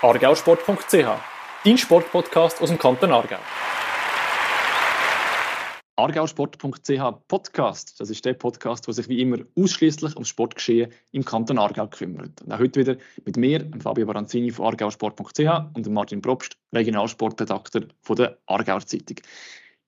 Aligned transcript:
argausport.ch, 0.00 1.08
dein 1.64 1.76
Sportpodcast 1.76 2.62
aus 2.62 2.68
dem 2.68 2.78
Kanton 2.78 3.10
Aargau. 3.10 3.38
Argausport.ch 5.96 7.00
Podcast, 7.26 7.98
das 7.98 8.08
ist 8.08 8.24
der 8.24 8.34
Podcast, 8.34 8.86
der 8.86 8.94
sich 8.94 9.08
wie 9.08 9.20
immer 9.20 9.38
ausschließlich 9.56 10.14
ums 10.14 10.28
Sportgeschehen 10.28 10.92
im 11.10 11.24
Kanton 11.24 11.58
Aargau 11.58 11.88
kümmert. 11.88 12.40
Und 12.42 12.52
auch 12.52 12.60
heute 12.60 12.78
wieder 12.78 12.96
mit 13.24 13.36
mir, 13.36 13.68
Fabio 13.80 14.06
Baranzini 14.06 14.52
von 14.52 14.66
argausport.ch 14.66 15.74
und 15.74 15.88
Martin 15.88 16.22
Probst, 16.22 16.56
Regionalsportredakteur 16.72 17.88
von 18.00 18.14
der 18.14 18.38
Aargauer 18.46 18.86
Zeitung. 18.86 19.16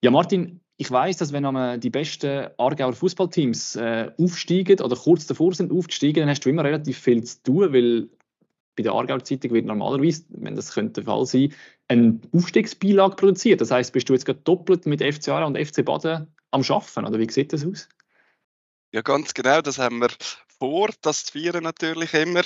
Ja, 0.02 0.10
Martin, 0.10 0.60
ich 0.76 0.90
weiß, 0.90 1.18
dass 1.18 1.32
wenn 1.32 1.78
die 1.78 1.90
besten 1.90 2.48
Aargauer 2.58 2.94
Fußballteams 2.94 3.76
äh, 3.76 4.10
aufsteigen 4.18 4.80
oder 4.80 4.96
kurz 4.96 5.28
davor 5.28 5.54
sind 5.54 5.70
aufzusteigen, 5.70 6.22
dann 6.22 6.30
hast 6.30 6.44
du 6.44 6.48
immer 6.48 6.64
relativ 6.64 6.98
viel 6.98 7.22
zu 7.22 7.40
tun, 7.44 7.72
weil 7.72 8.08
bei 8.80 8.84
der 8.84 8.92
Aargauer 8.92 9.22
Zeitung 9.22 9.52
wird 9.52 9.66
normalerweise, 9.66 10.24
wenn 10.30 10.56
das 10.56 10.72
könnte 10.72 11.02
der 11.02 11.04
Fall 11.04 11.26
sein, 11.26 11.52
ein 11.88 12.22
Aufstiegsbeilage 12.32 13.16
produziert. 13.16 13.60
Das 13.60 13.70
heißt, 13.70 13.92
bist 13.92 14.08
du 14.08 14.14
jetzt 14.14 14.24
gerade 14.24 14.40
doppelt 14.40 14.86
mit 14.86 15.02
FC 15.02 15.28
Aarau 15.28 15.46
und 15.46 15.58
FC 15.58 15.84
Baden 15.84 16.34
am 16.50 16.64
Schaffen 16.64 17.04
oder 17.04 17.18
wie 17.18 17.30
sieht 17.30 17.52
das 17.52 17.66
aus? 17.66 17.88
Ja, 18.92 19.02
ganz 19.02 19.34
genau. 19.34 19.60
Das 19.60 19.78
haben 19.78 19.98
wir 19.98 20.08
vor, 20.58 20.88
das 21.02 21.26
zu 21.26 21.32
feiern 21.38 21.62
natürlich 21.62 22.14
immer. 22.14 22.42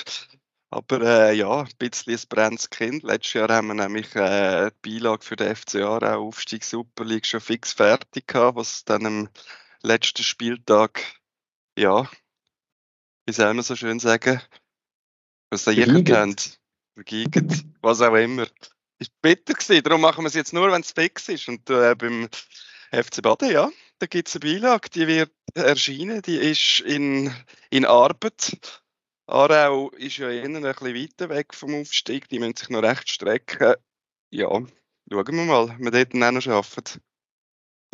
Aber 0.70 1.00
äh, 1.02 1.34
ja, 1.34 1.60
ein 1.60 1.68
bisschen 1.78 2.14
ein 2.14 2.20
brennendes 2.28 2.68
Kind. 2.68 3.04
Letztes 3.04 3.34
Jahr 3.34 3.48
haben 3.48 3.68
wir 3.68 3.74
nämlich 3.74 4.14
äh, 4.16 4.70
die 4.84 4.98
Beilage 4.98 5.24
für 5.24 5.36
den 5.36 5.54
FC 5.54 5.76
Aarau 5.76 6.26
Aufstieg 6.26 6.64
Super 6.64 7.04
League 7.04 7.26
schon 7.26 7.40
fix 7.40 7.72
fertig 7.72 8.26
gehabt, 8.26 8.56
was 8.56 8.84
dann 8.84 9.06
am 9.06 9.28
letzten 9.82 10.24
Spieltag, 10.24 11.00
ja, 11.78 12.10
wie 13.26 13.32
soll 13.32 13.54
man 13.54 13.62
so 13.62 13.76
schön 13.76 14.00
sagen, 14.00 14.40
was 15.54 15.64
da 15.64 15.72
kennt, 15.72 16.58
vergeigt, 16.94 17.64
was 17.80 18.00
auch 18.00 18.14
immer. 18.14 18.46
Ist 18.98 19.10
bitter 19.22 19.54
gewesen, 19.54 19.82
darum 19.82 20.00
machen 20.00 20.24
wir 20.24 20.28
es 20.28 20.34
jetzt 20.34 20.52
nur, 20.52 20.70
wenn 20.70 20.82
es 20.82 20.92
fix 20.92 21.28
ist. 21.28 21.48
Und 21.48 21.68
äh, 21.70 21.94
beim 21.94 22.28
FC 22.92 23.22
Baden, 23.22 23.50
ja, 23.50 23.70
da 23.98 24.06
gibt 24.06 24.28
es 24.28 24.36
eine 24.36 24.40
Beilage, 24.40 24.90
die 24.90 25.06
wird 25.06 25.32
erscheinen, 25.54 26.22
die 26.22 26.36
ist 26.36 26.80
in, 26.80 27.32
in 27.70 27.84
Arbeit 27.84 28.52
Aarau 29.26 29.90
ist 29.90 30.18
ja 30.18 30.30
eher 30.30 30.44
ein 30.44 30.60
bisschen 30.60 30.94
weiter 30.94 31.28
weg 31.30 31.54
vom 31.54 31.74
Aufstieg, 31.74 32.28
die 32.28 32.38
müssen 32.38 32.56
sich 32.56 32.68
noch 32.68 32.82
recht 32.82 33.08
strecken. 33.08 33.74
Ja, 34.30 34.48
schauen 34.50 34.70
wir 35.08 35.44
mal, 35.44 35.76
wir 35.78 35.90
dort 35.90 36.14
auch 36.14 36.30
noch 36.30 36.42
schaffen. 36.42 36.84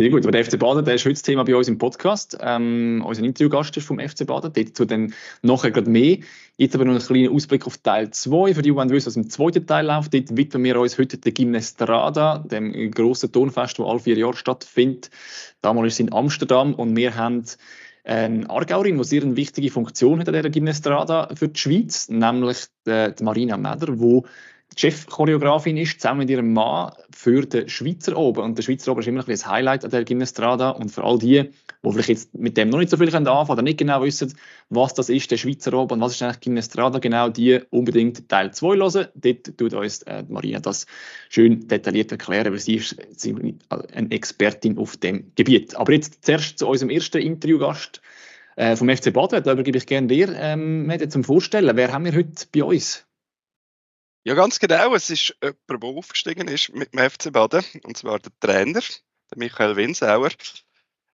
Sehr 0.00 0.08
gut, 0.08 0.24
aber 0.24 0.32
der 0.32 0.46
FC 0.46 0.58
Baden, 0.58 0.82
der 0.82 0.94
ist 0.94 1.04
heute 1.04 1.12
das 1.12 1.20
Thema 1.20 1.44
bei 1.44 1.54
uns 1.54 1.68
im 1.68 1.76
Podcast. 1.76 2.38
Ähm, 2.40 3.04
unser 3.06 3.22
Interviewgast 3.22 3.76
ist 3.76 3.86
vom 3.86 4.00
FC 4.00 4.26
Baden, 4.26 4.50
dazu 4.50 4.86
dann 4.86 5.12
nachher 5.42 5.72
gerade 5.72 5.90
mehr. 5.90 6.16
Jetzt 6.56 6.74
aber 6.74 6.86
noch 6.86 6.94
einen 6.94 7.02
kleinen 7.02 7.34
Ausblick 7.34 7.66
auf 7.66 7.76
Teil 7.76 8.08
2, 8.08 8.54
für 8.54 8.62
die, 8.62 8.70
die 8.70 8.76
wissen, 8.76 9.08
was 9.08 9.16
im 9.16 9.28
zweiten 9.28 9.66
Teil 9.66 9.84
läuft. 9.84 10.14
Dort 10.14 10.34
widmen 10.34 10.64
wir 10.64 10.80
uns 10.80 10.96
heute 10.96 11.18
der 11.18 11.32
Gymnestrada, 11.32 12.38
dem 12.38 12.90
grossen 12.92 13.30
Turnfest, 13.30 13.78
das 13.78 13.86
alle 13.86 13.98
vier 13.98 14.16
Jahre 14.16 14.36
stattfindet. 14.36 15.10
Damals 15.60 15.88
ist 15.88 15.92
es 15.92 16.00
in 16.00 16.14
Amsterdam 16.14 16.72
und 16.72 16.96
wir 16.96 17.14
haben 17.16 17.44
eine 18.04 18.48
Aargauerin, 18.48 18.96
die 18.96 19.04
sehr 19.04 19.22
eine 19.22 19.36
wichtige 19.36 19.70
Funktion 19.70 20.18
hat 20.18 20.28
an 20.28 20.34
dieser 20.34 20.48
Gymnastrada 20.48 21.28
für 21.34 21.48
die 21.48 21.60
Schweiz, 21.60 22.08
nämlich 22.08 22.56
die, 22.86 23.12
die 23.18 23.22
Marina 23.22 23.58
Meder, 23.58 23.94
die 23.96 24.22
Chefchoreografin 24.76 25.76
ist, 25.76 26.00
zusammen 26.00 26.20
mit 26.20 26.30
ihrem 26.30 26.52
Mann 26.52 26.92
für 27.10 27.44
den 27.44 27.68
Schweizer 27.68 28.16
Oben. 28.16 28.42
Und 28.42 28.56
der 28.56 28.62
Schweizer 28.62 28.92
Oben 28.92 29.00
ist 29.00 29.08
immer 29.08 29.26
ein, 29.26 29.30
ein 29.30 29.46
Highlight 29.46 29.84
an 29.84 29.90
der 29.90 30.04
Gymnastrada. 30.04 30.70
Und 30.70 30.90
für 30.90 31.02
all 31.02 31.18
die, 31.18 31.50
die 31.82 31.92
vielleicht 31.92 32.08
jetzt 32.08 32.34
mit 32.34 32.56
dem 32.56 32.70
noch 32.70 32.78
nicht 32.78 32.90
so 32.90 32.96
viel 32.96 33.08
anfangen 33.08 33.26
können 33.26 33.50
oder 33.50 33.62
nicht 33.62 33.78
genau 33.78 34.02
wissen, 34.02 34.34
was 34.68 34.94
das 34.94 35.08
ist, 35.08 35.30
der 35.30 35.36
Schweizer 35.36 35.74
Oben 35.74 35.94
und 35.94 36.00
was 36.00 36.12
ist 36.12 36.22
eigentlich 36.22 36.40
Gymnastrada, 36.40 36.98
genau 36.98 37.28
die 37.28 37.60
unbedingt 37.70 38.28
Teil 38.28 38.52
2 38.52 38.76
hören. 38.76 39.08
Dort 39.14 39.58
tut 39.58 39.74
uns 39.74 40.02
äh, 40.02 40.24
Marina 40.28 40.60
das 40.60 40.86
schön 41.28 41.66
detailliert 41.66 42.12
erklären, 42.12 42.52
weil 42.52 42.60
sie 42.60 42.76
ist 42.76 42.96
eine 43.68 44.10
Expertin 44.10 44.78
auf 44.78 44.96
dem 44.96 45.32
Gebiet. 45.34 45.74
Aber 45.76 45.92
jetzt 45.92 46.24
zuerst 46.24 46.58
zu 46.58 46.68
unserem 46.68 46.90
ersten 46.90 47.18
Interviewgast 47.18 48.00
äh, 48.56 48.76
vom 48.76 48.88
FC 48.88 49.12
Baden. 49.12 49.42
Da 49.42 49.52
übergebe 49.52 49.78
ich 49.78 49.86
gerne 49.86 50.06
dir, 50.06 50.32
ähm, 50.36 50.92
zum 51.08 51.24
Vorstellen. 51.24 51.76
Wer 51.76 51.92
haben 51.92 52.04
wir 52.04 52.14
heute 52.14 52.46
bei 52.52 52.62
uns? 52.62 53.04
Ja, 54.24 54.34
ganz 54.34 54.58
genau. 54.58 54.94
Es 54.94 55.08
ist 55.08 55.34
jemand, 55.42 55.82
der 55.82 55.88
aufgestiegen 55.88 56.48
ist 56.48 56.74
mit 56.74 56.92
dem 56.92 57.10
FC 57.10 57.32
Baden, 57.32 57.64
und 57.84 57.96
zwar 57.96 58.18
der 58.18 58.32
Trainer, 58.38 58.80
der 58.80 59.38
Michael 59.38 59.76
Winsauer. 59.76 60.30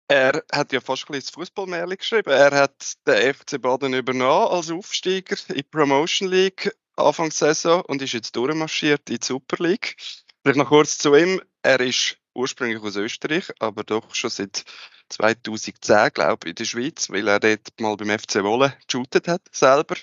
Er 0.08 0.44
hat 0.52 0.72
ja 0.72 0.80
fast 0.80 1.10
ein 1.10 1.14
bisschen 1.14 1.34
Fußballmärchen 1.34 1.98
geschrieben. 1.98 2.30
Er 2.30 2.52
hat 2.52 2.94
den 3.06 3.34
FC 3.34 3.62
Baden 3.62 3.94
übernommen 3.94 4.54
als 4.54 4.72
Aufsteiger 4.72 5.36
in 5.50 5.56
die 5.56 5.64
Promotion 5.64 6.30
League 6.30 6.74
Anfangssaison 6.96 7.82
und 7.82 8.02
ist 8.02 8.14
jetzt 8.14 8.36
durchmarschiert 8.36 9.10
in 9.10 9.18
die 9.18 9.26
Super 9.26 9.62
League. 9.62 9.96
Vielleicht 10.42 10.60
noch 10.60 10.70
kurz 10.70 10.98
zu 10.98 11.16
ihm. 11.16 11.42
Er 11.62 11.80
ist 11.80 12.18
ursprünglich 12.34 12.82
aus 12.82 12.96
Österreich, 12.96 13.52
aber 13.60 13.84
doch 13.84 14.14
schon 14.16 14.30
seit 14.30 14.64
2010, 15.10 16.10
glaube 16.14 16.48
ich, 16.48 16.50
in 16.52 16.56
der 16.56 16.66
Schweiz, 16.66 17.10
weil 17.10 17.28
er 17.28 17.40
dort 17.40 17.80
mal 17.80 17.98
beim 17.98 18.18
FC 18.18 18.44
Wolle 18.44 18.78
geshootet 18.88 19.28
hat, 19.28 19.42
selber. 19.52 19.96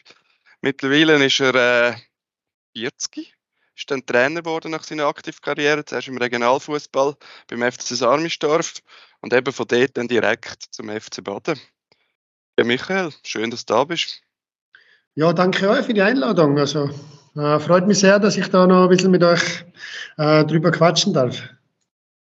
Mittlerweile 0.60 1.24
ist 1.24 1.40
er 1.40 1.54
äh, 1.54 1.96
40. 2.76 3.34
Ist 3.76 3.90
dann 3.90 4.04
Trainer 4.04 4.42
geworden 4.42 4.70
nach 4.72 4.84
seiner 4.84 5.06
Aktivkarriere, 5.06 5.84
zuerst 5.84 6.08
im 6.08 6.18
Regionalfußball 6.18 7.16
beim 7.48 7.72
FC 7.72 7.96
Sarmistorf 7.96 8.74
und 9.20 9.32
eben 9.32 9.52
von 9.52 9.66
dort 9.66 9.96
dann 9.96 10.08
direkt 10.08 10.66
zum 10.70 10.88
FC 10.88 11.24
Baden. 11.24 11.58
Ja, 12.58 12.64
Michael, 12.64 13.12
schön, 13.24 13.50
dass 13.50 13.64
du 13.64 13.74
da 13.74 13.84
bist. 13.84 14.22
Ja, 15.14 15.32
danke 15.32 15.68
euch 15.70 15.86
für 15.86 15.94
die 15.94 16.02
Einladung. 16.02 16.58
Also, 16.58 16.90
äh, 17.36 17.58
freut 17.58 17.86
mich 17.86 18.00
sehr, 18.00 18.18
dass 18.18 18.36
ich 18.36 18.48
da 18.48 18.66
noch 18.66 18.84
ein 18.84 18.88
bisschen 18.88 19.10
mit 19.10 19.22
euch 19.22 19.64
äh, 20.18 20.44
drüber 20.44 20.70
quatschen 20.70 21.14
darf. 21.14 21.42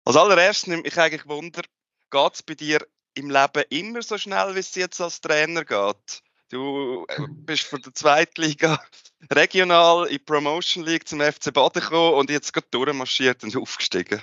Als 0.05 0.17
allererstes 0.17 0.67
nimmt 0.67 0.85
mich 0.85 0.99
eigentlich 0.99 1.27
Wunder, 1.27 1.63
geht 2.11 2.35
es 2.35 2.43
bei 2.43 2.55
dir 2.55 2.87
im 3.15 3.31
Leben 3.31 3.65
immer 3.71 4.03
so 4.03 4.19
schnell, 4.19 4.55
wie 4.55 4.61
es 4.61 4.75
jetzt 4.75 5.01
als 5.01 5.21
Trainer 5.21 5.65
geht? 5.65 6.23
Du 6.51 7.07
äh, 7.09 7.23
bist 7.31 7.63
von 7.63 7.81
der 7.81 7.95
Zweitliga 7.95 8.81
regional 9.33 10.07
in 10.07 10.15
die 10.15 10.19
Promotion 10.19 10.85
League 10.85 11.07
zum 11.07 11.21
FC 11.21 11.53
Baden 11.55 11.81
gekommen 11.81 12.15
und 12.15 12.29
jetzt 12.29 12.53
gerade 12.53 12.67
durchmarschiert 12.73 13.45
und 13.45 13.57
aufgestiegen. 13.57 14.21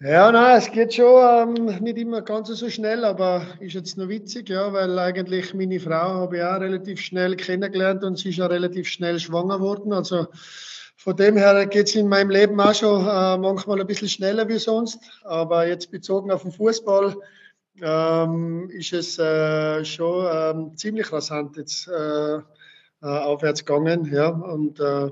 Ja, 0.00 0.30
nein, 0.30 0.58
es 0.58 0.70
geht 0.70 0.92
schon 0.92 1.56
ähm, 1.56 1.78
nicht 1.80 1.96
immer 1.96 2.20
ganz 2.22 2.48
so 2.48 2.68
schnell, 2.68 3.04
aber 3.04 3.46
ist 3.60 3.74
jetzt 3.74 3.96
noch 3.96 4.08
witzig, 4.08 4.50
ja, 4.50 4.70
weil 4.72 4.98
eigentlich 4.98 5.54
meine 5.54 5.80
Frau 5.80 5.92
habe 5.92 6.36
ich 6.36 6.42
auch 6.42 6.60
relativ 6.60 7.00
schnell 7.00 7.36
kennengelernt 7.36 8.04
und 8.04 8.18
sie 8.18 8.30
ist 8.30 8.38
ja 8.38 8.46
relativ 8.46 8.88
schnell 8.88 9.18
schwanger 9.18 9.58
geworden. 9.58 9.92
Also 9.92 10.26
von 10.96 11.16
dem 11.16 11.36
her 11.36 11.66
geht 11.66 11.88
es 11.88 11.94
in 11.94 12.08
meinem 12.08 12.30
Leben 12.30 12.60
auch 12.60 12.74
schon 12.74 13.00
äh, 13.00 13.38
manchmal 13.38 13.80
ein 13.80 13.86
bisschen 13.86 14.08
schneller 14.08 14.46
wie 14.48 14.58
sonst. 14.58 14.98
Aber 15.22 15.66
jetzt 15.66 15.90
bezogen 15.90 16.32
auf 16.32 16.42
den 16.42 16.52
Fußball 16.52 17.16
ähm, 17.80 18.70
ist 18.70 18.92
es 18.92 19.18
äh, 19.18 19.84
schon 19.84 20.26
ähm, 20.30 20.76
ziemlich 20.76 21.12
rasant 21.12 21.56
jetzt 21.56 21.88
äh, 21.88 22.36
äh, 22.36 22.40
aufwärts 23.00 23.64
gegangen. 23.64 24.12
Ja, 24.12 24.28
und 24.28 24.78
äh, 24.80 25.10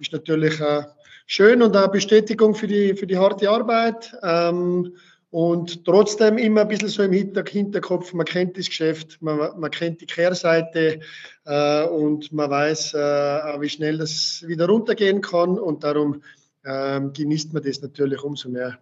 ist 0.00 0.12
natürlich 0.12 0.60
äh, 0.60 0.84
schön 1.26 1.62
und 1.62 1.76
eine 1.76 1.88
Bestätigung 1.88 2.54
für 2.54 2.66
die, 2.66 2.94
für 2.94 3.06
die 3.06 3.18
harte 3.18 3.50
Arbeit. 3.50 4.14
Ähm, 4.22 4.96
und 5.30 5.84
trotzdem 5.84 6.38
immer 6.38 6.62
ein 6.62 6.68
bisschen 6.68 6.88
so 6.88 7.04
im 7.04 7.12
Hinterkopf, 7.12 8.12
man 8.14 8.26
kennt 8.26 8.58
das 8.58 8.66
Geschäft, 8.66 9.22
man, 9.22 9.60
man 9.60 9.70
kennt 9.70 10.00
die 10.00 10.06
Kehrseite 10.06 11.00
äh, 11.44 11.84
und 11.84 12.32
man 12.32 12.50
weiß, 12.50 12.94
äh, 12.94 13.60
wie 13.60 13.68
schnell 13.68 13.98
das 13.98 14.42
wieder 14.48 14.66
runtergehen 14.66 15.20
kann 15.20 15.56
und 15.56 15.84
darum 15.84 16.24
äh, 16.64 17.00
genießt 17.00 17.52
man 17.52 17.62
das 17.62 17.80
natürlich 17.80 18.20
umso 18.24 18.48
mehr. 18.48 18.78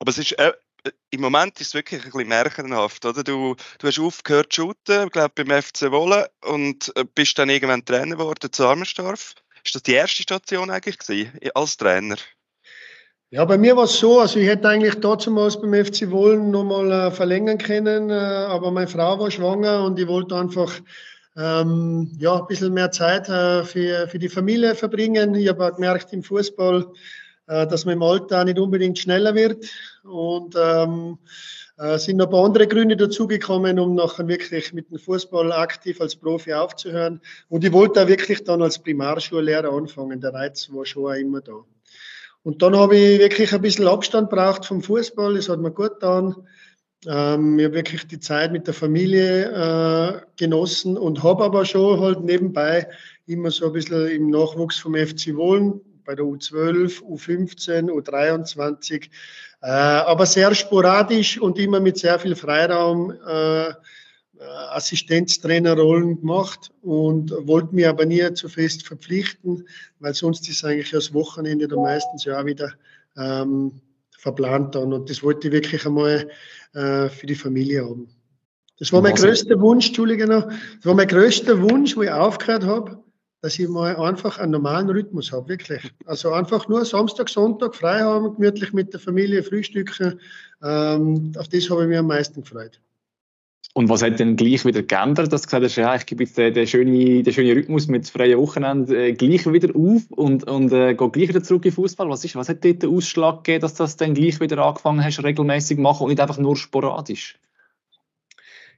Aber 0.00 0.10
es 0.10 0.18
ist 0.18 0.36
im 1.10 1.20
Moment 1.20 1.60
ist 1.60 1.68
es 1.68 1.74
wirklich 1.74 2.04
ein 2.04 2.10
bisschen 2.10 2.28
märchenhaft, 2.28 3.04
oder? 3.04 3.22
Du, 3.22 3.54
du 3.78 3.86
hast 3.86 3.98
aufgehört 3.98 4.52
zu 4.52 4.62
shooten, 4.62 5.06
ich 5.06 5.12
glaube 5.12 5.44
beim 5.44 5.62
FC 5.62 5.90
Wolle 5.90 6.30
und 6.44 6.92
äh, 6.96 7.04
bist 7.14 7.38
dann 7.38 7.50
irgendwann 7.50 7.84
Trainer 7.84 8.16
geworden 8.16 8.52
zu 8.52 8.66
Armenstorf. 8.66 9.34
Ist 9.64 9.74
das 9.74 9.82
die 9.82 9.92
erste 9.92 10.22
Station 10.22 10.70
eigentlich 10.70 10.98
gewesen, 10.98 11.32
als 11.54 11.76
Trainer? 11.76 12.16
Ja, 13.30 13.44
bei 13.46 13.56
mir 13.56 13.76
war 13.76 13.84
es 13.84 13.98
so, 13.98 14.20
also 14.20 14.38
ich 14.38 14.46
hätte 14.46 14.68
eigentlich 14.68 14.96
damals 14.96 15.58
beim 15.60 15.72
FC 15.72 16.10
Wollen 16.10 16.50
nochmal 16.50 16.90
äh, 16.90 17.10
verlängern 17.10 17.58
können, 17.58 18.10
äh, 18.10 18.12
aber 18.12 18.70
meine 18.70 18.88
Frau 18.88 19.18
war 19.18 19.30
schwanger 19.30 19.84
und 19.84 19.98
ich 19.98 20.06
wollte 20.06 20.36
einfach 20.36 20.80
ähm, 21.36 22.10
ja, 22.18 22.40
ein 22.40 22.46
bisschen 22.46 22.74
mehr 22.74 22.90
Zeit 22.90 23.28
äh, 23.28 23.64
für, 23.64 24.06
für 24.08 24.18
die 24.18 24.28
Familie 24.28 24.74
verbringen. 24.74 25.34
Ich 25.34 25.48
habe 25.48 25.72
gemerkt, 25.72 26.12
im 26.12 26.22
Fußball 26.22 26.92
äh, 27.52 27.66
dass 27.66 27.84
man 27.84 27.94
im 27.94 28.02
Alter 28.02 28.44
nicht 28.44 28.58
unbedingt 28.58 28.98
schneller 28.98 29.34
wird. 29.34 29.66
Und 30.04 30.54
ähm, 30.56 31.18
äh, 31.78 31.98
sind 31.98 32.16
noch 32.16 32.26
ein 32.26 32.30
paar 32.30 32.44
andere 32.44 32.66
Gründe 32.66 32.96
dazugekommen, 32.96 33.78
um 33.78 33.94
nachher 33.94 34.26
wirklich 34.26 34.72
mit 34.72 34.90
dem 34.90 34.98
Fußball 34.98 35.52
aktiv 35.52 36.00
als 36.00 36.16
Profi 36.16 36.54
aufzuhören. 36.54 37.20
Und 37.48 37.64
ich 37.64 37.72
wollte 37.72 38.02
auch 38.02 38.08
wirklich 38.08 38.44
dann 38.44 38.62
als 38.62 38.78
Primarschullehrer 38.78 39.72
anfangen. 39.72 40.20
Der 40.20 40.32
Reiz 40.32 40.70
war 40.72 40.86
schon 40.86 41.06
auch 41.06 41.16
immer 41.16 41.40
da. 41.40 41.64
Und 42.42 42.62
dann 42.62 42.76
habe 42.76 42.96
ich 42.96 43.20
wirklich 43.20 43.52
ein 43.52 43.62
bisschen 43.62 43.86
Abstand 43.86 44.30
braucht 44.30 44.64
vom 44.64 44.82
Fußball. 44.82 45.34
Das 45.34 45.48
hat 45.48 45.60
mir 45.60 45.70
gut 45.70 46.00
getan. 46.00 46.34
Ähm, 47.06 47.58
ich 47.58 47.66
habe 47.66 47.74
wirklich 47.74 48.06
die 48.06 48.20
Zeit 48.20 48.52
mit 48.52 48.66
der 48.66 48.74
Familie 48.74 49.50
äh, 49.50 50.20
genossen 50.36 50.96
und 50.96 51.22
habe 51.22 51.44
aber 51.44 51.64
schon 51.64 52.00
halt 52.00 52.22
nebenbei 52.22 52.88
immer 53.26 53.50
so 53.50 53.66
ein 53.66 53.72
bisschen 53.72 54.08
im 54.08 54.30
Nachwuchs 54.30 54.78
vom 54.78 54.94
FC 54.94 55.34
Wohlen 55.34 55.80
bei 56.04 56.14
der 56.14 56.24
U12, 56.24 57.02
U15, 57.02 57.90
U23, 57.90 59.08
äh, 59.62 59.66
aber 59.66 60.26
sehr 60.26 60.54
sporadisch 60.54 61.40
und 61.40 61.58
immer 61.58 61.80
mit 61.80 61.98
sehr 61.98 62.18
viel 62.18 62.34
Freiraum 62.34 63.12
äh, 63.26 63.72
Assistenztrainerrollen 64.70 66.20
gemacht 66.20 66.70
und 66.82 67.32
wollte 67.46 67.74
mich 67.74 67.86
aber 67.86 68.06
nie 68.06 68.32
zu 68.34 68.48
fest 68.48 68.86
verpflichten, 68.86 69.68
weil 70.00 70.14
sonst 70.14 70.48
ist 70.48 70.64
eigentlich 70.64 70.90
das 70.90 71.14
Wochenende 71.14 71.68
dann 71.68 71.82
meistens 71.82 72.24
ja 72.24 72.40
auch 72.40 72.44
wieder 72.44 72.72
ähm, 73.16 73.80
verplant 74.18 74.74
dann. 74.74 74.92
Und 74.92 75.10
das 75.10 75.22
wollte 75.22 75.48
ich 75.48 75.52
wirklich 75.52 75.86
einmal 75.86 76.28
äh, 76.74 77.08
für 77.08 77.26
die 77.26 77.34
Familie 77.34 77.84
haben. 77.84 78.08
Das 78.78 78.92
war 78.92 79.02
mein 79.02 79.14
größter 79.14 79.60
Wunsch, 79.60 79.88
Entschuldige 79.88 80.26
noch, 80.26 80.48
das 80.48 80.84
war 80.84 80.94
mein 80.94 81.06
größter 81.06 81.60
Wunsch, 81.62 81.96
wo 81.96 82.02
ich 82.02 82.10
aufgehört 82.10 82.64
habe, 82.64 83.01
dass 83.42 83.58
ich 83.58 83.68
mal 83.68 83.96
einfach 83.96 84.38
einen 84.38 84.52
normalen 84.52 84.88
Rhythmus 84.88 85.32
habe, 85.32 85.48
wirklich. 85.48 85.92
Also 86.06 86.32
einfach 86.32 86.68
nur 86.68 86.84
Samstag, 86.84 87.28
Sonntag 87.28 87.74
frei 87.74 87.98
haben, 87.98 88.36
gemütlich 88.36 88.72
mit 88.72 88.92
der 88.92 89.00
Familie 89.00 89.42
frühstücken. 89.42 90.20
Ähm, 90.62 91.32
auf 91.36 91.48
das 91.48 91.68
habe 91.68 91.82
ich 91.82 91.88
mich 91.88 91.98
am 91.98 92.06
meisten 92.06 92.42
gefreut. 92.42 92.80
Und 93.74 93.88
was 93.88 94.02
hat 94.02 94.20
denn 94.20 94.36
gleich 94.36 94.64
wieder 94.64 94.82
geändert, 94.82 95.32
dass 95.32 95.42
du 95.42 95.46
gesagt 95.46 95.64
hast, 95.64 95.76
ja, 95.76 95.94
ich 95.96 96.06
gebe 96.06 96.22
jetzt 96.22 96.38
den, 96.38 96.54
den, 96.54 96.66
schönen, 96.66 97.24
den 97.24 97.32
schönen 97.32 97.56
Rhythmus 97.56 97.88
mit 97.88 98.08
freien 98.08 98.38
Wochenende 98.38 99.08
äh, 99.08 99.12
gleich 99.12 99.50
wieder 99.50 99.74
auf 99.74 100.02
und, 100.10 100.44
und 100.44 100.72
äh, 100.72 100.94
gehe 100.94 101.10
gleich 101.10 101.28
wieder 101.28 101.42
zurück 101.42 101.64
in 101.64 101.72
Fußball? 101.72 102.08
Was, 102.10 102.22
was 102.36 102.48
hat 102.48 102.64
dort 102.64 102.82
den 102.82 102.94
Ausschlag 102.94 103.42
gegeben, 103.42 103.62
dass 103.62 103.74
du 103.74 103.82
das 103.82 103.96
dann 103.96 104.14
gleich 104.14 104.38
wieder 104.40 104.58
angefangen 104.58 105.02
hast, 105.02 105.24
regelmäßig 105.24 105.78
machen 105.78 106.04
und 106.04 106.10
nicht 106.10 106.20
einfach 106.20 106.38
nur 106.38 106.54
sporadisch? 106.54 107.38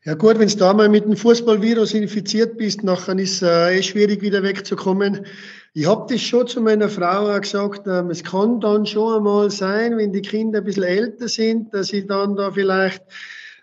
Ja 0.07 0.13
gut, 0.13 0.39
wenn 0.39 0.49
du 0.49 0.57
da 0.57 0.75
mal 0.75 0.91
mit 0.91 1.07
dem 1.07 1.17
Fußballvirus 1.17 1.95
infiziert 1.95 2.59
bist, 2.59 2.85
nachher 2.85 3.19
ist 3.19 3.41
es 3.41 3.43
äh, 3.43 3.79
eh 3.79 3.83
schwierig, 3.83 4.21
wieder 4.21 4.43
wegzukommen. 4.43 5.25
Ich 5.73 5.87
habe 5.87 6.13
das 6.13 6.21
schon 6.21 6.47
zu 6.47 6.61
meiner 6.61 6.91
Frau 6.91 7.41
gesagt, 7.41 7.87
ähm, 7.87 8.11
es 8.11 8.23
kann 8.23 8.61
dann 8.61 8.85
schon 8.85 9.17
einmal 9.17 9.51
sein, 9.51 9.97
wenn 9.97 10.13
die 10.13 10.21
Kinder 10.21 10.59
ein 10.59 10.65
bisschen 10.65 10.83
älter 10.83 11.27
sind, 11.27 11.73
dass 11.73 11.91
ich 11.95 12.07
dann 12.07 12.37
da 12.37 12.51
vielleicht 12.51 13.01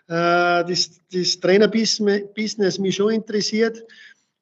äh, 0.08 0.64
das, 0.64 0.90
das 1.12 1.38
Trainerbusiness 1.38 2.80
mich 2.80 2.96
schon 2.96 3.12
interessiert. 3.12 3.84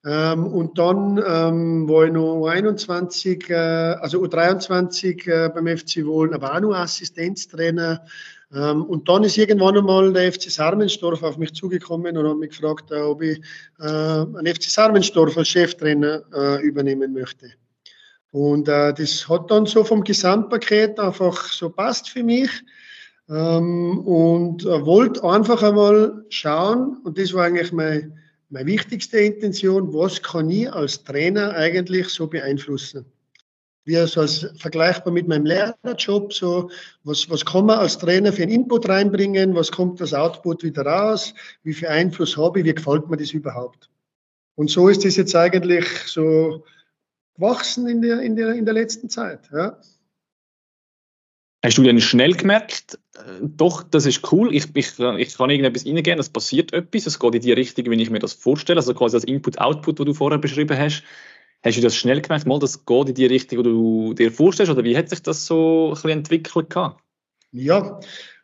Ähm, 0.02 0.46
und 0.46 0.78
dann 0.78 1.18
ähm, 1.18 1.86
war 1.86 2.06
ich 2.06 2.12
noch 2.12 2.46
21, 2.46 3.50
äh, 3.50 3.54
also 3.54 4.22
U23 4.22 5.28
äh, 5.28 5.50
beim 5.50 5.66
FC 5.66 6.06
Wohlen, 6.06 6.32
aber 6.32 6.54
auch 6.54 6.60
noch 6.60 6.74
Assistenztrainer. 6.74 8.06
Ähm, 8.52 8.84
und 8.84 9.08
dann 9.08 9.24
ist 9.24 9.38
irgendwann 9.38 9.76
einmal 9.76 10.12
der 10.12 10.32
FC 10.32 10.50
Sarmensdorf 10.50 11.22
auf 11.22 11.38
mich 11.38 11.54
zugekommen 11.54 12.16
und 12.16 12.28
hat 12.28 12.36
mich 12.36 12.50
gefragt, 12.50 12.90
äh, 12.90 13.00
ob 13.00 13.22
ich 13.22 13.40
äh, 13.78 13.84
einen 13.84 14.46
FC 14.46 14.64
Sarmensdorf 14.64 15.36
als 15.36 15.48
Cheftrainer 15.48 16.22
äh, 16.34 16.62
übernehmen 16.62 17.12
möchte. 17.12 17.52
Und 18.32 18.68
äh, 18.68 18.92
das 18.92 19.28
hat 19.28 19.50
dann 19.50 19.66
so 19.66 19.84
vom 19.84 20.02
Gesamtpaket 20.02 20.98
einfach 20.98 21.44
so 21.46 21.70
passt 21.70 22.08
für 22.08 22.22
mich. 22.22 22.50
Ähm, 23.28 24.00
und 24.00 24.64
äh, 24.64 24.84
wollte 24.84 25.22
einfach 25.22 25.62
einmal 25.62 26.24
schauen, 26.30 26.98
und 27.04 27.16
das 27.16 27.32
war 27.32 27.44
eigentlich 27.44 27.72
meine, 27.72 28.12
meine 28.48 28.66
wichtigste 28.66 29.20
Intention, 29.20 29.94
was 29.94 30.20
kann 30.20 30.50
ich 30.50 30.72
als 30.72 31.04
Trainer 31.04 31.54
eigentlich 31.54 32.08
so 32.08 32.26
beeinflussen? 32.26 33.04
Wie 33.84 33.96
so 34.06 34.20
als 34.20 34.46
vergleichbar 34.58 35.12
mit 35.12 35.26
meinem 35.26 35.46
Lehrerjob, 35.46 36.32
so 36.32 36.70
was, 37.02 37.30
was 37.30 37.44
kann 37.44 37.66
man 37.66 37.78
als 37.78 37.98
Trainer 37.98 38.32
für 38.32 38.42
einen 38.42 38.52
Input 38.52 38.88
reinbringen, 38.88 39.54
was 39.54 39.72
kommt 39.72 40.00
das 40.00 40.12
Output 40.12 40.62
wieder 40.62 40.84
raus, 40.84 41.34
wie 41.62 41.72
viel 41.72 41.88
Einfluss 41.88 42.36
habe 42.36 42.60
ich, 42.60 42.66
wie 42.66 42.74
gefällt 42.74 43.08
mir 43.08 43.16
das 43.16 43.32
überhaupt? 43.32 43.88
Und 44.54 44.68
so 44.70 44.88
ist 44.88 45.04
das 45.04 45.16
jetzt 45.16 45.34
eigentlich 45.34 45.86
so 46.06 46.64
gewachsen 47.34 47.88
in 47.88 48.02
der, 48.02 48.20
in 48.20 48.36
der, 48.36 48.52
in 48.52 48.66
der 48.66 48.74
letzten 48.74 49.08
Zeit. 49.08 49.48
Ja. 49.52 49.78
Hast 51.62 51.76
du 51.76 51.82
dann 51.82 52.00
schnell 52.00 52.34
gemerkt, 52.34 52.98
äh, 53.16 53.20
doch, 53.42 53.82
das 53.82 54.06
ist 54.06 54.32
cool, 54.32 54.54
ich, 54.54 54.68
ich, 54.74 54.98
ich 54.98 55.36
kann 55.36 55.50
irgendetwas 55.50 55.84
reingehen, 55.84 56.18
es 56.18 56.30
passiert 56.30 56.72
etwas, 56.72 57.06
es 57.06 57.18
geht 57.18 57.34
in 57.34 57.40
die 57.42 57.52
Richtung, 57.52 57.90
wie 57.90 58.02
ich 58.02 58.10
mir 58.10 58.18
das 58.18 58.32
vorstelle, 58.32 58.78
also 58.78 58.94
quasi 58.94 59.16
das 59.16 59.24
Input-Output, 59.24 59.98
wo 60.00 60.04
du 60.04 60.14
vorher 60.14 60.38
beschrieben 60.38 60.78
hast. 60.78 61.02
Hast 61.62 61.76
du 61.76 61.82
das 61.82 61.94
schnell 61.94 62.20
gemerkt, 62.22 62.46
mal, 62.46 62.58
das 62.58 62.86
geht 62.86 63.08
in 63.08 63.14
die 63.14 63.26
Richtung, 63.26 63.62
die 63.62 63.70
du 63.70 64.14
dir 64.14 64.32
vorstellst, 64.32 64.72
oder 64.72 64.84
wie 64.84 64.96
hat 64.96 65.10
sich 65.10 65.22
das 65.22 65.46
so 65.46 65.88
ein 65.88 65.94
bisschen 65.94 66.10
entwickelt? 66.10 66.70
Gehabt? 66.70 67.02
Ja, 67.52 68.00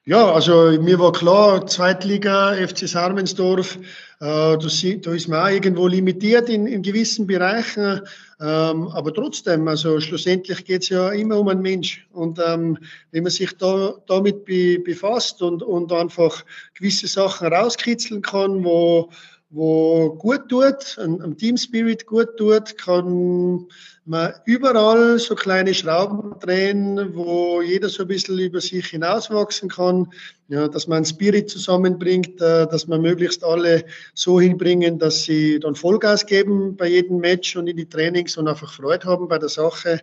ja, 0.08 0.32
also 0.32 0.70
mir 0.80 1.00
war 1.00 1.10
klar, 1.10 1.66
Zweitliga, 1.66 2.54
FC 2.54 2.86
Sarmensdorf, 2.88 3.76
äh, 4.20 4.56
da, 4.56 5.12
ist 5.12 5.28
man 5.28 5.40
auch 5.40 5.50
irgendwo 5.50 5.88
limitiert 5.88 6.48
in, 6.48 6.68
in 6.68 6.82
gewissen 6.82 7.26
Bereichen, 7.26 8.02
ähm, 8.40 8.86
aber 8.86 9.12
trotzdem, 9.12 9.66
also 9.66 9.98
schlussendlich 9.98 10.64
geht 10.64 10.84
es 10.84 10.90
ja 10.90 11.10
immer 11.10 11.40
um 11.40 11.48
einen 11.48 11.60
Mensch. 11.60 12.06
Und 12.12 12.38
ähm, 12.38 12.78
wenn 13.10 13.24
man 13.24 13.32
sich 13.32 13.56
da, 13.56 13.94
damit 14.06 14.44
be, 14.44 14.78
befasst 14.78 15.42
und, 15.42 15.64
und 15.64 15.92
einfach 15.92 16.44
gewisse 16.74 17.08
Sachen 17.08 17.48
rauskitzeln 17.52 18.22
kann, 18.22 18.62
wo, 18.62 19.10
wo 19.56 20.14
gut 20.16 20.50
tut, 20.50 20.98
am 20.98 21.36
Team 21.38 21.56
Spirit 21.56 22.04
gut 22.06 22.36
tut, 22.36 22.76
kann 22.76 23.66
man 24.04 24.34
überall 24.44 25.18
so 25.18 25.34
kleine 25.34 25.72
Schrauben 25.72 26.38
drehen, 26.40 27.14
wo 27.14 27.62
jeder 27.62 27.88
so 27.88 28.02
ein 28.02 28.08
bisschen 28.08 28.38
über 28.38 28.60
sich 28.60 28.88
hinauswachsen 28.88 29.70
kann, 29.70 30.12
ja, 30.48 30.68
dass 30.68 30.86
man 30.86 31.06
Spirit 31.06 31.48
zusammenbringt, 31.48 32.38
äh, 32.40 32.66
dass 32.68 32.86
man 32.86 33.00
möglichst 33.00 33.42
alle 33.42 33.86
so 34.12 34.38
hinbringen, 34.38 34.98
dass 34.98 35.24
sie 35.24 35.58
dann 35.58 35.74
Vollgas 35.74 36.26
geben 36.26 36.76
bei 36.76 36.88
jedem 36.88 37.18
Match 37.18 37.56
und 37.56 37.66
in 37.66 37.78
die 37.78 37.88
Trainings 37.88 38.36
und 38.36 38.48
einfach 38.48 38.72
Freude 38.72 39.06
haben 39.06 39.26
bei 39.26 39.38
der 39.38 39.48
Sache. 39.48 40.00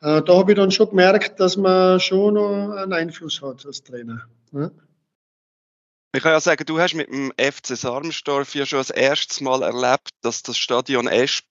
Äh, 0.00 0.22
da 0.22 0.34
habe 0.34 0.52
ich 0.52 0.56
dann 0.56 0.70
schon 0.70 0.88
gemerkt, 0.88 1.38
dass 1.38 1.58
man 1.58 2.00
schon 2.00 2.38
einen 2.38 2.92
Einfluss 2.94 3.42
hat 3.42 3.66
als 3.66 3.82
Trainer. 3.82 4.22
Ja. 4.52 4.70
Ich 6.14 6.22
kann 6.22 6.30
ja 6.30 6.38
sagen, 6.38 6.64
du 6.64 6.78
hast 6.78 6.94
mit 6.94 7.08
dem 7.08 7.32
FC 7.36 7.76
Sarmstorf 7.76 8.54
ja 8.54 8.64
schon 8.64 8.78
das 8.78 8.90
erste 8.90 9.42
Mal 9.42 9.62
erlebt, 9.62 10.10
dass 10.22 10.44
das 10.44 10.56
Stadion 10.56 11.08
Esp 11.08 11.44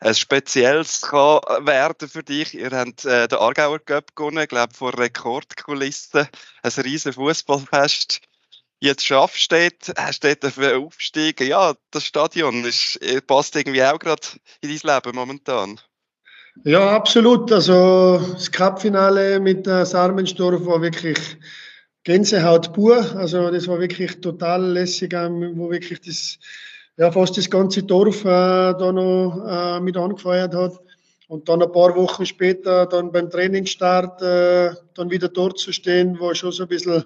ein 0.00 0.14
spezielles 0.14 1.00
kann 1.00 1.40
werden 1.64 2.06
für 2.06 2.22
dich. 2.22 2.52
Ihr 2.52 2.72
habt 2.72 3.06
äh, 3.06 3.26
den 3.26 3.38
Aargauer 3.38 3.78
Cup 3.78 4.14
gewonnen, 4.14 4.42
ich 4.42 4.48
glaube 4.48 4.74
vor 4.74 4.98
Rekordkulissen, 4.98 6.28
ein 6.62 6.72
riesen 6.82 7.14
Fußballfest. 7.14 8.20
Jetzt 8.80 9.06
schaffst 9.06 9.50
du 9.50 9.56
dort, 9.56 9.98
hast 9.98 10.24
dort 10.24 10.44
aufsteigen. 10.44 11.46
Ja, 11.46 11.74
das 11.90 12.04
Stadion 12.04 12.66
ist, 12.66 13.00
äh, 13.00 13.22
passt 13.22 13.56
irgendwie 13.56 13.82
auch 13.82 13.98
gerade 13.98 14.26
in 14.60 14.76
dein 14.76 14.94
Leben 14.94 15.16
momentan. 15.16 15.80
Ja, 16.64 16.90
absolut. 16.90 17.50
Also 17.50 18.18
das 18.34 18.52
Cup-Finale 18.52 19.40
mit 19.40 19.66
äh, 19.66 19.86
Sarmenstorf 19.86 20.66
war 20.66 20.82
wirklich 20.82 21.38
Gänsehaut 22.06 22.72
pur. 22.72 23.16
Also 23.16 23.50
das 23.50 23.66
war 23.66 23.80
wirklich 23.80 24.20
total 24.20 24.64
lässig, 24.64 25.12
wo 25.12 25.70
wirklich 25.72 26.00
das 26.00 26.38
ja, 26.96 27.10
fast 27.10 27.36
das 27.36 27.50
ganze 27.50 27.82
Dorf 27.82 28.24
äh, 28.24 28.28
da 28.28 28.92
noch 28.92 29.44
äh, 29.44 29.80
mit 29.80 29.96
angefeuert 29.96 30.54
hat. 30.54 30.80
Und 31.26 31.48
dann 31.48 31.60
ein 31.60 31.72
paar 31.72 31.96
Wochen 31.96 32.24
später, 32.24 32.86
dann 32.86 33.10
beim 33.10 33.28
Trainingsstart, 33.28 34.22
äh, 34.22 34.70
dann 34.94 35.10
wieder 35.10 35.26
dort 35.26 35.58
zu 35.58 35.72
stehen, 35.72 36.20
war 36.20 36.36
schon 36.36 36.52
so 36.52 36.62
ein 36.62 36.68
bisschen, 36.68 37.04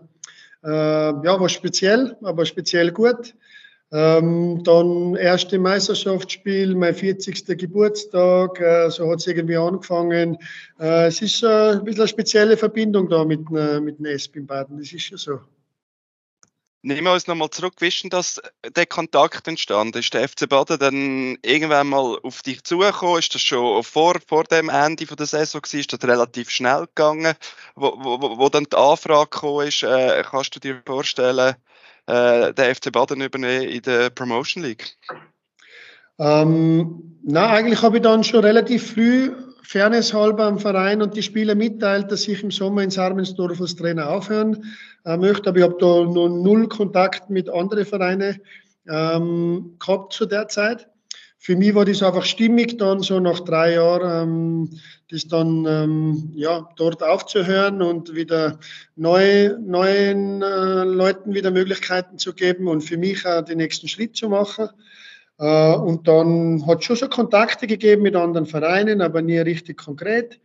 äh, 0.63 0.69
ja, 0.69 1.41
war 1.41 1.49
speziell, 1.49 2.19
aber 2.23 2.45
speziell 2.45 2.93
gut. 2.93 3.35
Ähm, 3.93 4.63
dann 4.63 5.17
erste 5.17 5.59
Meisterschaftsspiel, 5.59 6.77
mein 6.77 6.95
40. 6.95 7.59
Geburtstag, 7.59 8.61
äh, 8.61 8.89
so 8.89 9.11
hat 9.11 9.19
es 9.19 9.27
irgendwie 9.27 9.57
angefangen. 9.57 10.39
Äh, 10.79 11.07
es 11.07 11.21
ist 11.21 11.43
äh, 11.43 11.73
ein 11.73 11.85
bisschen 11.85 12.03
eine 12.03 12.09
spezielle 12.09 12.57
Verbindung 12.57 13.09
da 13.09 13.25
mit, 13.25 13.41
äh, 13.51 13.81
mit 13.81 13.99
dem 13.99 14.07
SP 14.15 14.39
in 14.39 14.47
Baden, 14.47 14.79
das 14.79 14.93
ist 14.93 15.03
schon 15.03 15.19
so. 15.19 15.41
Nehmen 16.83 17.05
wir 17.05 17.13
uns 17.13 17.27
nochmal 17.27 17.51
zurück. 17.51 17.75
Wie 17.81 17.89
ist 17.89 18.03
denn 18.03 18.11
das, 18.11 18.41
der 18.75 18.87
Kontakt 18.87 19.47
entstanden? 19.47 19.99
Ist 19.99 20.15
der 20.15 20.27
FC 20.27 20.49
Baden 20.49 20.79
dann 20.79 21.39
irgendwann 21.43 21.89
mal 21.89 22.19
auf 22.23 22.41
dich 22.41 22.65
zugekommen? 22.65 23.19
Ist 23.19 23.35
das 23.35 23.43
schon 23.43 23.83
vor, 23.83 24.17
vor 24.27 24.45
dem 24.45 24.71
Ende 24.71 25.05
der 25.05 25.27
Saison 25.27 25.61
gewesen? 25.61 25.81
Ist 25.81 25.93
das 25.93 26.09
relativ 26.09 26.49
schnell 26.49 26.87
gegangen? 26.87 27.35
Wo, 27.75 27.93
wo, 27.99 28.39
wo 28.39 28.49
dann 28.49 28.65
die 28.65 28.77
Anfrage 28.77 29.29
gekommen 29.29 29.67
ist, 29.67 29.83
äh, 29.83 30.23
kannst 30.25 30.57
du 30.57 30.61
dir 30.61 30.81
vorstellen, 30.87 31.57
äh, 32.11 32.53
den 32.53 32.75
FC 32.75 32.93
Baden 32.93 33.21
übernehmen 33.21 33.69
in 33.69 33.83
der 33.83 34.11
Promotion 34.11 34.63
League? 34.63 34.97
Ähm, 36.19 37.19
na, 37.23 37.51
eigentlich 37.51 37.83
habe 37.83 37.99
ich 37.99 38.03
dann 38.03 38.25
schon 38.25 38.45
relativ 38.45 38.93
früh 38.93 39.33
Fairness 39.63 40.13
halber 40.13 40.45
am 40.45 40.59
Verein 40.59 41.01
und 41.01 41.15
die 41.15 41.23
Spieler 41.23 41.55
mitteilt, 41.55 42.11
dass 42.11 42.27
ich 42.27 42.43
im 42.43 42.51
Sommer 42.51 42.83
in 42.83 42.91
Sarmensdorf 42.91 43.61
als 43.61 43.77
Trainer 43.77 44.11
aufhören 44.11 44.65
äh, 45.05 45.17
möchte. 45.17 45.49
Aber 45.49 45.59
ich 45.59 45.65
habe 45.65 45.77
da 45.79 45.87
noch 45.87 46.29
null 46.29 46.69
Kontakt 46.69 47.31
mit 47.31 47.49
anderen 47.49 47.87
Vereinen 47.87 48.41
ähm, 48.89 49.77
gehabt 49.79 50.13
zu 50.13 50.27
der 50.27 50.49
Zeit. 50.49 50.90
Für 51.43 51.57
mich 51.57 51.75
war 51.75 51.87
das 51.87 52.03
einfach 52.03 52.27
stimmig, 52.27 52.77
dann 52.77 53.01
so 53.01 53.19
nach 53.19 53.41
drei 53.41 53.73
Jahren 53.73 54.69
ähm, 54.69 54.81
das 55.11 55.27
dann 55.27 55.65
ähm, 55.67 56.33
ja, 56.35 56.69
dort 56.77 57.03
aufzuhören 57.03 57.81
und 57.81 58.15
wieder 58.15 58.59
neu, 58.95 59.57
neuen 59.59 60.43
äh, 60.43 60.85
Leuten 60.85 61.33
wieder 61.33 61.51
Möglichkeiten 61.51 62.19
zu 62.19 62.35
geben 62.35 62.69
und 62.69 62.83
für 62.83 62.99
mich 62.99 63.27
auch 63.27 63.41
den 63.41 63.57
nächsten 63.57 63.89
Schritt 63.89 64.17
zu 64.17 64.29
machen. 64.29 64.69
Äh, 65.39 65.75
und 65.77 66.07
dann 66.07 66.67
hat 66.67 66.81
es 66.81 66.85
schon 66.85 66.97
so 66.97 67.09
Kontakte 67.09 67.67
gegeben 67.67 68.03
mit 68.03 68.17
anderen 68.17 68.47
Vereinen, 68.47 69.01
aber 69.01 69.23
nie 69.23 69.39
richtig 69.39 69.79
konkret. 69.79 70.39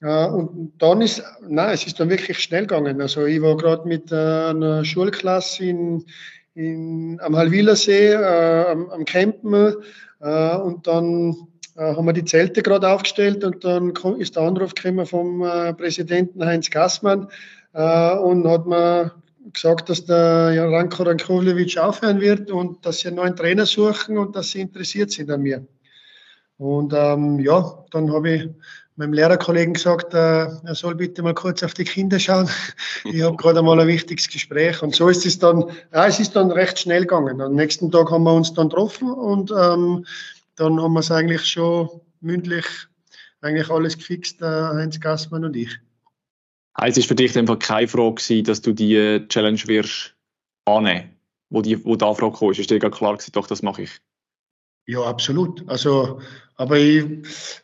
Äh, 0.00 0.26
und 0.26 0.72
dann 0.78 1.02
ist, 1.02 1.22
nein, 1.46 1.74
es 1.74 1.86
ist 1.86 2.00
dann 2.00 2.08
wirklich 2.08 2.38
schnell 2.38 2.62
gegangen. 2.62 3.02
Also 3.02 3.26
ich 3.26 3.42
war 3.42 3.58
gerade 3.58 3.86
mit 3.86 4.10
äh, 4.10 4.14
einer 4.14 4.86
Schulklasse 4.86 5.66
in, 5.66 6.06
in, 6.54 7.20
am 7.20 7.36
Halwilersee, 7.36 8.14
äh, 8.14 8.64
am, 8.70 8.88
am 8.88 9.04
Campen 9.04 9.74
äh, 10.20 10.56
und 10.56 10.86
dann 10.86 11.34
äh, 11.76 11.94
haben 11.94 12.06
wir 12.06 12.12
die 12.12 12.24
Zelte 12.24 12.62
gerade 12.62 12.88
aufgestellt 12.88 13.44
und 13.44 13.64
dann 13.64 13.94
ist 14.18 14.36
der 14.36 14.42
Anruf 14.42 14.74
gekommen 14.74 15.06
vom 15.06 15.42
äh, 15.42 15.74
Präsidenten 15.74 16.44
Heinz 16.44 16.70
Gassmann 16.70 17.28
und 17.72 18.48
hat 18.48 18.66
mir 18.66 19.12
gesagt, 19.52 19.88
dass 19.88 20.04
der 20.04 20.68
Ranko 20.72 21.04
Rankovic 21.04 21.78
aufhören 21.78 22.20
wird 22.20 22.50
und 22.50 22.84
dass 22.84 22.98
sie 22.98 23.08
einen 23.08 23.18
neuen 23.18 23.36
Trainer 23.36 23.64
suchen 23.64 24.18
und 24.18 24.34
dass 24.34 24.50
sie 24.50 24.60
interessiert 24.60 25.12
sind 25.12 25.30
an 25.30 25.42
mir. 25.42 25.64
Und 26.58 26.92
ähm, 26.96 27.38
ja, 27.38 27.84
dann 27.92 28.12
habe 28.12 28.30
ich 28.30 28.48
meinem 29.00 29.12
Lehrerkollegen 29.14 29.74
gesagt, 29.74 30.14
äh, 30.14 30.46
er 30.46 30.74
soll 30.74 30.94
bitte 30.94 31.22
mal 31.22 31.34
kurz 31.34 31.62
auf 31.62 31.74
die 31.74 31.84
Kinder 31.84 32.20
schauen. 32.20 32.48
Ich 33.04 33.22
habe 33.22 33.36
gerade 33.36 33.62
mal 33.62 33.80
ein 33.80 33.88
wichtiges 33.88 34.28
Gespräch. 34.28 34.82
Und 34.82 34.94
so 34.94 35.08
ist 35.08 35.26
es 35.26 35.38
dann, 35.38 35.64
ja, 35.92 36.06
es 36.06 36.20
ist 36.20 36.36
dann 36.36 36.52
recht 36.52 36.78
schnell 36.78 37.02
gegangen. 37.02 37.40
Am 37.40 37.54
nächsten 37.54 37.90
Tag 37.90 38.10
haben 38.10 38.24
wir 38.24 38.34
uns 38.34 38.54
dann 38.54 38.68
getroffen 38.68 39.10
und 39.10 39.50
ähm, 39.50 40.06
dann 40.56 40.80
haben 40.80 40.92
wir 40.92 41.00
es 41.00 41.10
eigentlich 41.10 41.44
schon 41.46 41.88
mündlich 42.20 42.66
eigentlich 43.40 43.70
alles 43.70 43.96
gefixt, 43.96 44.42
äh, 44.42 44.44
Heinz 44.44 45.00
Gassmann 45.00 45.44
und 45.44 45.56
ich. 45.56 45.78
Also 46.74 46.92
es 46.92 46.98
ist 46.98 47.08
für 47.08 47.14
dich 47.14 47.36
einfach 47.36 47.58
keine 47.58 47.88
Frage 47.88 48.14
gewesen, 48.16 48.44
dass 48.44 48.60
du 48.60 48.72
die 48.72 48.94
äh, 48.94 49.26
Challenge 49.28 49.60
wirst 49.66 50.14
annehmen, 50.66 51.16
wo 51.48 51.62
die, 51.62 51.82
wo 51.84 51.96
die 51.96 52.04
Anfrage 52.04 52.38
kam. 52.38 52.50
Ist 52.50 52.70
dir 52.70 52.78
klar 52.78 53.14
gewesen, 53.14 53.32
doch, 53.32 53.46
das 53.46 53.62
mache 53.62 53.82
ich? 53.82 53.90
Ja, 54.90 55.02
absolut. 55.02 55.62
Also, 55.68 56.18
aber 56.56 56.76
ich, 56.76 57.04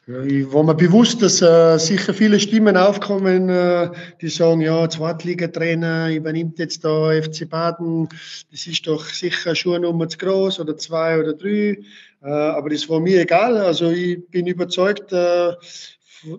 ich 0.06 0.52
war 0.52 0.62
mir 0.62 0.76
bewusst, 0.76 1.21
dass 1.23 1.42
äh, 1.42 1.76
sicher 1.76 2.14
viele 2.14 2.38
Stimmen 2.38 2.76
aufkommen, 2.76 3.49
äh, 3.49 3.90
die 4.21 4.28
sagen, 4.28 4.61
ja, 4.61 4.88
Zweitligatrainer 4.88 6.14
übernimmt 6.14 6.61
jetzt 6.61 6.85
da 6.85 7.11
FC 7.21 7.50
Baden, 7.50 8.09
das 8.52 8.68
ist 8.68 8.87
doch 8.87 9.04
sicher 9.06 9.56
schon 9.56 9.75
eine 9.75 9.87
Nummer 9.87 10.09
zu 10.09 10.18
groß 10.18 10.61
oder 10.61 10.76
zwei 10.76 11.18
oder 11.18 11.33
drei. 11.33 11.80
Äh, 12.23 12.30
aber 12.30 12.71
das 12.71 12.88
war 12.88 13.00
mir 13.00 13.23
egal. 13.23 13.56
Also 13.56 13.90
ich 13.90 14.25
bin 14.30 14.47
überzeugt 14.47 15.12
äh, 15.12 15.54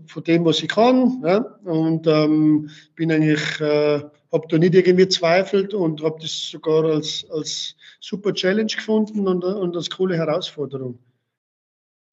von 0.05 0.23
dem, 0.23 0.45
was 0.45 0.63
ich 0.63 0.69
kann. 0.69 1.21
Ja? 1.21 1.39
Und 1.65 2.07
ähm, 2.07 2.69
bin 2.95 3.11
eigentlich, 3.11 3.59
äh, 3.59 4.03
habe 4.31 4.47
da 4.49 4.57
nicht 4.57 4.75
irgendwie 4.75 5.07
zweifelt 5.07 5.73
und 5.73 6.03
habe 6.03 6.19
das 6.21 6.49
sogar 6.49 6.85
als, 6.85 7.25
als 7.29 7.75
super 7.99 8.33
Challenge 8.33 8.71
gefunden 8.73 9.27
und, 9.27 9.43
und 9.43 9.75
als 9.75 9.89
coole 9.89 10.17
Herausforderung. 10.17 10.99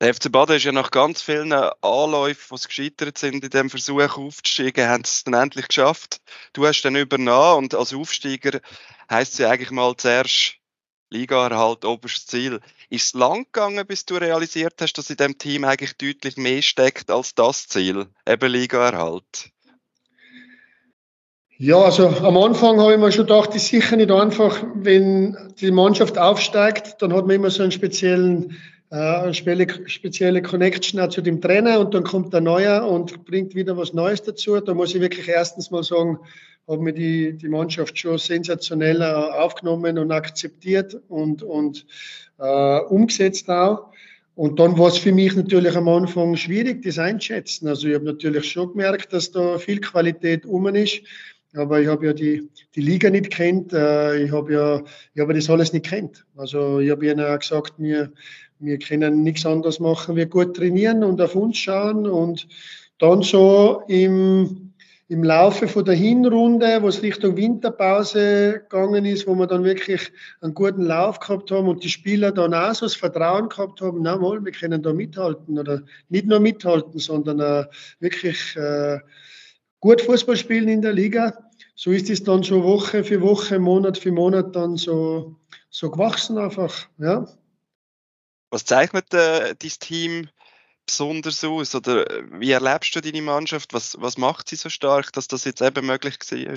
Der 0.00 0.12
FC 0.12 0.30
Baden 0.30 0.56
ist 0.56 0.64
ja 0.64 0.72
nach 0.72 0.90
ganz 0.90 1.22
vielen 1.22 1.52
Anläufen, 1.52 2.56
die 2.56 2.66
gescheitert 2.66 3.16
sind, 3.16 3.44
in 3.44 3.50
dem 3.50 3.70
Versuch 3.70 4.18
aufzusteigen, 4.18 4.88
haben 4.88 5.02
es 5.04 5.24
dann 5.24 5.34
endlich 5.34 5.68
geschafft. 5.68 6.20
Du 6.52 6.66
hast 6.66 6.82
dann 6.82 6.96
übernommen 6.96 7.64
und 7.64 7.74
als 7.74 7.94
Aufsteiger 7.94 8.60
heisst 9.08 9.34
es 9.34 9.38
ja 9.38 9.50
eigentlich 9.50 9.70
mal 9.70 9.96
zuerst 9.96 10.56
Liga-Erhalt, 11.10 11.84
oberstes 11.84 12.26
Ziel. 12.26 12.60
Ist 12.90 13.06
es 13.06 13.14
lang 13.14 13.44
gegangen, 13.44 13.86
bis 13.86 14.04
du 14.04 14.16
realisiert 14.16 14.74
hast, 14.80 14.94
dass 14.94 15.10
in 15.10 15.16
dem 15.16 15.38
Team 15.38 15.64
eigentlich 15.64 15.96
deutlich 15.96 16.36
mehr 16.36 16.60
steckt 16.60 17.10
als 17.10 17.34
das 17.34 17.68
Ziel, 17.68 18.08
eben 18.26 18.52
Liga-Erhalt? 18.52 19.53
Ja, 21.64 21.78
also 21.80 22.08
am 22.08 22.36
Anfang 22.36 22.78
habe 22.78 22.92
ich 22.92 22.98
mir 22.98 23.10
schon 23.10 23.24
gedacht, 23.24 23.54
ist 23.54 23.68
sicher 23.68 23.96
nicht 23.96 24.10
einfach, 24.10 24.62
wenn 24.74 25.34
die 25.58 25.70
Mannschaft 25.70 26.18
aufsteigt, 26.18 26.96
dann 27.00 27.14
hat 27.14 27.26
man 27.26 27.36
immer 27.36 27.48
so 27.48 27.62
einen 27.62 27.72
speziellen, 27.72 28.58
äh, 28.90 28.96
eine 28.96 29.32
spezielle 29.32 30.42
Connection 30.42 31.00
auch 31.00 31.08
zu 31.08 31.22
dem 31.22 31.40
Trainer 31.40 31.80
und 31.80 31.94
dann 31.94 32.04
kommt 32.04 32.34
der 32.34 32.42
Neue 32.42 32.84
und 32.84 33.24
bringt 33.24 33.54
wieder 33.54 33.78
was 33.78 33.94
Neues 33.94 34.22
dazu. 34.22 34.60
Da 34.60 34.74
muss 34.74 34.94
ich 34.94 35.00
wirklich 35.00 35.26
erstens 35.26 35.70
mal 35.70 35.82
sagen, 35.82 36.18
hat 36.68 36.80
mir 36.80 36.92
die, 36.92 37.32
die 37.32 37.48
Mannschaft 37.48 37.98
schon 37.98 38.18
sensationell 38.18 39.00
äh, 39.00 39.06
aufgenommen 39.06 39.96
und 39.96 40.12
akzeptiert 40.12 41.00
und, 41.08 41.42
und 41.42 41.86
äh, 42.40 42.80
umgesetzt 42.80 43.48
auch. 43.48 43.86
Und 44.34 44.60
dann 44.60 44.76
war 44.78 44.88
es 44.88 44.98
für 44.98 45.12
mich 45.12 45.34
natürlich 45.34 45.74
am 45.76 45.88
Anfang 45.88 46.36
schwierig, 46.36 46.82
das 46.82 46.98
einschätzen. 46.98 47.68
Also 47.68 47.88
ich 47.88 47.94
habe 47.94 48.04
natürlich 48.04 48.50
schon 48.50 48.72
gemerkt, 48.72 49.14
dass 49.14 49.30
da 49.30 49.56
viel 49.56 49.80
Qualität 49.80 50.44
um 50.44 50.66
ist. 50.66 51.00
Aber 51.56 51.80
ich 51.80 51.86
habe 51.86 52.06
ja 52.06 52.12
die, 52.12 52.48
die 52.74 52.80
Liga 52.80 53.10
nicht 53.10 53.30
kennt. 53.30 53.72
Äh, 53.72 54.24
ich 54.24 54.32
habe 54.32 54.52
ja, 54.52 54.82
ich 55.14 55.20
habe 55.20 55.34
das 55.34 55.48
alles 55.48 55.72
nicht 55.72 55.86
kennt. 55.86 56.24
Also 56.36 56.80
ich 56.80 56.90
habe 56.90 57.06
ihnen 57.06 57.24
auch 57.24 57.38
gesagt, 57.38 57.74
wir, 57.78 58.12
wir 58.58 58.78
können 58.78 59.22
nichts 59.22 59.46
anderes 59.46 59.78
machen, 59.78 60.16
wir 60.16 60.26
gut 60.26 60.56
trainieren 60.56 61.04
und 61.04 61.20
auf 61.20 61.34
uns 61.34 61.58
schauen. 61.58 62.06
Und 62.06 62.48
dann 62.98 63.22
so 63.22 63.82
im, 63.86 64.72
im 65.08 65.22
Laufe 65.22 65.68
von 65.68 65.84
der 65.84 65.94
Hinrunde, 65.94 66.82
wo 66.82 66.88
es 66.88 67.02
Richtung 67.02 67.36
Winterpause 67.36 68.62
gegangen 68.68 69.04
ist, 69.04 69.26
wo 69.26 69.34
wir 69.36 69.46
dann 69.46 69.62
wirklich 69.62 70.10
einen 70.40 70.54
guten 70.54 70.82
Lauf 70.82 71.20
gehabt 71.20 71.52
haben 71.52 71.68
und 71.68 71.84
die 71.84 71.88
Spieler 71.88 72.32
dann 72.32 72.54
auch 72.54 72.74
so 72.74 72.86
das 72.86 72.96
Vertrauen 72.96 73.48
gehabt 73.48 73.80
haben, 73.80 74.00
na 74.02 74.16
mal, 74.16 74.44
wir 74.44 74.52
können 74.52 74.82
da 74.82 74.92
mithalten 74.92 75.56
oder 75.58 75.82
nicht 76.08 76.26
nur 76.26 76.40
mithalten, 76.40 76.98
sondern 76.98 77.38
äh, 77.38 77.64
wirklich 78.00 78.56
äh, 78.56 78.98
gut 79.84 80.00
Fußball 80.00 80.38
spielen 80.38 80.68
in 80.68 80.80
der 80.80 80.94
Liga. 80.94 81.36
So 81.74 81.90
ist 81.90 82.08
es 82.08 82.24
dann 82.24 82.42
so 82.42 82.64
Woche 82.64 83.04
für 83.04 83.20
Woche, 83.20 83.58
Monat 83.58 83.98
für 83.98 84.12
Monat 84.12 84.56
dann 84.56 84.78
so, 84.78 85.36
so 85.68 85.90
gewachsen 85.90 86.38
einfach. 86.38 86.88
Ja. 86.96 87.28
Was 88.50 88.64
zeichnet 88.64 89.12
äh, 89.12 89.54
dein 89.54 89.70
Team 89.80 90.28
besonders 90.86 91.44
aus? 91.44 91.74
Oder 91.74 92.06
wie 92.32 92.52
erlebst 92.52 92.96
du 92.96 93.02
deine 93.02 93.20
Mannschaft? 93.20 93.74
Was, 93.74 93.94
was 94.00 94.16
macht 94.16 94.48
sie 94.48 94.56
so 94.56 94.70
stark, 94.70 95.12
dass 95.12 95.28
das 95.28 95.44
jetzt 95.44 95.60
eben 95.60 95.84
möglich 95.84 96.16
war? 96.18 96.54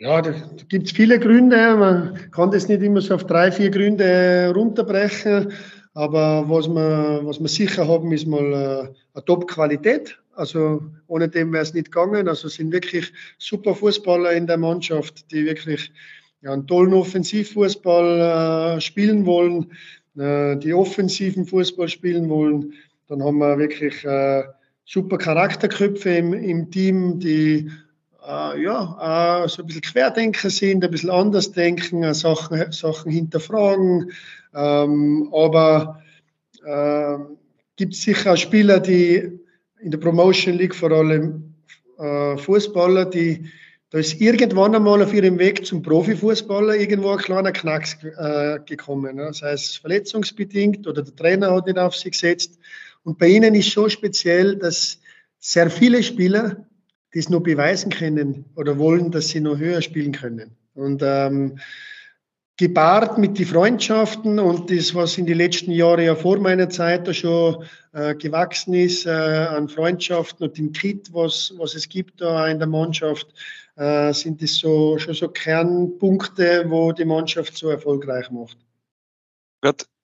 Ja, 0.00 0.22
da, 0.22 0.32
da 0.32 0.64
gibt 0.68 0.86
es 0.86 0.92
viele 0.92 1.20
Gründe. 1.20 1.76
Man 1.76 2.28
kann 2.32 2.50
das 2.50 2.66
nicht 2.66 2.82
immer 2.82 3.00
so 3.00 3.14
auf 3.14 3.24
drei, 3.24 3.52
vier 3.52 3.70
Gründe 3.70 4.52
runterbrechen. 4.52 5.52
Aber 5.94 6.44
was 6.48 6.66
wir, 6.66 7.20
was 7.22 7.38
wir 7.38 7.48
sicher 7.48 7.86
haben, 7.86 8.10
ist 8.10 8.26
mal 8.26 8.52
äh, 8.52 8.94
eine 9.14 9.24
Top-Qualität. 9.24 10.18
Also 10.38 10.82
ohne 11.08 11.28
dem 11.28 11.52
wäre 11.52 11.62
es 11.62 11.74
nicht 11.74 11.90
gegangen. 11.90 12.28
Also 12.28 12.48
sind 12.48 12.72
wirklich 12.72 13.12
super 13.38 13.74
Fußballer 13.74 14.32
in 14.32 14.46
der 14.46 14.56
Mannschaft, 14.56 15.30
die 15.32 15.44
wirklich 15.44 15.92
ja, 16.42 16.52
einen 16.52 16.66
tollen 16.66 16.94
Offensivfußball 16.94 18.76
äh, 18.76 18.80
spielen 18.80 19.26
wollen, 19.26 19.72
äh, 20.16 20.56
die 20.56 20.72
offensiven 20.72 21.44
Fußball 21.44 21.88
spielen 21.88 22.28
wollen. 22.28 22.74
Dann 23.08 23.22
haben 23.22 23.38
wir 23.38 23.58
wirklich 23.58 24.04
äh, 24.04 24.44
super 24.84 25.18
Charakterköpfe 25.18 26.10
im, 26.10 26.32
im 26.32 26.70
Team, 26.70 27.18
die 27.18 27.70
äh, 28.24 28.62
ja, 28.62 29.44
so 29.48 29.62
ein 29.62 29.66
bisschen 29.66 29.82
Querdenker 29.82 30.50
sind, 30.50 30.84
ein 30.84 30.90
bisschen 30.90 31.10
anders 31.10 31.50
denken, 31.50 32.04
äh, 32.04 32.14
Sachen, 32.14 32.70
Sachen 32.70 33.10
hinterfragen. 33.10 34.12
Ähm, 34.54 35.30
aber 35.32 36.02
äh, 36.64 37.18
gibt 37.76 37.94
sicher 37.94 38.36
Spieler, 38.36 38.80
die 38.80 39.40
in 39.82 39.90
der 39.90 39.98
Promotion 39.98 40.54
League 40.56 40.74
vor 40.74 40.90
allem 40.92 41.54
äh, 41.98 42.36
Fußballer, 42.36 43.06
die 43.06 43.50
da 43.90 43.98
ist 43.98 44.20
irgendwann 44.20 44.74
einmal 44.74 45.02
auf 45.02 45.14
ihrem 45.14 45.38
Weg 45.38 45.64
zum 45.64 45.80
Profifußballer 45.80 46.76
irgendwo 46.76 47.10
ein 47.10 47.18
kleiner 47.18 47.52
Knacks 47.52 47.96
äh, 48.02 48.58
gekommen. 48.66 49.16
Ne? 49.16 49.24
Das 49.24 49.40
heißt, 49.40 49.78
verletzungsbedingt 49.78 50.86
oder 50.86 51.02
der 51.02 51.16
Trainer 51.16 51.54
hat 51.54 51.66
nicht 51.66 51.78
auf 51.78 51.96
sie 51.96 52.10
gesetzt. 52.10 52.58
Und 53.02 53.18
bei 53.18 53.28
ihnen 53.28 53.54
ist 53.54 53.70
so 53.70 53.88
speziell, 53.88 54.56
dass 54.56 54.98
sehr 55.38 55.70
viele 55.70 56.02
Spieler 56.02 56.66
das 57.14 57.30
noch 57.30 57.40
beweisen 57.40 57.90
können 57.90 58.44
oder 58.56 58.78
wollen, 58.78 59.10
dass 59.10 59.28
sie 59.28 59.40
noch 59.40 59.56
höher 59.56 59.80
spielen 59.80 60.12
können. 60.12 60.54
Und 60.74 61.00
ähm, 61.02 61.58
gepaart 62.58 63.18
mit 63.18 63.38
den 63.38 63.46
Freundschaften 63.46 64.40
und 64.40 64.70
das, 64.70 64.94
was 64.94 65.16
in 65.16 65.26
den 65.26 65.38
letzten 65.38 65.70
Jahren 65.70 66.04
ja 66.04 66.16
vor 66.16 66.38
meiner 66.38 66.68
Zeit 66.68 67.06
da 67.06 67.14
schon 67.14 67.64
äh, 67.92 68.16
gewachsen 68.16 68.74
ist, 68.74 69.06
äh, 69.06 69.10
an 69.10 69.68
Freundschaften 69.68 70.46
und 70.46 70.58
dem 70.58 70.72
Kit, 70.72 71.08
was, 71.12 71.54
was 71.56 71.76
es 71.76 71.88
gibt 71.88 72.20
da 72.20 72.48
in 72.48 72.58
der 72.58 72.66
Mannschaft, 72.66 73.28
äh, 73.76 74.12
sind 74.12 74.42
das 74.42 74.56
so, 74.56 74.98
schon 74.98 75.14
so 75.14 75.28
Kernpunkte, 75.28 76.64
wo 76.68 76.90
die 76.90 77.04
Mannschaft 77.04 77.56
so 77.56 77.70
erfolgreich 77.70 78.28
macht. 78.30 78.58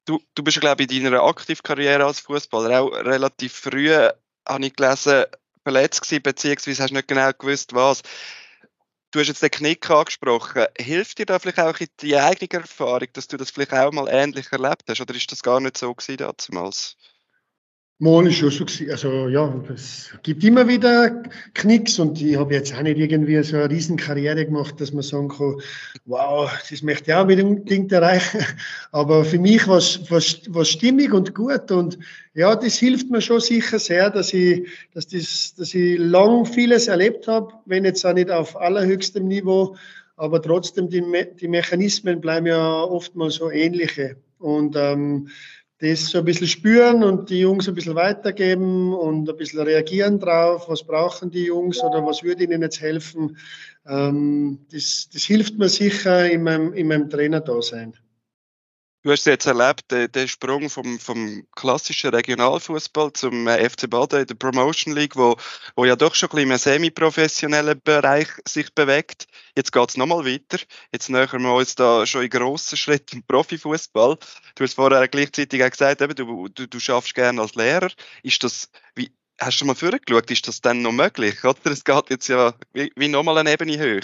Du, 0.07 0.21
du 0.35 0.43
bist, 0.45 0.61
glaube 0.61 0.85
ich, 0.85 0.93
in 0.93 1.05
deiner 1.05 1.25
Aktivkarriere 1.25 2.05
als 2.05 2.21
Fußballer 2.21 2.83
auch 2.83 2.93
relativ 2.93 3.53
früh, 3.53 3.91
habe 3.91 4.67
ich 4.67 4.77
gelesen, 4.77 5.25
verletzt 5.65 6.03
gewesen, 6.03 6.23
beziehungsweise 6.23 6.83
hast 6.83 6.91
du 6.91 6.95
nicht 6.95 7.09
genau 7.09 7.31
gewusst, 7.37 7.75
was 7.75 8.03
Du 9.15 9.21
hast 9.21 9.29
jetzt 9.29 9.45
den 9.45 9.51
Knick 9.53 9.89
angesprochen. 9.91 10.67
Hilft 10.77 11.19
dir 11.19 11.27
da 11.27 11.39
vielleicht 11.39 11.61
auch 11.61 11.79
die 12.01 12.17
eigene 12.17 12.63
Erfahrung, 12.63 13.07
dass 13.13 13.29
du 13.29 13.37
das 13.37 13.53
vielleicht 13.53 13.73
auch 13.73 13.93
mal 13.93 14.09
ähnlich 14.09 14.51
erlebt 14.51 14.83
hast? 14.89 15.01
Oder 15.01 15.15
ist 15.15 15.31
das 15.31 15.45
gar 15.45 15.61
nicht 15.61 15.79
so 15.79 15.95
gewesen 15.95 16.35
damals? 16.51 16.97
Mal 18.01 18.27
ist 18.27 18.39
schon 18.39 18.51
so 18.51 18.65
gewesen. 18.65 18.91
Also 18.91 19.29
ja, 19.29 19.55
es 19.73 20.11
gibt 20.25 20.43
immer 20.43 20.67
wieder 20.67 21.23
Knicks 21.55 22.01
und 22.01 22.21
ich 22.21 22.37
habe 22.37 22.53
jetzt 22.53 22.75
auch 22.75 22.83
nicht 22.83 22.99
irgendwie 22.99 23.41
so 23.45 23.57
eine 23.57 23.71
riesen 23.71 23.97
Karriere 23.97 24.45
gemacht, 24.45 24.81
dass 24.81 24.93
man 24.93 25.05
sagen 25.05 25.29
kann, 25.29 25.61
wow, 26.05 26.51
das 26.69 26.83
möchte 26.83 27.13
ich 27.13 27.15
auch 27.15 27.23
unbedingt 27.23 27.93
erreichen. 27.93 28.45
Aber 28.91 29.25
für 29.25 29.39
mich 29.39 29.69
war 29.69 29.79
es 29.79 30.69
stimmig 30.69 31.13
und 31.13 31.37
gut 31.37 31.71
und 31.71 31.99
ja, 32.35 32.57
das 32.57 32.79
hilft 32.79 33.11
mir 33.11 33.21
schon 33.21 33.41
sicher 33.41 33.79
sehr, 33.79 34.11
dass 34.11 34.35
ich, 34.35 34.69
dass 34.93 35.07
das, 35.07 35.55
dass 35.57 35.73
ich 35.73 35.97
lang 35.97 36.47
vieles 36.47 36.89
erlebt 36.89 37.29
habe, 37.29 37.53
wenn 37.65 37.85
jetzt 37.85 38.05
auch 38.05 38.13
nicht 38.13 38.31
auf 38.31 38.57
allerhöchstem 38.57 39.29
Niveau, 39.29 39.77
aber 40.17 40.43
trotzdem 40.43 40.89
die, 40.89 41.01
Me 41.01 41.27
die 41.27 41.49
Mechanismen 41.49 42.21
bleiben 42.21 42.47
ja 42.47 42.83
oftmals 42.83 43.37
so 43.37 43.51
ähnliche. 43.51 44.17
Und 44.39 44.75
ähm, 44.77 45.29
das 45.85 46.07
so 46.07 46.19
ein 46.19 46.25
bisschen 46.25 46.49
spüren 46.49 47.05
und 47.05 47.31
die 47.31 47.41
Jungs 47.41 47.69
ein 47.69 47.75
bisschen 47.75 47.95
weitergeben 47.95 48.93
und 48.93 49.29
ein 49.29 49.37
bisschen 49.37 49.61
reagieren 49.61 50.19
drauf, 50.19 50.69
was 50.69 50.83
brauchen 50.83 51.31
die 51.31 51.45
Jungs 51.45 51.83
oder 51.83 52.05
was 52.05 52.23
würde 52.23 52.45
ihnen 52.45 52.63
jetzt 52.63 52.81
helfen. 52.81 53.37
Ähm, 53.87 54.61
das, 54.73 55.09
das 55.13 55.25
hilft 55.25 55.59
mir 55.59 55.69
sicher 55.69 56.31
in 56.31 56.43
meinem, 56.43 56.73
in 56.73 56.89
meinem 56.89 57.11
Trainer-Dasein. 57.11 57.95
Du 59.05 59.13
hast 59.13 59.27
jetzt 59.27 59.45
erlebt, 59.45 59.91
den, 59.91 60.11
den 60.11 60.27
Sprung 60.29 60.71
vom, 60.71 60.99
vom 60.99 61.47
klassischen 61.55 62.15
Regionalfußball 62.15 63.13
zum 63.13 63.47
äh, 63.47 63.69
FC 63.69 63.91
Baden 63.91 64.23
in 64.23 64.27
der 64.27 64.35
Promotion 64.35 64.95
League, 64.95 65.15
wo, 65.15 65.37
wo 65.77 65.85
ja 65.85 65.95
doch 65.95 66.15
schon 66.15 66.31
ein 66.31 66.37
bisschen 66.37 66.51
im 66.53 66.57
semi-professionellen 66.57 67.83
Bereich 67.85 68.29
sich 68.49 68.75
bewegt. 68.75 69.27
Jetzt 69.55 69.73
geht 69.73 69.91
es 69.91 69.99
nochmal 69.99 70.25
weiter. 70.25 70.59
Jetzt 70.91 71.11
nähern 71.11 71.43
wir 71.43 71.53
uns 71.53 71.75
da 71.75 72.07
schon 72.07 72.23
in 72.23 72.31
grossen 72.31 72.79
Schritten 72.79 73.17
im 73.17 73.23
Profifußball. 73.25 74.17
Du 74.55 74.65
hast 74.65 74.73
vorher 74.73 75.07
gleichzeitig 75.07 75.63
auch 75.63 75.71
gesagt, 75.71 76.01
eben, 76.01 76.15
du, 76.15 76.49
du, 76.49 76.67
du 76.67 76.81
schaffst 76.81 77.15
gerne 77.15 77.43
als 77.43 77.57
Lehrer. 77.57 77.91
Ist 78.23 78.43
das, 78.43 78.71
wie, 78.95 79.15
hast 79.39 79.61
du 79.61 79.67
mal 79.67 79.75
vorgeschaut, 79.75 80.31
ist 80.31 80.49
das 80.49 80.63
dann 80.63 80.81
noch 80.81 80.93
möglich? 80.93 81.45
Oder 81.45 81.73
es 81.73 81.85
geht 81.85 82.09
jetzt 82.09 82.29
ja 82.29 82.55
wie, 82.73 82.91
wie 82.97 83.09
nochmal 83.09 83.37
eine 83.37 83.53
Ebene 83.53 83.77
höher. 83.77 84.01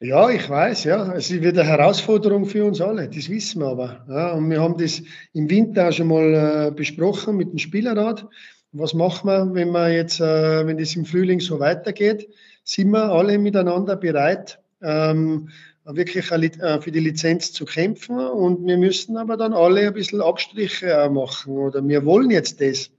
Ja, 0.00 0.30
ich 0.30 0.48
weiß, 0.48 0.84
ja. 0.84 1.12
Es 1.14 1.28
wird 1.28 1.58
eine 1.58 1.68
Herausforderung 1.68 2.46
für 2.46 2.64
uns 2.64 2.80
alle, 2.80 3.08
das 3.08 3.28
wissen 3.28 3.60
wir 3.62 3.66
aber. 3.66 4.04
Ja, 4.08 4.32
und 4.32 4.48
wir 4.48 4.60
haben 4.60 4.78
das 4.78 5.02
im 5.32 5.50
Winter 5.50 5.88
auch 5.88 5.92
schon 5.92 6.06
mal 6.06 6.68
äh, 6.68 6.70
besprochen 6.70 7.36
mit 7.36 7.50
dem 7.50 7.58
Spielerrat. 7.58 8.24
Was 8.70 8.94
machen 8.94 9.28
wir, 9.28 9.54
wenn 9.54 9.72
wir 9.72 9.92
jetzt, 9.92 10.20
äh, 10.20 10.64
wenn 10.64 10.78
das 10.78 10.94
im 10.94 11.04
Frühling 11.04 11.40
so 11.40 11.58
weitergeht? 11.58 12.28
Sind 12.62 12.90
wir 12.90 13.10
alle 13.10 13.38
miteinander 13.38 13.96
bereit, 13.96 14.60
ähm, 14.82 15.48
wirklich 15.84 16.30
äh, 16.30 16.80
für 16.80 16.92
die 16.92 17.00
Lizenz 17.00 17.52
zu 17.52 17.64
kämpfen? 17.64 18.20
Und 18.20 18.64
wir 18.68 18.78
müssen 18.78 19.16
aber 19.16 19.36
dann 19.36 19.52
alle 19.52 19.88
ein 19.88 19.94
bisschen 19.94 20.20
Abstriche 20.20 21.10
machen 21.10 21.58
oder 21.58 21.86
wir 21.88 22.04
wollen 22.04 22.30
jetzt 22.30 22.60
das. 22.60 22.92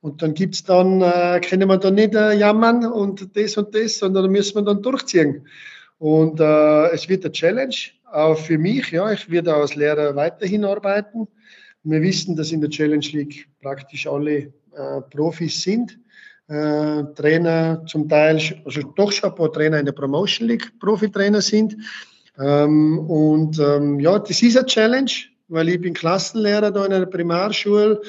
Und 0.00 0.22
dann 0.22 0.34
gibt's 0.34 0.62
dann, 0.62 1.02
äh, 1.02 1.40
können 1.40 1.68
wir 1.68 1.78
dann 1.78 1.96
nicht 1.96 2.14
äh, 2.14 2.34
jammern 2.34 2.86
und 2.86 3.36
das 3.36 3.56
und 3.56 3.74
das, 3.74 3.98
sondern 3.98 4.30
müssen 4.30 4.54
wir 4.54 4.62
dann 4.62 4.82
durchziehen. 4.82 5.48
Und 6.04 6.38
äh, 6.38 6.90
es 6.90 7.08
wird 7.08 7.24
eine 7.24 7.32
Challenge, 7.32 7.74
auch 8.12 8.36
für 8.36 8.58
mich. 8.58 8.90
Ja, 8.90 9.10
ich 9.10 9.30
werde 9.30 9.54
als 9.54 9.74
Lehrer 9.74 10.14
weiterhin 10.14 10.62
arbeiten. 10.62 11.26
Wir 11.82 12.02
wissen, 12.02 12.36
dass 12.36 12.52
in 12.52 12.60
der 12.60 12.68
Challenge 12.68 13.06
League 13.12 13.48
praktisch 13.62 14.06
alle 14.06 14.52
äh, 14.76 15.00
Profis 15.08 15.62
sind. 15.62 15.98
Äh, 16.48 17.04
Trainer 17.14 17.86
zum 17.86 18.06
Teil, 18.06 18.38
also 18.66 18.82
doch 18.82 19.12
schon 19.12 19.30
ein 19.30 19.34
paar 19.34 19.50
Trainer 19.50 19.78
in 19.78 19.86
der 19.86 19.92
Promotion 19.92 20.46
League 20.46 20.78
Profitrainer 20.78 21.40
sind. 21.40 21.74
Ähm, 22.38 22.98
und 22.98 23.58
ähm, 23.58 23.98
ja, 23.98 24.18
das 24.18 24.42
ist 24.42 24.58
eine 24.58 24.66
Challenge 24.66 25.10
weil 25.48 25.68
ich 25.68 25.80
bin 25.80 25.94
Klassenlehrer 25.94 26.70
da 26.70 26.84
in 26.84 26.92
einer 26.92 27.06
Primarschule. 27.06 28.00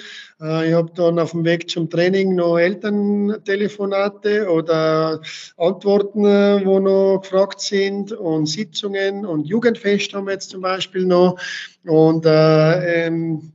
Äh, 0.42 0.70
ich 0.70 0.74
habe 0.74 0.92
dann 0.96 1.20
auf 1.20 1.32
dem 1.32 1.44
Weg 1.44 1.70
zum 1.70 1.90
Training 1.90 2.36
noch 2.36 2.58
Elterntelefonate 2.58 4.50
oder 4.50 5.22
Antworten, 5.58 6.26
äh, 6.26 6.66
wo 6.66 6.80
noch 6.80 7.22
gefragt 7.22 7.62
sind 7.62 8.12
und 8.12 8.48
Sitzungen 8.48 9.26
und 9.26 9.48
Jugendfest 9.48 10.14
haben 10.14 10.28
wir 10.28 10.34
jetzt 10.34 10.50
zum 10.50 10.62
Beispiel 10.62 11.06
noch. 11.06 11.40
Und 11.86 12.26
äh, 12.26 13.06
ähm, 13.06 13.52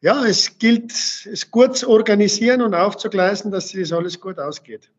ja, 0.00 0.24
es 0.24 0.58
gilt, 0.58 0.92
es 0.92 1.50
gut 1.50 1.76
zu 1.76 1.88
organisieren 1.88 2.62
und 2.62 2.74
aufzugleisen, 2.74 3.50
dass 3.50 3.72
das 3.72 3.92
alles 3.92 4.20
gut 4.20 4.38
ausgeht. 4.38 4.90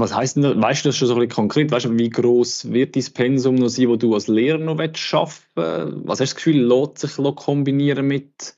Was 0.00 0.14
heißt 0.14 0.36
denn, 0.36 0.62
weißt 0.62 0.84
du 0.84 0.88
das 0.88 0.96
schon 0.96 1.08
so 1.08 1.14
ein 1.14 1.20
bisschen 1.20 1.34
konkret? 1.34 1.70
Weißt 1.70 1.84
du, 1.86 1.98
wie 1.98 2.10
groß 2.10 2.72
wird 2.72 2.96
dein 2.96 3.04
Pensum 3.14 3.54
noch 3.56 3.68
sein, 3.68 3.88
wo 3.88 3.96
du 3.96 4.14
als 4.14 4.28
Lehrer 4.28 4.58
noch 4.58 4.78
schaffen 4.94 5.44
willst? 5.54 6.06
Was 6.06 6.20
hast 6.20 6.20
du 6.20 6.24
das 6.24 6.34
Gefühl, 6.36 6.60
lässt 6.62 6.98
sich 6.98 7.36
kombinieren 7.36 8.06
mit 8.06 8.54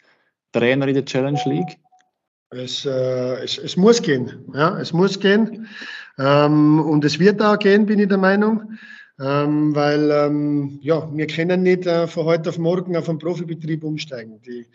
Trainer 0.52 0.86
in 0.88 0.94
der 0.94 1.04
Challenge 1.04 1.40
League? 1.46 1.78
Es, 2.50 2.84
äh, 2.84 3.42
es, 3.42 3.58
es 3.58 3.76
muss 3.76 4.02
gehen. 4.02 4.44
Ja, 4.54 4.78
es 4.78 4.92
muss 4.92 5.18
gehen. 5.18 5.66
Ähm, 6.18 6.80
und 6.80 7.04
es 7.04 7.18
wird 7.18 7.40
auch 7.42 7.58
gehen, 7.58 7.86
bin 7.86 7.98
ich 7.98 8.08
der 8.08 8.18
Meinung. 8.18 8.78
Ähm, 9.20 9.74
weil 9.74 10.10
ähm, 10.10 10.78
ja, 10.82 11.08
wir 11.14 11.26
können 11.26 11.62
nicht 11.62 11.86
äh, 11.86 12.06
von 12.06 12.24
heute 12.24 12.48
auf 12.48 12.58
morgen 12.58 12.96
auf 12.96 13.08
einen 13.08 13.18
Profibetrieb 13.18 13.84
umsteigen. 13.84 14.40
Die, 14.42 14.66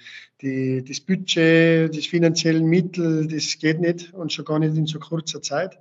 die, 0.42 0.84
das 0.84 1.02
Budget, 1.02 1.96
das 1.96 2.06
finanziellen 2.06 2.66
Mittel, 2.66 3.28
das 3.28 3.58
geht 3.60 3.80
nicht 3.80 4.14
und 4.14 4.32
schon 4.32 4.46
gar 4.46 4.60
nicht 4.60 4.76
in 4.76 4.86
so 4.86 5.00
kurzer 5.00 5.42
Zeit. 5.42 5.80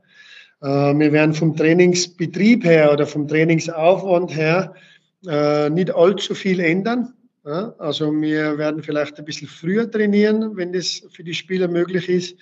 Äh, 0.62 0.66
wir 0.66 1.12
werden 1.12 1.35
vom 1.35 1.57
Trainingsbetrieb 1.57 2.64
her 2.64 2.92
oder 2.92 3.07
vom 3.07 3.29
Trainingsaufwand 3.29 4.35
her 4.35 4.75
äh, 5.27 5.71
nicht 5.71 5.95
allzu 5.95 6.35
viel 6.35 6.61
ändern. 6.61 7.12
Also 7.79 8.11
wir 8.12 8.59
werden 8.59 8.83
vielleicht 8.83 9.21
ein 9.21 9.25
bisschen 9.25 9.47
früher 9.47 9.88
trainieren, 9.88 10.57
wenn 10.57 10.73
das 10.73 11.07
für 11.12 11.23
die 11.23 11.33
Spieler 11.33 11.69
möglich 11.69 12.09
ist. 12.09 12.37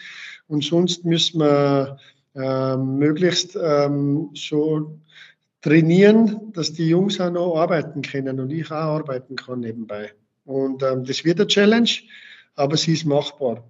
Und 0.46 0.64
sonst 0.64 1.04
müssen 1.04 1.40
wir 1.40 1.98
äh, 2.34 2.76
möglichst 2.78 3.54
ähm, 3.62 4.30
so 4.32 4.98
trainieren, 5.60 6.52
dass 6.52 6.72
die 6.72 6.88
Jungs 6.88 7.20
auch 7.20 7.30
noch 7.30 7.56
arbeiten 7.56 8.00
können 8.00 8.40
und 8.40 8.50
ich 8.50 8.70
auch 8.70 8.74
arbeiten 8.74 9.36
kann 9.36 9.60
nebenbei. 9.60 10.12
Und 10.44 10.82
ähm, 10.82 11.04
das 11.04 11.24
wird 11.24 11.38
eine 11.38 11.48
Challenge, 11.48 11.90
aber 12.54 12.76
sie 12.76 12.94
ist 12.94 13.04
machbar. 13.04 13.62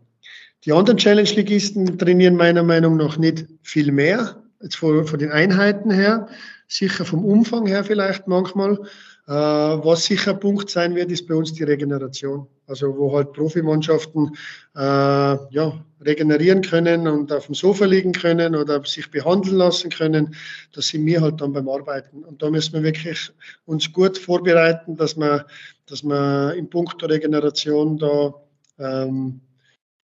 Die 0.65 0.73
anderen 0.73 0.97
Challenge-Ligisten 0.97 1.99
trainieren 1.99 2.37
meiner 2.37 2.63
Meinung 2.63 2.97
nach 2.97 3.19
nicht 3.19 3.47
viel 3.63 3.93
mehr, 3.93 4.43
jetzt 4.63 4.77
von, 4.77 5.07
von 5.07 5.19
den 5.19 5.31
Einheiten 5.31 5.91
her, 5.91 6.27
sicher 6.69 7.05
vom 7.05 7.25
Umfang 7.25 7.67
her 7.67 7.85
vielleicht 7.85 8.27
manchmal. 8.27 8.79
Äh, 9.27 9.33
was 9.33 10.05
sicher 10.05 10.33
ein 10.33 10.41
Punkt 10.41 10.71
sein 10.71 10.95
wird, 10.95 11.11
ist 11.11 11.27
bei 11.27 11.35
uns 11.35 11.53
die 11.53 11.65
Regeneration. 11.65 12.47
Also 12.67 12.97
wo 12.97 13.15
halt 13.15 13.33
Profimannschaften 13.33 14.37
äh, 14.75 14.81
ja, 14.81 15.85
regenerieren 16.01 16.63
können 16.63 17.09
und 17.09 17.31
auf 17.31 17.47
dem 17.47 17.55
Sofa 17.55 17.85
liegen 17.85 18.13
können 18.13 18.55
oder 18.55 18.83
sich 18.85 19.11
behandeln 19.11 19.57
lassen 19.57 19.91
können. 19.91 20.35
Das 20.73 20.89
sind 20.89 21.05
wir 21.05 21.21
halt 21.21 21.41
dann 21.41 21.53
beim 21.53 21.69
Arbeiten. 21.69 22.25
Und 22.25 22.43
da 22.43 22.51
müssen 22.51 22.73
wir 22.75 22.83
wirklich 22.83 23.31
uns 23.67 23.93
gut 23.93 24.17
vorbereiten, 24.17 24.97
dass 24.97 25.17
wir, 25.17 25.47
dass 25.87 26.03
wir 26.03 26.55
Punkt 26.71 27.01
der 27.03 27.11
Regeneration 27.11 27.99
da 27.99 28.35
ähm, 28.79 29.41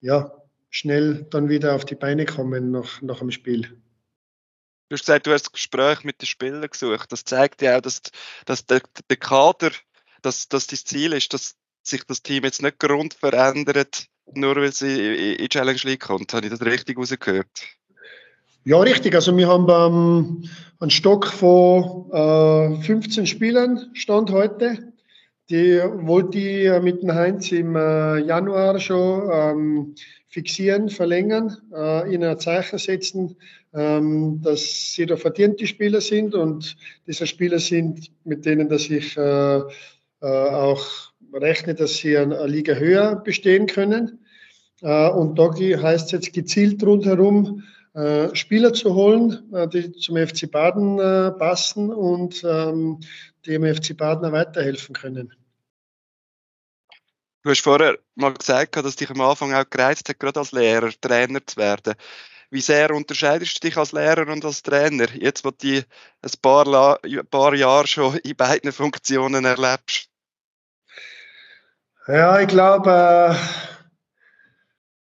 ja, 0.00 0.32
schnell 0.70 1.26
dann 1.30 1.48
wieder 1.48 1.74
auf 1.74 1.84
die 1.84 1.96
Beine 1.96 2.24
kommen 2.24 2.70
nach, 2.70 3.02
nach 3.02 3.18
dem 3.18 3.30
Spiel. 3.30 3.76
Du 4.88 4.94
hast 4.94 5.02
gesagt, 5.02 5.26
du 5.26 5.32
hast 5.32 5.44
das 5.44 5.52
Gespräch 5.52 6.02
mit 6.02 6.20
den 6.20 6.26
Spielern 6.26 6.68
gesucht. 6.68 7.12
Das 7.12 7.24
zeigt 7.24 7.62
ja 7.62 7.76
auch, 7.76 7.80
dass, 7.80 8.02
dass 8.44 8.66
der, 8.66 8.80
der 9.08 9.16
Kader, 9.16 9.70
dass, 10.22 10.48
dass 10.48 10.66
das 10.66 10.84
Ziel 10.84 11.12
ist, 11.12 11.32
dass 11.32 11.56
sich 11.82 12.04
das 12.04 12.22
Team 12.22 12.44
jetzt 12.44 12.62
nicht 12.62 12.78
grund 12.78 13.14
verändert, 13.14 14.06
nur 14.34 14.56
weil 14.56 14.72
sie 14.72 15.34
in 15.34 15.38
die 15.38 15.48
Challenge 15.48 15.80
League 15.84 16.00
kommt. 16.00 16.34
Habe 16.34 16.46
ich 16.46 16.52
das 16.52 16.62
richtig 16.62 16.98
rausgehört? 16.98 17.48
Ja, 18.64 18.78
richtig. 18.80 19.14
Also 19.14 19.36
wir 19.36 19.48
haben 19.48 19.68
ähm, 19.70 20.50
einen 20.80 20.90
Stock 20.90 21.26
von 21.26 22.10
äh, 22.12 22.82
15 22.82 23.26
Spielern 23.26 23.90
Stand 23.94 24.30
heute. 24.30 24.92
Die 25.48 25.78
wollte 25.78 26.38
ich 26.38 26.66
äh, 26.66 26.80
mit 26.80 27.02
dem 27.02 27.14
Heinz 27.14 27.50
im 27.52 27.74
äh, 27.74 28.18
Januar 28.18 28.78
schon 28.78 29.30
ähm, 29.32 29.94
fixieren, 30.30 30.88
verlängern, 30.88 31.56
äh, 31.74 32.14
ihnen 32.14 32.30
ein 32.30 32.38
Zeichen 32.38 32.78
setzen, 32.78 33.36
ähm, 33.74 34.40
dass 34.42 34.92
sie 34.94 35.04
da 35.04 35.16
verdiente 35.16 35.66
Spieler 35.66 36.00
sind 36.00 36.34
und 36.34 36.76
diese 37.06 37.26
Spieler 37.26 37.58
sind, 37.58 38.10
mit 38.24 38.46
denen 38.46 38.68
dass 38.68 38.88
ich 38.88 39.16
äh, 39.16 39.58
äh, 39.58 39.62
auch 40.22 40.86
rechne, 41.32 41.74
dass 41.74 41.96
sie 41.96 42.16
eine, 42.16 42.38
eine 42.38 42.46
Liga 42.46 42.74
höher 42.74 43.16
bestehen 43.16 43.66
können. 43.66 44.24
Äh, 44.82 45.08
und 45.10 45.38
da 45.38 45.52
heißt 45.52 46.06
es 46.06 46.12
jetzt 46.12 46.32
gezielt 46.32 46.82
rundherum, 46.84 47.64
äh, 47.94 48.34
Spieler 48.34 48.72
zu 48.72 48.94
holen, 48.94 49.52
äh, 49.52 49.66
die 49.66 49.92
zum 49.92 50.16
FC 50.16 50.48
Baden 50.48 50.98
passen 51.38 51.90
und 51.90 52.44
ähm, 52.44 53.00
dem 53.46 53.64
FC 53.64 53.96
Baden 53.96 54.30
weiterhelfen 54.30 54.94
können. 54.94 55.32
Du 57.42 57.50
hast 57.50 57.62
vorher 57.62 57.98
mal 58.16 58.34
gesagt, 58.34 58.76
dass 58.76 58.96
dich 58.96 59.08
am 59.10 59.20
Anfang 59.22 59.54
auch 59.54 59.68
gereizt 59.68 60.08
hat, 60.08 60.20
gerade 60.20 60.40
als 60.40 60.52
Lehrer 60.52 60.90
Trainer 61.00 61.40
zu 61.46 61.56
werden. 61.56 61.94
wie 62.50 62.60
sehr 62.60 62.90
unterscheidest 62.90 63.56
du 63.56 63.68
dich 63.68 63.76
als 63.76 63.92
Lehrer 63.92 64.26
und 64.28 64.44
als 64.44 64.62
Trainer, 64.62 65.06
jetzt 65.14 65.44
wo 65.44 65.50
du 65.50 65.68
ein 65.68 65.84
paar, 66.42 66.98
ein 67.02 67.26
paar 67.30 67.54
Jahre 67.54 67.86
schon 67.86 68.16
in 68.16 68.36
beiden 68.36 68.72
Funktionen 68.72 69.44
erlebst? 69.44 70.08
Ja, 72.08 72.40
ich 72.40 72.48
glaube, 72.48 72.90
äh, 72.90 73.34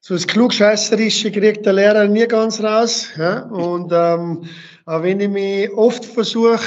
so 0.01 0.15
das 0.15 0.27
Klugscheißerische 0.27 1.33
kriegt 1.33 1.67
der 1.67 1.73
Lehrer 1.73 2.07
nie 2.07 2.27
ganz 2.29 2.63
raus. 2.63 3.09
Ja? 3.17 3.41
Und 3.41 3.93
ähm, 3.93 4.49
auch 4.87 5.03
wenn 5.03 5.21
ich 5.21 5.29
mich 5.29 5.71
oft 5.73 6.05
versuche, 6.05 6.61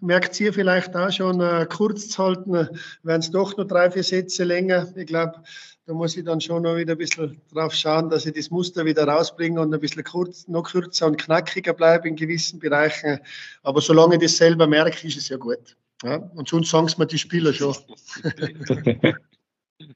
merkt 0.00 0.38
ihr 0.40 0.52
vielleicht 0.52 0.96
auch 0.96 1.10
schon, 1.10 1.40
äh, 1.40 1.66
kurz 1.68 2.08
zu 2.08 2.22
halten, 2.22 2.52
werden 2.52 3.20
es 3.20 3.30
doch 3.30 3.56
noch 3.56 3.66
drei, 3.66 3.90
vier 3.90 4.02
Sätze 4.02 4.44
länger. 4.44 4.88
Ich 4.96 5.06
glaube, 5.06 5.42
da 5.86 5.94
muss 5.94 6.16
ich 6.16 6.24
dann 6.24 6.40
schon 6.40 6.62
noch 6.62 6.76
wieder 6.76 6.92
ein 6.92 6.98
bisschen 6.98 7.40
drauf 7.52 7.74
schauen, 7.74 8.10
dass 8.10 8.26
ich 8.26 8.34
das 8.34 8.50
Muster 8.50 8.84
wieder 8.84 9.08
rausbringe 9.08 9.60
und 9.60 9.74
ein 9.74 9.80
bisschen 9.80 10.04
kurz, 10.04 10.46
noch 10.46 10.62
kürzer 10.62 11.06
und 11.06 11.18
knackiger 11.18 11.72
bleibe 11.72 12.08
in 12.08 12.16
gewissen 12.16 12.60
Bereichen. 12.60 13.18
Aber 13.62 13.80
solange 13.80 14.14
ich 14.14 14.22
das 14.22 14.36
selber 14.36 14.66
merke, 14.66 15.06
ist 15.06 15.16
es 15.16 15.28
ja 15.28 15.36
gut. 15.36 15.76
Ja? 16.02 16.16
Und 16.34 16.48
sonst 16.48 16.70
sagen 16.70 16.86
es 16.86 16.96
mir 16.96 17.06
die 17.06 17.18
Spieler 17.18 17.52
schon. 17.52 17.74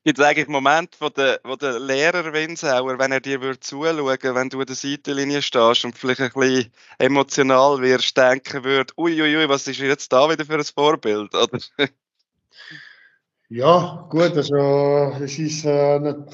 Gibt 0.02 0.18
es 0.18 0.24
eigentlich 0.24 0.48
Momente, 0.48 0.96
wo 0.98 1.10
der, 1.10 1.40
wo 1.44 1.56
der 1.56 1.78
Lehrer 1.78 2.32
Winsauer, 2.32 2.98
wenn 2.98 3.12
er 3.12 3.20
dir 3.20 3.60
zuschauen 3.60 3.98
würde, 3.98 4.34
wenn 4.34 4.48
du 4.48 4.60
an 4.60 4.66
der 4.66 4.76
Seitenlinie 4.76 5.42
stehst 5.42 5.84
und 5.84 5.98
vielleicht 5.98 6.20
ein 6.20 6.30
bisschen 6.32 6.72
emotional 6.98 7.82
wirst, 7.82 8.16
denken 8.16 8.64
würde, 8.64 8.94
uiuiui, 8.96 9.46
was 9.46 9.68
ist 9.68 9.80
jetzt 9.80 10.10
da 10.10 10.30
wieder 10.30 10.46
für 10.46 10.54
ein 10.54 10.64
Vorbild? 10.64 11.34
Oder? 11.34 11.58
Ja, 13.50 14.08
gut, 14.10 14.36
also 14.36 15.12
es 15.22 15.38
ist 15.38 15.64
äh, 15.66 15.96
eine 15.96 16.26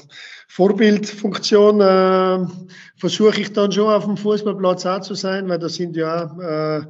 Vorbildfunktion, 0.47 1.81
äh, 1.81 2.47
versuche 2.95 3.41
ich 3.41 3.51
dann 3.53 3.71
schon 3.71 3.93
auf 3.93 4.05
dem 4.05 4.15
Fußballplatz 4.15 4.85
auch 4.85 5.01
zu 5.01 5.13
sein, 5.13 5.47
weil 5.49 5.59
da 5.59 5.67
sind 5.67 5.97
ja 5.97 6.87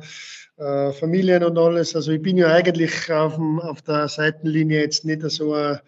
äh, 0.58 0.64
äh, 0.64 0.94
Familien 0.94 1.44
und 1.44 1.58
alles. 1.58 1.96
Also 1.96 2.12
ich 2.12 2.22
bin 2.22 2.38
ja 2.38 2.48
eigentlich 2.48 3.12
auf, 3.12 3.36
dem, 3.36 3.60
auf 3.60 3.82
der 3.82 4.08
Seitenlinie 4.08 4.82
jetzt 4.82 5.04
nicht 5.06 5.24
so 5.24 5.56
ein 5.56 5.80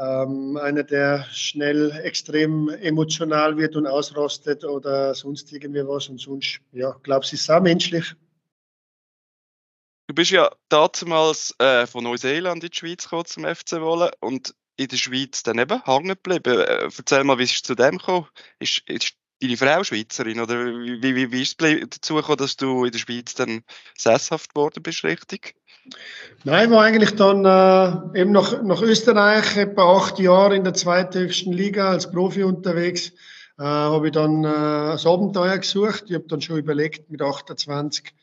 ähm, 0.00 0.56
einer, 0.56 0.82
der 0.82 1.26
schnell 1.30 1.90
extrem 2.02 2.70
emotional 2.70 3.56
wird 3.58 3.76
und 3.76 3.86
ausrostet 3.86 4.64
oder 4.64 5.14
sonst 5.14 5.52
irgendwie 5.52 5.86
was. 5.86 6.08
Und 6.08 6.18
sonst, 6.18 6.60
ja, 6.72 6.96
glaubst 7.02 7.32
du, 7.32 7.36
ist 7.36 7.42
es 7.42 7.50
auch 7.50 7.60
menschlich. 7.60 8.14
Du 10.06 10.14
bist 10.14 10.30
ja 10.30 10.50
damals 10.70 11.54
äh, 11.58 11.86
von 11.86 12.02
Neuseeland 12.02 12.64
in 12.64 12.70
die 12.70 12.76
Schweiz 12.76 13.04
gekommen 13.04 13.26
zum 13.26 13.44
FC 13.44 13.80
Wolle 13.80 14.10
und 14.20 14.54
in 14.76 14.88
der 14.88 14.96
Schweiz 14.96 15.42
dann 15.42 15.58
eben 15.58 15.84
hängen 15.84 16.08
geblieben. 16.08 16.58
Äh, 16.58 16.88
erzähl 16.96 17.22
mal, 17.22 17.38
wie 17.38 17.44
ist 17.44 17.54
es 17.54 17.62
zu 17.62 17.74
dem 17.74 17.98
gekommen? 17.98 18.26
Ist, 18.58 18.82
ist 18.88 19.14
deine 19.40 19.56
Frau 19.56 19.82
Schweizerin 19.84 20.40
oder 20.40 20.66
wie, 20.66 21.14
wie, 21.14 21.32
wie 21.32 21.42
ist 21.42 21.60
es 21.60 21.80
dazu 21.88 22.14
gekommen, 22.14 22.38
dass 22.38 22.56
du 22.56 22.84
in 22.84 22.92
der 22.92 22.98
Schweiz 22.98 23.34
dann 23.34 23.62
sesshaft 23.96 24.54
geworden 24.54 24.82
bist, 24.82 25.04
richtig? 25.04 25.54
Nein, 26.44 26.70
war 26.70 26.84
eigentlich 26.84 27.16
dann 27.16 27.44
äh, 27.44 28.20
eben 28.20 28.32
nach, 28.32 28.62
nach 28.62 28.82
Österreich, 28.82 29.56
etwa 29.56 29.96
acht 29.96 30.18
Jahre 30.18 30.56
in 30.56 30.64
der 30.64 30.74
zweithöchsten 30.74 31.52
Liga 31.52 31.90
als 31.90 32.10
Profi 32.10 32.42
unterwegs. 32.42 33.12
Äh, 33.58 33.64
habe 33.64 34.06
ich 34.06 34.12
dann 34.12 34.44
äh, 34.44 34.48
das 34.48 35.06
Abenteuer 35.06 35.58
gesucht. 35.58 36.04
Ich 36.08 36.14
habe 36.14 36.26
dann 36.28 36.40
schon 36.40 36.58
überlegt, 36.58 37.10
mit 37.10 37.22
28 37.22 38.14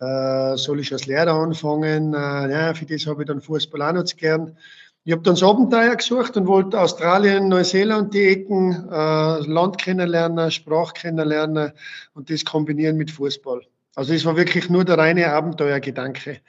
äh, 0.00 0.56
soll 0.56 0.80
ich 0.80 0.92
als 0.92 1.06
Lehrer 1.06 1.34
anfangen. 1.34 2.14
Äh, 2.14 2.52
ja, 2.52 2.74
für 2.74 2.86
das 2.86 3.06
habe 3.06 3.22
ich 3.22 3.28
dann 3.28 3.40
Fußball 3.40 3.82
auch 3.82 3.92
noch 3.92 4.04
zu 4.04 4.16
gern. 4.16 4.56
Ich 5.04 5.12
habe 5.12 5.22
dann 5.22 5.34
das 5.34 5.42
Abenteuer 5.42 5.96
gesucht 5.96 6.36
und 6.36 6.46
wollte 6.46 6.78
Australien, 6.78 7.48
Neuseeland 7.48 8.12
die 8.12 8.28
Ecken, 8.28 8.88
äh, 8.90 9.38
Land 9.46 9.78
kennenlernen, 9.78 10.50
Sprache 10.50 10.92
kennenlernen 10.92 11.72
und 12.14 12.30
das 12.30 12.44
kombinieren 12.44 12.96
mit 12.96 13.10
Fußball. 13.10 13.62
Also 13.94 14.12
es 14.12 14.24
war 14.24 14.36
wirklich 14.36 14.68
nur 14.68 14.84
der 14.84 14.98
reine 14.98 15.32
Abenteuergedanke 15.32 16.40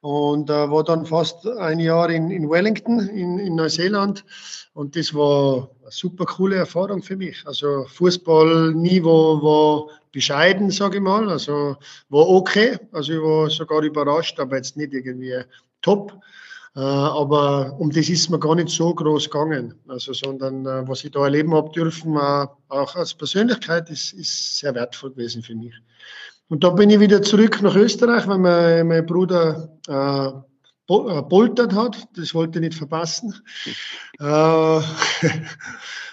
und 0.00 0.48
äh, 0.48 0.70
war 0.70 0.84
dann 0.84 1.06
fast 1.06 1.46
ein 1.46 1.80
Jahr 1.80 2.08
in, 2.08 2.30
in 2.30 2.48
Wellington 2.48 3.00
in, 3.08 3.38
in 3.38 3.56
Neuseeland 3.56 4.24
und 4.74 4.94
das 4.94 5.12
war 5.12 5.70
eine 5.82 5.90
super 5.90 6.24
coole 6.24 6.56
Erfahrung 6.56 7.02
für 7.02 7.16
mich. 7.16 7.44
Also 7.46 7.84
Fußballniveau 7.88 9.42
war 9.42 9.88
bescheiden, 10.12 10.70
sage 10.70 10.98
ich 10.98 11.02
mal, 11.02 11.28
also 11.28 11.76
war 12.10 12.28
okay, 12.28 12.78
also 12.92 13.12
ich 13.12 13.20
war 13.20 13.50
sogar 13.50 13.82
überrascht, 13.82 14.38
aber 14.38 14.56
jetzt 14.56 14.76
nicht 14.76 14.92
irgendwie 14.92 15.34
top. 15.82 16.12
Äh, 16.76 16.80
aber 16.80 17.76
um 17.78 17.90
das 17.90 18.08
ist 18.08 18.30
mir 18.30 18.38
gar 18.38 18.54
nicht 18.54 18.68
so 18.68 18.94
groß 18.94 19.30
gegangen. 19.30 19.74
Also, 19.88 20.12
sondern 20.12 20.66
äh, 20.66 20.88
was 20.88 21.04
ich 21.04 21.10
da 21.10 21.24
erleben 21.24 21.54
habe 21.54 21.70
dürfen, 21.70 22.16
äh, 22.16 22.46
auch 22.68 22.94
als 22.96 23.14
Persönlichkeit, 23.14 23.90
ist, 23.90 24.12
ist 24.12 24.58
sehr 24.58 24.74
wertvoll 24.74 25.10
gewesen 25.10 25.42
für 25.42 25.54
mich. 25.54 25.74
Und 26.48 26.64
da 26.64 26.70
bin 26.70 26.90
ich 26.90 27.00
wieder 27.00 27.22
zurück 27.22 27.60
nach 27.62 27.76
Österreich, 27.76 28.26
weil 28.26 28.38
mein, 28.38 28.86
mein 28.86 29.06
Bruder 29.06 29.70
äh, 29.86 30.32
poltert 30.86 31.74
hat. 31.74 32.08
Das 32.16 32.34
wollte 32.34 32.58
ich 32.58 32.64
nicht 32.64 32.78
verpassen. 32.78 33.34
äh, 34.18 34.80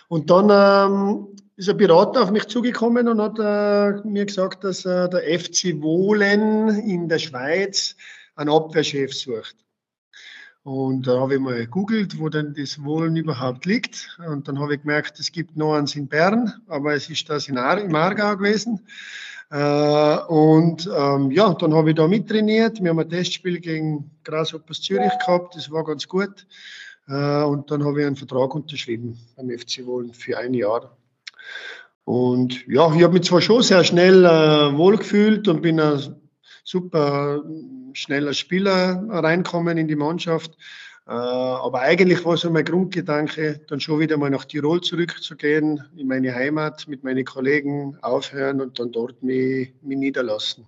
und 0.09 0.29
dann 0.29 0.49
ähm, 0.51 1.27
ist 1.55 1.69
ein 1.69 1.77
Berater 1.77 2.23
auf 2.23 2.31
mich 2.31 2.47
zugekommen 2.47 3.07
und 3.07 3.21
hat 3.21 3.39
äh, 3.39 4.07
mir 4.07 4.25
gesagt, 4.25 4.63
dass 4.63 4.85
äh, 4.85 5.09
der 5.09 5.39
FC 5.39 5.81
Wohlen 5.81 6.67
in 6.79 7.07
der 7.07 7.19
Schweiz 7.19 7.95
einen 8.35 8.49
Abwehrchef 8.49 9.13
sucht. 9.13 9.64
Und 10.65 11.05
da 11.05 11.19
habe 11.19 11.35
ich 11.35 11.39
mal 11.39 11.59
gegoogelt, 11.59 12.17
wo 12.17 12.27
denn 12.27 12.55
das 12.57 12.83
Wohlen 12.83 13.15
überhaupt 13.15 13.67
liegt. 13.67 14.17
Und 14.27 14.47
dann 14.47 14.57
habe 14.57 14.73
ich 14.73 14.81
gemerkt, 14.81 15.19
es 15.19 15.31
gibt 15.31 15.55
noch 15.55 15.75
eins 15.75 15.95
in 15.95 16.07
Bern, 16.07 16.53
aber 16.65 16.95
es 16.95 17.07
ist 17.07 17.29
das 17.29 17.47
in 17.47 17.59
Aargau 17.59 18.35
gewesen. 18.35 18.79
Äh, 19.51 20.17
und 20.27 20.89
ähm, 20.91 21.29
ja, 21.29 21.53
dann 21.53 21.75
habe 21.75 21.91
ich 21.91 21.95
da 21.95 22.07
mittrainiert. 22.07 22.81
Wir 22.81 22.89
haben 22.89 22.97
ein 22.97 23.07
Testspiel 23.07 23.59
gegen 23.59 24.09
Grasshoppers 24.23 24.81
Zürich 24.81 25.11
gehabt, 25.19 25.55
das 25.55 25.69
war 25.69 25.83
ganz 25.83 26.07
gut. 26.07 26.47
Äh, 27.07 27.43
und 27.43 27.69
dann 27.69 27.85
habe 27.85 28.01
ich 28.01 28.07
einen 28.07 28.15
Vertrag 28.15 28.55
unterschrieben 28.55 29.19
beim 29.35 29.51
FC 29.51 29.85
Wohlen 29.85 30.13
für 30.13 30.39
ein 30.39 30.55
Jahr. 30.55 30.97
Und 32.05 32.65
ja, 32.65 32.91
ich 32.91 33.03
habe 33.03 33.13
mich 33.13 33.27
zwar 33.27 33.41
schon 33.41 33.61
sehr 33.61 33.83
schnell 33.83 34.25
äh, 34.25 34.75
wohlgefühlt 34.75 35.47
und 35.47 35.61
bin 35.61 35.79
ein 35.79 36.24
super 36.65 37.43
schneller 37.93 38.33
Spieler 38.33 39.05
reinkommen 39.09 39.77
in 39.77 39.87
die 39.87 39.95
Mannschaft. 39.95 40.57
Äh, 41.07 41.11
aber 41.11 41.81
eigentlich 41.81 42.25
war 42.25 42.35
so 42.35 42.49
mein 42.49 42.65
Grundgedanke, 42.65 43.61
dann 43.67 43.79
schon 43.79 43.99
wieder 43.99 44.17
mal 44.17 44.31
nach 44.31 44.45
Tirol 44.45 44.81
zurückzugehen, 44.81 45.83
in 45.95 46.07
meine 46.07 46.33
Heimat, 46.33 46.87
mit 46.87 47.03
meinen 47.03 47.23
Kollegen 47.23 47.97
aufhören 48.01 48.59
und 48.59 48.79
dann 48.79 48.91
dort 48.91 49.21
mich, 49.21 49.71
mich 49.83 49.97
niederlassen. 49.97 50.65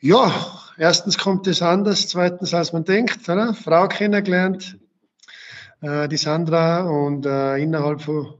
Ja, 0.00 0.32
erstens 0.76 1.16
kommt 1.16 1.46
es 1.46 1.62
anders, 1.62 2.08
zweitens 2.08 2.52
als 2.52 2.72
man 2.72 2.84
denkt. 2.84 3.28
Oder? 3.28 3.54
Frau 3.54 3.86
kennengelernt, 3.86 4.76
äh, 5.80 6.08
die 6.08 6.16
Sandra, 6.16 6.80
und 6.80 7.24
äh, 7.24 7.56
innerhalb 7.58 8.02
von 8.02 8.34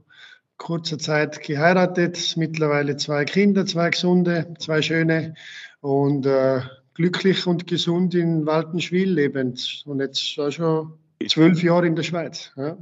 kurzer 0.57 0.99
Zeit 0.99 1.41
geheiratet, 1.41 2.35
mittlerweile 2.35 2.97
zwei 2.97 3.23
Kinder, 3.23 3.65
zwei 3.65 3.91
gesunde, 3.91 4.53
zwei 4.59 4.81
schöne 4.81 5.35
und 5.81 6.25
äh, 6.25 6.61
glücklich 6.93 7.45
und 7.45 7.67
gesund 7.67 8.15
in 8.15 8.45
Waltenschwil 8.45 9.11
lebend 9.11 9.83
und 9.85 9.99
jetzt 9.99 10.33
schon 10.33 10.99
zwölf 11.27 11.61
Jahre 11.61 11.87
in 11.87 11.95
der 11.95 12.03
Schweiz. 12.03 12.51
Ja. 12.55 12.77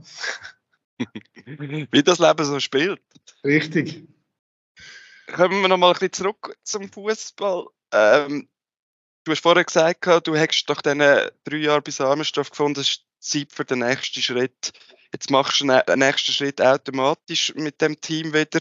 Wie 1.45 2.03
das 2.03 2.19
Leben 2.19 2.45
so 2.45 2.59
spielt. 2.59 3.01
Richtig. 3.43 4.07
Kommen 5.27 5.61
wir 5.61 5.67
noch 5.67 5.77
mal 5.77 5.87
ein 5.87 5.93
bisschen 5.93 6.13
zurück 6.13 6.57
zum 6.63 6.89
Fußball. 6.89 7.67
Ähm, 7.91 8.47
du 9.23 9.31
hast 9.31 9.41
vorher 9.41 9.65
gesagt, 9.65 10.05
du 10.27 10.35
hättest 10.35 10.69
doch 10.69 10.81
diese 10.81 11.33
drei 11.43 11.57
Jahre 11.57 11.81
bis 11.81 11.99
Armenstoff 11.99 12.51
gefunden, 12.51 12.79
es 12.79 12.89
ist 12.89 13.05
Zeit 13.19 13.51
für 13.51 13.65
den 13.65 13.79
nächsten 13.79 14.21
Schritt. 14.21 14.71
Jetzt 15.13 15.29
machst 15.29 15.61
du 15.61 15.69
einen 15.69 15.99
nächsten 15.99 16.31
Schritt 16.31 16.61
automatisch 16.61 17.53
mit 17.55 17.81
dem 17.81 17.99
Team 18.01 18.33
wieder. 18.33 18.59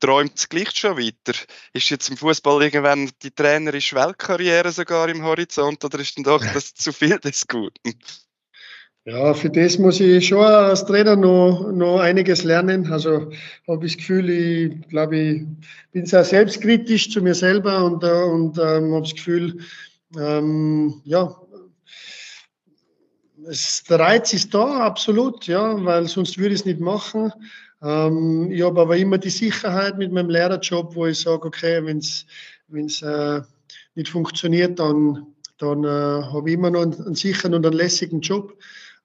Träumt 0.00 0.36
es 0.36 0.48
gleich 0.48 0.70
schon 0.72 0.96
weiter? 0.96 1.38
Ist 1.72 1.90
jetzt 1.90 2.08
im 2.10 2.16
Fußball 2.16 2.62
irgendwann 2.62 3.10
die 3.22 3.30
trainerische 3.30 3.96
Weltkarriere 3.96 4.72
sogar 4.72 5.08
im 5.08 5.24
Horizont 5.24 5.84
oder 5.84 5.98
ist 5.98 6.16
denn 6.16 6.24
doch 6.24 6.42
das 6.54 6.74
zu 6.74 6.92
viel 6.92 7.18
des 7.18 7.46
Guten? 7.46 7.98
Ja, 9.06 9.34
für 9.34 9.50
das 9.50 9.78
muss 9.78 10.00
ich 10.00 10.26
schon 10.26 10.44
als 10.44 10.84
Trainer 10.84 11.14
noch, 11.14 11.70
noch 11.70 12.00
einiges 12.00 12.42
lernen. 12.42 12.90
Also 12.90 13.30
habe 13.68 13.86
ich 13.86 13.92
das 13.92 13.98
Gefühl, 13.98 14.30
ich 14.30 14.88
glaube, 14.88 15.16
ich 15.16 15.42
bin 15.92 16.06
sehr 16.06 16.24
selbstkritisch 16.24 17.12
zu 17.12 17.22
mir 17.22 17.34
selber 17.34 17.84
und, 17.84 18.02
äh, 18.02 18.24
und 18.24 18.58
ähm, 18.58 18.92
habe 18.92 19.02
das 19.02 19.14
Gefühl, 19.14 19.60
ähm, 20.18 21.00
ja, 21.04 21.36
der 23.88 23.98
Reiz 23.98 24.32
ist 24.32 24.54
da, 24.54 24.80
absolut, 24.80 25.46
ja, 25.46 25.84
weil 25.84 26.08
sonst 26.08 26.38
würde 26.38 26.54
ich 26.54 26.60
es 26.60 26.66
nicht 26.66 26.80
machen. 26.80 27.32
Ähm, 27.82 28.50
ich 28.50 28.62
habe 28.62 28.80
aber 28.80 28.96
immer 28.96 29.18
die 29.18 29.30
Sicherheit 29.30 29.98
mit 29.98 30.12
meinem 30.12 30.30
Lehrerjob, 30.30 30.94
wo 30.94 31.06
ich 31.06 31.20
sage, 31.20 31.46
okay, 31.46 31.84
wenn 31.84 31.98
es 31.98 33.02
äh, 33.02 33.40
nicht 33.94 34.08
funktioniert, 34.08 34.78
dann, 34.78 35.26
dann 35.58 35.84
äh, 35.84 35.88
habe 35.88 36.48
ich 36.48 36.54
immer 36.54 36.70
noch 36.70 36.82
einen, 36.82 36.94
einen, 36.94 37.14
sicheren 37.14 37.54
und 37.54 37.66
einen 37.66 37.76
lässigen 37.76 38.20
Job. 38.20 38.54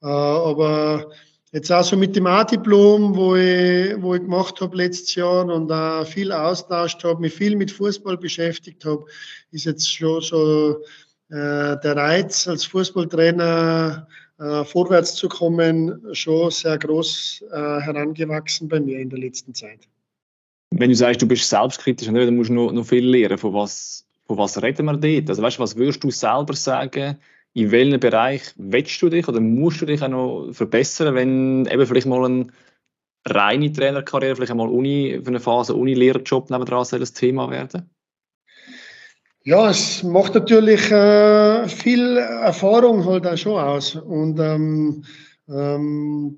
Äh, 0.02 0.08
aber 0.08 1.12
jetzt 1.52 1.72
auch 1.72 1.84
so 1.84 1.98
mit 1.98 2.16
dem 2.16 2.28
A-Diplom, 2.28 3.16
wo 3.16 3.36
ich, 3.36 4.02
wo 4.02 4.16
ich 4.16 4.22
gemacht 4.22 4.62
habe 4.62 4.78
letztes 4.78 5.16
Jahr 5.16 5.46
und 5.46 5.72
auch 5.72 6.06
viel 6.06 6.32
austauscht 6.32 7.04
habe, 7.04 7.20
mich 7.20 7.34
viel 7.34 7.58
mit 7.58 7.72
Fußball 7.72 8.18
beschäftigt 8.18 8.86
habe, 8.86 9.06
ist 9.52 9.66
jetzt 9.66 9.92
schon 9.92 10.22
so 10.22 10.78
äh, 11.32 11.80
der 11.80 11.96
Reiz 11.96 12.46
als 12.48 12.66
Fußballtrainer 12.66 14.06
äh, 14.38 14.66
vorwärts 14.66 15.16
zu 15.16 15.30
kommen, 15.30 16.14
schon 16.14 16.52
sehr 16.52 16.78
groß 16.78 17.46
äh, 17.52 17.56
herangewachsen 17.56 18.68
bei 18.68 18.82
mir 18.82 19.00
in 19.00 19.10
der 19.10 19.20
letzten 19.20 19.54
Zeit. 19.54 19.88
Wenn 20.72 20.90
du 20.90 20.96
sagst, 20.96 21.22
du 21.22 21.28
bist 21.28 21.48
selbstkritisch, 21.48 22.08
dann 22.08 22.36
musst 22.36 22.50
du 22.50 22.54
noch, 22.54 22.74
noch 22.74 22.86
viel 22.86 23.08
lernen. 23.08 23.38
Von 23.38 23.54
was, 23.54 24.06
von 24.26 24.38
was 24.38 24.62
reden 24.62 24.86
wir 24.86 24.98
dort? 24.98 25.30
Also 25.30 25.42
weißt, 25.42 25.60
was 25.60 25.78
würdest 25.78 26.04
du 26.04 26.12
selber 26.12 26.54
sagen? 26.54 27.18
In 27.54 27.72
welchem 27.72 28.00
Bereich 28.00 28.44
willst 28.58 29.02
du 29.02 29.08
dich 29.08 29.28
oder 29.28 29.40
musst 29.40 29.82
du 29.82 29.86
dich 29.86 30.02
auch 30.02 30.10
noch 30.10 30.52
verbessern, 30.52 31.16
wenn 31.16 31.66
eben 31.66 31.86
vielleicht 31.86 32.08
mal 32.08 32.26
eine 32.26 32.48
reine 33.26 33.72
Trainerkarriere, 33.72 34.36
vielleicht 34.36 34.52
einmal 34.52 34.70
Uni, 34.70 35.20
für 35.22 35.30
eine 35.30 35.40
Phase 35.40 35.76
Uni-Lehrerjob 35.76 36.50
nebenan 36.50 36.84
soll 36.84 37.00
das 37.00 37.14
Thema 37.14 37.50
werden? 37.50 37.90
Ja, 39.44 39.72
es 39.72 40.04
macht 40.04 40.36
natürlich 40.36 40.92
äh, 40.92 41.68
viel 41.68 42.18
Erfahrung 42.18 43.04
halt 43.06 43.26
auch 43.26 43.38
schon 43.38 43.60
aus 43.60 43.96
und 43.96 44.40
ähm, 44.40 45.04
ähm, 45.50 46.38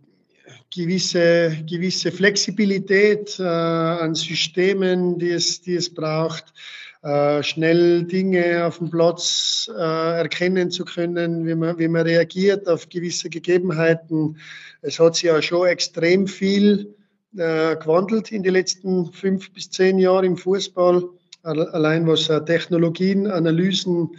gewisse, 0.73 1.57
gewisse 1.69 2.13
Flexibilität 2.13 3.37
äh, 3.41 3.43
an 3.43 4.15
Systemen, 4.15 5.19
die 5.19 5.31
es, 5.31 5.61
die 5.61 5.75
es 5.75 5.93
braucht, 5.93 6.53
äh, 7.01 7.43
schnell 7.43 8.05
Dinge 8.05 8.65
auf 8.65 8.77
dem 8.77 8.89
Platz 8.89 9.69
äh, 9.77 10.19
erkennen 10.19 10.71
zu 10.71 10.85
können, 10.85 11.45
wie 11.45 11.55
man, 11.55 11.77
wie 11.77 11.89
man 11.89 12.03
reagiert 12.03 12.69
auf 12.69 12.87
gewisse 12.87 13.29
Gegebenheiten. 13.29 14.37
Es 14.81 14.97
hat 15.01 15.15
sich 15.15 15.25
ja 15.25 15.41
schon 15.41 15.67
extrem 15.67 16.25
viel 16.25 16.95
äh, 17.35 17.75
gewandelt 17.75 18.31
in 18.31 18.43
den 18.43 18.53
letzten 18.53 19.11
fünf 19.11 19.51
bis 19.51 19.69
zehn 19.71 19.99
Jahren 19.99 20.23
im 20.23 20.37
Fußball. 20.37 21.09
Allein 21.43 22.07
was 22.07 22.29
äh, 22.29 22.43
Technologien, 22.45 23.27
Analysen, 23.27 24.11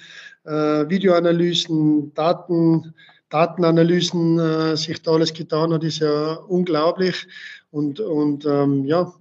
äh, 0.45 0.51
Videoanalysen, 0.89 2.13
Daten, 2.13 2.95
Datenanalysen 3.31 4.39
äh, 4.39 4.77
sich 4.77 5.01
da 5.03 5.13
alles 5.13 5.33
getan 5.33 5.73
hat, 5.73 5.85
ist 5.85 6.01
ja 6.01 6.35
unglaublich. 6.35 7.27
Und, 7.71 7.99
und 7.99 8.45
ähm, 8.45 8.85
ja, 8.85 9.13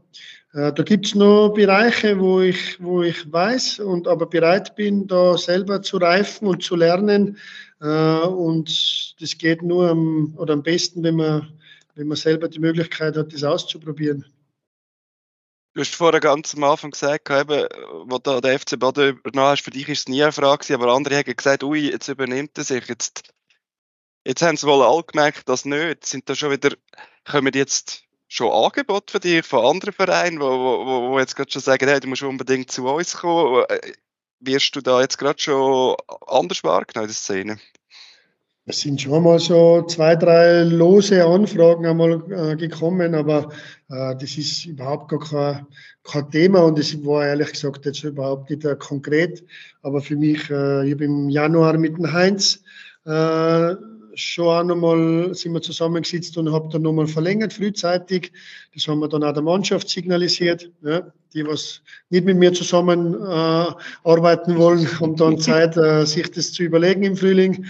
da 0.56 0.70
gibt 0.70 1.08
es 1.08 1.16
noch 1.16 1.50
Bereiche, 1.56 2.20
wo 2.20 2.42
ich, 2.42 2.80
wo 2.80 3.02
ich 3.02 3.34
weiß 3.34 3.80
und 3.80 4.08
aber 4.08 4.28
bereit 4.28 4.76
bin, 4.76 5.08
da 5.08 5.36
selber 5.36 5.82
zu 5.82 5.98
reifen 5.98 6.48
und 6.48 6.62
zu 6.62 6.76
lernen. 6.76 7.38
Und 7.80 9.16
das 9.20 9.36
geht 9.40 9.64
nur 9.64 9.90
am, 9.90 10.36
oder 10.38 10.54
am 10.54 10.62
besten, 10.62 11.02
wenn 11.02 11.16
man, 11.16 11.48
wenn 11.96 12.08
man 12.08 12.18
selber 12.18 12.48
die 12.50 12.60
Möglichkeit 12.60 13.18
hat, 13.18 13.34
das 13.34 13.44
auszuprobieren. 13.44 14.26
Du 15.74 15.82
hast 15.82 15.96
vorher 15.96 16.20
ganz 16.20 16.54
am 16.56 16.64
Anfang 16.64 16.92
gesagt, 16.92 17.30
eben, 17.32 17.68
wo 18.06 18.20
da 18.20 18.42
der 18.42 18.60
FC 18.60 18.78
Baden 18.80 19.18
übernommen 19.18 19.50
hast, 19.50 19.64
für 19.64 19.72
dich 19.72 19.90
ist 19.90 20.00
es 20.00 20.08
nie 20.08 20.22
eine 20.22 20.32
Frage, 20.32 20.74
aber 20.74 20.94
andere 20.94 21.18
haben 21.18 21.36
gesagt, 21.36 21.64
ui, 21.64 21.90
jetzt 21.90 22.08
übernimmt 22.08 22.58
er 22.58 22.64
sich. 22.64 22.88
Jetzt 22.88 23.34
Jetzt 24.26 24.42
haben 24.42 24.56
sie 24.56 24.68
wohl 24.68 24.84
alle 24.84 25.04
gemerkt, 25.04 25.50
dass 25.50 25.66
nicht. 25.66 26.06
Sind 26.06 26.30
da 26.30 26.36
schon 26.36 26.52
wieder, 26.52 26.76
kommen 27.30 27.54
jetzt 27.54 28.04
schon 28.28 28.52
Angebote 28.52 29.12
für 29.12 29.20
dich 29.20 29.46
von 29.46 29.66
anderen 29.66 29.94
Vereinen, 29.94 30.40
wo, 30.40 30.46
wo, 30.46 31.12
wo 31.12 31.20
jetzt 31.20 31.36
gerade 31.36 31.52
schon 31.52 31.62
sagen, 31.62 31.88
hey, 31.88 32.00
du 32.00 32.08
musst 32.08 32.24
unbedingt 32.24 32.72
zu 32.72 32.88
uns 32.88 33.18
kommen. 33.18 33.66
Äh, 33.68 33.94
wirst 34.40 34.76
du 34.76 34.82
da 34.82 35.02
jetzt 35.02 35.18
gerade 35.18 35.42
schon 35.42 35.98
anders 36.26 36.64
wahrgenommen 36.64 37.10
in 37.10 37.14
der 37.14 37.16
Szene? 37.16 37.60
Es 38.66 38.80
sind 38.80 39.02
schon 39.02 39.24
mal 39.24 39.40
so 39.40 39.82
zwei, 39.88 40.16
drei 40.16 40.64
lose 40.64 41.26
Anfragen 41.26 41.86
einmal 41.86 42.24
äh, 42.32 42.56
gekommen, 42.56 43.14
aber 43.14 43.50
äh, 43.90 44.16
das 44.16 44.38
ist 44.38 44.66
überhaupt 44.66 45.10
gar 45.10 45.20
kein, 45.20 45.68
kein, 46.04 46.32
Thema 46.32 46.62
und 46.62 46.80
es 46.80 47.06
war 47.06 47.26
ehrlich 47.26 47.52
gesagt 47.52 47.86
jetzt 47.86 48.06
überhaupt 48.06 48.50
nicht 48.50 48.64
äh, 48.64 48.78
konkret. 48.78 49.44
Aber 49.82 50.00
für 50.00 50.16
mich, 50.16 50.50
äh, 50.50 50.88
ich 50.88 50.94
habe 50.94 51.04
im 51.04 51.28
Januar 51.28 51.78
mit 51.78 51.98
dem 51.98 52.14
Heinz 52.14 52.64
äh, 53.06 53.76
schon 54.16 54.48
auch 54.48 54.64
nochmal 54.64 55.34
sind 55.34 55.52
wir 55.52 55.62
zusammengesetzt 55.62 56.38
und 56.38 56.54
habe 56.54 56.70
dann 56.72 56.84
nochmal 56.84 57.08
verlängert 57.08 57.52
frühzeitig. 57.52 58.32
Das 58.74 58.88
haben 58.88 59.00
wir 59.00 59.10
dann 59.10 59.26
auch 59.26 59.34
der 59.34 59.44
Mannschaft 59.44 59.90
signalisiert. 59.90 60.72
Ja, 60.84 61.12
die, 61.34 61.46
was 61.46 61.82
nicht 62.10 62.24
mit 62.24 62.38
mir 62.38 62.54
zusammen 62.54 63.14
äh, 63.14 63.68
arbeiten 64.06 64.58
wollen, 64.58 64.88
haben 65.02 65.18
dann 65.18 65.38
Zeit, 65.38 65.76
äh, 65.76 66.06
sich 66.06 66.32
das 66.32 66.54
zu 66.54 66.64
überlegen 66.64 67.04
im 67.04 67.18
Frühling. 67.18 67.66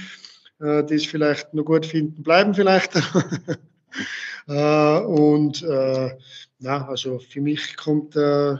Äh, 0.59 0.83
die 0.83 0.95
es 0.95 1.05
vielleicht 1.05 1.53
noch 1.53 1.65
gut 1.65 1.85
finden, 1.85 2.23
bleiben 2.23 2.53
vielleicht. 2.53 2.95
äh, 4.47 4.99
und 4.99 5.61
äh, 5.63 6.17
ja, 6.59 6.87
also 6.87 7.19
für 7.19 7.41
mich 7.41 7.75
kommt 7.75 8.15
äh, 8.15 8.53
äh, 8.53 8.57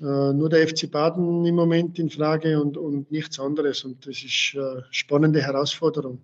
nur 0.00 0.48
der 0.48 0.68
FC 0.68 0.90
Baden 0.90 1.44
im 1.44 1.54
Moment 1.54 1.98
in 1.98 2.10
Frage 2.10 2.60
und, 2.60 2.76
und 2.76 3.10
nichts 3.10 3.38
anderes. 3.38 3.84
Und 3.84 4.06
das 4.06 4.22
ist 4.22 4.52
eine 4.54 4.86
spannende 4.90 5.40
Herausforderung. 5.40 6.20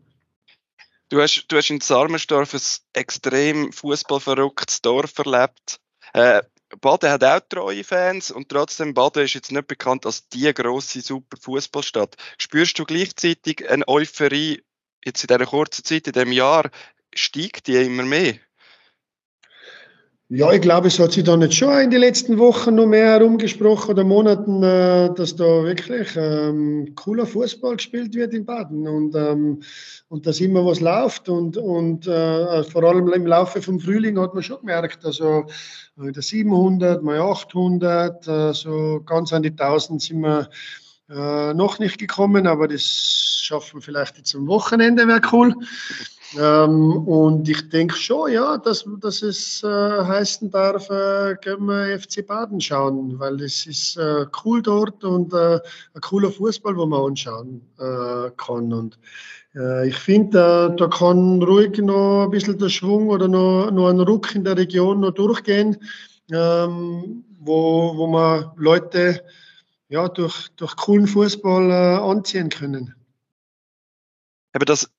Du 1.10 1.22
hast, 1.22 1.46
du 1.48 1.56
hast 1.56 1.70
in 1.70 1.80
Sarmensdorf 1.80 2.52
ein 2.52 2.60
extrem 2.92 3.72
fußballverrücktes 3.72 4.82
Dorf 4.82 5.16
erlebt. 5.18 5.80
Äh, 6.12 6.42
Baden 6.82 7.10
hat 7.10 7.24
auch 7.24 7.40
treue 7.48 7.82
Fans 7.82 8.30
und 8.30 8.50
trotzdem 8.50 8.92
Baden 8.92 9.24
ist 9.24 9.32
jetzt 9.32 9.52
nicht 9.52 9.68
bekannt 9.68 10.04
als 10.04 10.28
die 10.28 10.52
große 10.52 11.00
super 11.00 11.38
Fußballstadt. 11.40 12.16
Spürst 12.36 12.78
du 12.78 12.84
gleichzeitig 12.84 13.70
eine 13.70 13.88
Euphorie 13.88 14.62
jetzt 15.04 15.22
in 15.22 15.28
dieser 15.28 15.46
kurzen 15.46 15.84
Zeit, 15.84 16.06
in 16.06 16.12
diesem 16.12 16.32
Jahr, 16.32 16.70
steigt 17.14 17.66
die 17.66 17.74
immer 17.74 18.04
mehr? 18.04 18.34
Ja, 20.30 20.52
ich 20.52 20.60
glaube, 20.60 20.88
es 20.88 20.98
hat 20.98 21.12
sich 21.12 21.24
dann 21.24 21.40
jetzt 21.40 21.54
schon 21.54 21.80
in 21.80 21.90
den 21.90 22.00
letzten 22.00 22.36
Wochen 22.36 22.74
noch 22.74 22.84
mehr 22.84 23.12
herumgesprochen 23.12 23.92
oder 23.92 24.04
Monaten, 24.04 24.62
äh, 24.62 25.08
dass 25.14 25.36
da 25.36 25.64
wirklich 25.64 26.14
ähm, 26.16 26.92
cooler 26.96 27.24
Fußball 27.24 27.76
gespielt 27.76 28.14
wird 28.14 28.34
in 28.34 28.44
Baden 28.44 28.86
und, 28.86 29.14
ähm, 29.14 29.62
und 30.08 30.26
dass 30.26 30.40
immer 30.40 30.66
was 30.66 30.80
läuft 30.80 31.30
und, 31.30 31.56
und 31.56 32.06
äh, 32.06 32.62
vor 32.64 32.84
allem 32.84 33.10
im 33.10 33.26
Laufe 33.26 33.62
vom 33.62 33.80
Frühling 33.80 34.20
hat 34.20 34.34
man 34.34 34.42
schon 34.42 34.60
gemerkt, 34.60 35.02
also 35.06 35.46
äh, 35.98 36.12
der 36.12 36.22
700, 36.22 37.02
mal 37.02 37.20
800, 37.20 38.28
äh, 38.28 38.52
so 38.52 39.00
ganz 39.06 39.32
an 39.32 39.42
die 39.42 39.52
1000 39.52 40.02
sind 40.02 40.20
wir 40.20 40.50
äh, 41.08 41.54
noch 41.54 41.78
nicht 41.78 41.96
gekommen, 41.96 42.46
aber 42.46 42.68
das 42.68 43.37
schaffen 43.48 43.80
vielleicht 43.80 44.18
jetzt 44.18 44.34
am 44.34 44.46
Wochenende, 44.46 45.08
wäre 45.08 45.22
cool. 45.32 45.54
Ähm, 46.38 47.08
und 47.08 47.48
ich 47.48 47.70
denke 47.70 47.96
schon, 47.96 48.30
ja, 48.32 48.58
dass, 48.58 48.84
dass 49.00 49.22
es 49.22 49.62
äh, 49.62 49.66
heißen 49.66 50.50
darf, 50.50 50.90
äh, 50.90 51.34
können 51.42 51.66
wir 51.66 51.98
FC 51.98 52.26
Baden 52.26 52.60
schauen, 52.60 53.18
weil 53.18 53.40
es 53.40 53.64
ist 53.64 53.96
äh, 53.96 54.26
cool 54.44 54.60
dort 54.60 55.02
und 55.02 55.32
äh, 55.32 55.60
ein 55.94 56.00
cooler 56.02 56.30
Fußball, 56.30 56.76
wo 56.76 56.84
man 56.84 57.06
anschauen 57.06 57.62
äh, 57.78 58.30
kann. 58.36 58.70
Und 58.74 58.98
äh, 59.56 59.88
ich 59.88 59.96
finde, 59.96 60.74
da 60.76 60.86
kann 60.88 61.42
ruhig 61.42 61.78
noch 61.78 62.24
ein 62.24 62.30
bisschen 62.30 62.58
der 62.58 62.68
Schwung 62.68 63.08
oder 63.08 63.28
noch, 63.28 63.70
noch 63.70 63.88
ein 63.88 64.00
Ruck 64.00 64.34
in 64.34 64.44
der 64.44 64.58
Region 64.58 65.00
noch 65.00 65.12
durchgehen, 65.12 65.78
ähm, 66.30 67.24
wo, 67.40 67.96
wo 67.96 68.06
man 68.06 68.50
Leute 68.56 69.24
ja, 69.88 70.06
durch, 70.06 70.48
durch 70.56 70.76
coolen 70.76 71.06
Fußball 71.06 71.72
anziehen 71.72 72.50
können. 72.50 72.94
Aber 74.58 74.64
das 74.64 74.90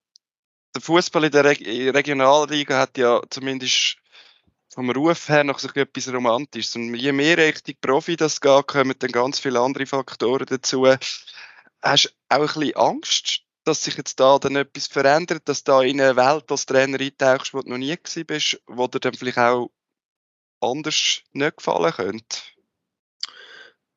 der 0.74 0.82
Fußball 0.82 1.26
in 1.26 1.32
der 1.32 1.44
Reg 1.44 1.60
Regionalliga 1.94 2.80
hat 2.80 2.98
ja 2.98 3.22
zumindest 3.30 3.98
vom 4.74 4.90
Ruf 4.90 5.28
her 5.28 5.44
noch 5.44 5.60
so 5.60 5.68
etwas 5.74 6.14
Romantisches. 6.14 6.78
Und 6.78 6.96
je 6.96 7.12
mehr 7.12 7.38
Richtung 7.38 7.76
Profi 7.82 8.16
das 8.16 8.40
geht, 8.40 8.68
kommen 8.68 8.96
dann 8.98 9.12
ganz 9.12 9.38
viele 9.38 9.60
andere 9.60 9.86
Faktoren 9.86 10.46
dazu. 10.46 10.88
Hast 11.82 12.06
du 12.06 12.10
auch 12.30 12.40
ein 12.40 12.46
bisschen 12.46 12.76
Angst, 12.78 13.42
dass 13.66 13.84
sich 13.84 13.98
jetzt 13.98 14.22
da 14.22 14.40
dann 14.40 14.56
etwas 14.56 14.88
verändert, 14.88 15.42
dass 15.50 15.66
da 15.66 15.82
in 15.82 16.00
eine 16.00 16.16
Welt 16.16 16.50
als 16.50 16.66
Trainer 16.66 16.98
eintauchst, 16.98 17.54
wo 17.54 17.62
du 17.62 17.72
noch 17.72 17.78
nie 17.78 17.98
bist, 17.98 18.62
wo 18.66 18.88
dir 18.88 19.02
dann 19.02 19.16
vielleicht 19.16 19.40
auch 19.40 19.72
anders 20.62 21.22
nicht 21.34 21.58
gefallen 21.58 21.92
könnte? 21.92 22.38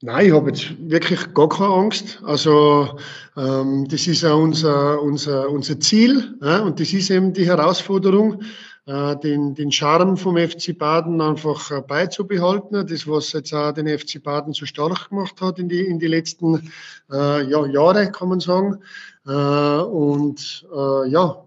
Nein, 0.05 0.27
ich 0.27 0.33
habe 0.33 0.51
jetzt 0.51 0.75
wirklich 0.81 1.33
gar 1.33 1.49
keine 1.49 1.75
Angst. 1.75 2.21
Also 2.25 2.99
ähm, 3.37 3.87
das 3.89 4.09
ist 4.09 4.23
ja 4.23 4.33
unser, 4.33 5.01
unser, 5.01 5.49
unser 5.49 5.79
Ziel 5.79 6.35
ja, 6.43 6.59
und 6.59 6.81
das 6.81 6.93
ist 6.93 7.09
eben 7.09 7.33
die 7.33 7.47
Herausforderung, 7.47 8.43
äh, 8.87 9.15
den, 9.19 9.55
den 9.55 9.71
Charme 9.71 10.17
vom 10.17 10.37
FC 10.37 10.77
Baden 10.77 11.21
einfach 11.21 11.71
äh, 11.71 11.83
beizubehalten. 11.83 12.85
Das, 12.85 13.07
was 13.07 13.33
jetzt 13.33 13.55
auch 13.55 13.71
den 13.71 13.87
FC 13.87 14.21
Baden 14.21 14.53
so 14.55 14.67
stark 14.67 15.11
gemacht 15.11 15.41
hat 15.41 15.61
in 15.61 15.69
die, 15.69 15.83
in 15.83 16.01
die 16.01 16.09
letzten 16.09 16.69
äh, 17.13 17.49
ja, 17.49 17.65
Jahre, 17.67 18.11
kann 18.11 18.31
man 18.31 18.41
sagen. 18.41 18.79
Äh, 19.25 19.31
und 19.31 20.67
äh, 20.75 21.09
ja, 21.11 21.45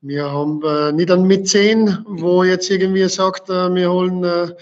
wir 0.00 0.28
haben 0.28 0.60
äh, 0.64 0.90
nicht 0.90 1.12
einen 1.12 1.28
Mäzen, 1.28 2.04
wo 2.08 2.42
jetzt 2.42 2.68
irgendwie 2.68 3.08
sagt, 3.08 3.48
äh, 3.48 3.72
wir 3.72 3.92
holen 3.92 4.52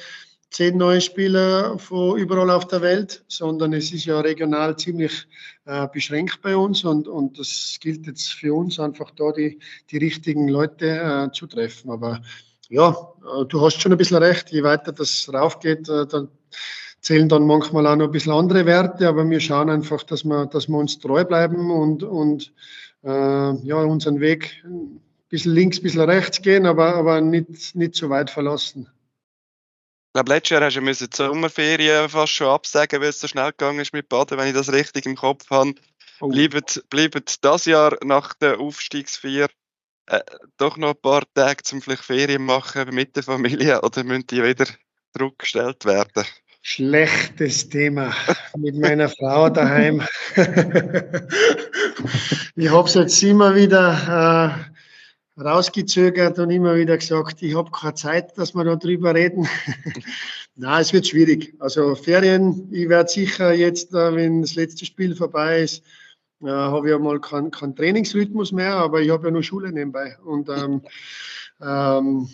zehn 0.51 0.77
neue 0.77 1.01
Spieler 1.01 1.79
von 1.79 2.19
überall 2.19 2.51
auf 2.51 2.67
der 2.67 2.83
Welt, 2.83 3.25
sondern 3.29 3.73
es 3.73 3.93
ist 3.93 4.05
ja 4.05 4.21
regional 4.21 4.77
ziemlich 4.77 5.27
äh, 5.65 5.87
beschränkt 5.93 6.43
bei 6.43 6.57
uns 6.57 6.85
und, 6.85 7.07
und 7.09 7.39
das 7.39 7.79
gilt 7.81 8.07
jetzt 8.07 8.33
für 8.33 8.55
uns 8.55 8.81
einfach 8.81 9.11
da 9.13 9.33
die, 9.33 9.61
die 9.91 9.99
richtigen 9.99 10.49
Leute 10.49 10.89
äh, 10.89 11.33
zu 11.33 11.47
treffen. 11.47 11.91
Aber 11.91 12.21
ja, 12.69 12.97
du 13.49 13.61
hast 13.61 13.81
schon 13.81 13.93
ein 13.93 13.99
bisschen 13.99 14.19
recht. 14.19 14.51
Je 14.51 14.63
weiter 14.63 14.93
das 14.93 15.29
raufgeht, 15.33 15.89
dann 15.89 16.29
zählen 17.01 17.29
dann 17.29 17.47
manchmal 17.47 17.87
auch 17.87 17.97
noch 17.97 18.07
ein 18.07 18.13
bisschen 18.13 18.33
andere 18.33 18.67
Werte, 18.67 19.09
aber 19.09 19.29
wir 19.29 19.41
schauen 19.41 19.71
einfach, 19.71 20.03
dass 20.03 20.25
wir, 20.25 20.47
dass 20.47 20.69
wir 20.69 20.79
uns 20.79 20.99
treu 20.99 21.25
bleiben 21.25 21.71
und, 21.71 22.03
und 22.03 22.53
äh, 23.03 23.09
ja, 23.09 23.77
unseren 23.77 24.21
Weg 24.21 24.63
ein 24.65 25.01
bisschen 25.29 25.55
links, 25.55 25.79
ein 25.79 25.83
bisschen 25.83 26.03
rechts 26.03 26.43
gehen, 26.43 26.67
aber, 26.67 26.95
aber 26.95 27.21
nicht, 27.21 27.75
nicht 27.75 27.95
zu 27.95 28.11
weit 28.11 28.31
verlassen. 28.31 28.89
Ich 30.11 30.15
glaube, 30.15 30.33
letztes 30.33 30.51
Jahr 30.51 30.65
hast 30.65 30.75
du 30.75 31.07
die 31.07 31.17
Sommerferien 31.17 32.09
fast 32.09 32.33
schon 32.33 32.49
absagen, 32.49 33.01
weil 33.01 33.11
es 33.11 33.21
so 33.21 33.29
schnell 33.29 33.53
gegangen 33.53 33.79
ist 33.79 33.93
mit 33.93 34.09
Baden, 34.09 34.39
wenn 34.39 34.49
ich 34.49 34.55
das 34.55 34.73
richtig 34.73 35.07
im 35.07 35.15
Kopf 35.15 35.49
habe. 35.51 35.75
Oh. 36.19 36.27
Bleiben, 36.27 36.65
bleiben 36.91 37.23
das 37.43 37.65
Jahr 37.65 37.97
nach 38.03 38.35
der 38.35 38.59
Aufstiegsfeier 38.59 39.47
äh, 40.07 40.19
doch 40.57 40.77
noch 40.77 40.97
ein 40.97 41.01
paar 41.01 41.23
Tage 41.33 41.63
zum 41.63 41.81
vielleicht 41.81 42.03
Ferien 42.03 42.45
machen 42.45 42.93
mit 42.93 43.15
der 43.15 43.23
Familie 43.23 43.83
oder 43.83 44.03
müssen 44.03 44.27
die 44.27 44.43
wieder 44.43 44.67
zurückgestellt 45.17 45.85
werden? 45.85 46.25
Schlechtes 46.61 47.69
Thema 47.69 48.13
mit 48.57 48.75
meiner 48.75 49.09
Frau 49.11 49.49
daheim. 49.49 50.03
ich 52.57 52.69
habe 52.69 52.89
es 52.89 52.95
jetzt 52.95 53.23
immer 53.23 53.55
wieder 53.55 54.67
äh, 54.67 54.70
rausgezögert 55.41 56.39
und 56.39 56.51
immer 56.51 56.77
wieder 56.77 56.97
gesagt, 56.99 57.43
ich 57.43 57.57
habe 57.57 57.71
keine 57.71 57.95
Zeit, 57.95 58.37
dass 58.39 58.55
wir 58.55 58.65
darüber 58.65 59.15
reden. 59.15 59.49
Na, 60.57 60.81
es 60.81 60.93
wird 60.93 61.07
schwierig. 61.07 61.55
Also 61.59 61.95
Ferien, 61.95 62.69
ich 62.73 62.89
werde 62.89 63.09
sicher 63.09 63.53
jetzt, 63.53 63.95
äh, 63.95 64.15
wenn 64.15 64.43
das 64.43 64.55
letzte 64.55 64.85
Spiel 64.85 65.15
vorbei 65.15 65.63
ist, 65.63 65.83
äh, 66.43 66.49
habe 66.49 66.89
ich 66.89 66.93
ja 66.93 66.99
mal 66.99 67.21
keinen 67.21 67.51
kein 67.51 67.75
Trainingsrhythmus 67.75 68.53
mehr, 68.53 68.75
aber 68.75 69.01
ich 69.01 69.11
habe 69.11 69.27
ja 69.27 69.31
nur 69.31 69.43
Schule 69.43 69.73
nebenbei. 69.73 70.17
Und 70.25 70.49
ähm, 70.49 70.83
ähm, 71.63 72.29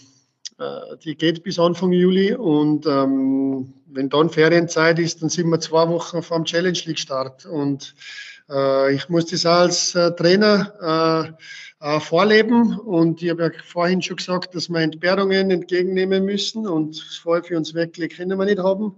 äh, 0.59 0.97
die 1.05 1.16
geht 1.16 1.42
bis 1.42 1.59
Anfang 1.59 1.92
Juli 1.92 2.35
und 2.35 2.87
ähm, 2.87 3.75
wenn 3.87 4.09
dann 4.09 4.31
Ferienzeit 4.31 4.99
ist, 4.99 5.23
dann 5.23 5.29
sind 5.29 5.49
wir 5.51 5.61
zwei 5.61 5.88
Wochen 5.88 6.23
vor 6.23 6.38
dem 6.38 6.45
Challenge 6.45 6.79
League 6.87 6.99
Start 6.99 7.45
und 7.47 7.95
äh, 8.49 8.95
ich 8.95 9.09
muss 9.09 9.27
das 9.27 9.45
als 9.45 9.95
äh, 9.95 10.12
Trainer 10.12 11.29
äh, 11.29 11.42
vorleben 12.01 12.79
und 12.79 13.22
ich 13.22 13.31
habe 13.31 13.42
ja 13.44 13.51
vorhin 13.64 14.03
schon 14.03 14.16
gesagt, 14.16 14.55
dass 14.55 14.68
wir 14.68 14.81
Entbehrungen 14.81 15.51
entgegennehmen 15.51 16.25
müssen 16.25 16.66
und 16.66 16.99
voll 17.22 17.42
für 17.42 17.57
uns 17.57 17.75
wirklich 17.75 18.16
können 18.16 18.38
wir 18.38 18.44
nicht 18.44 18.59
haben. 18.59 18.96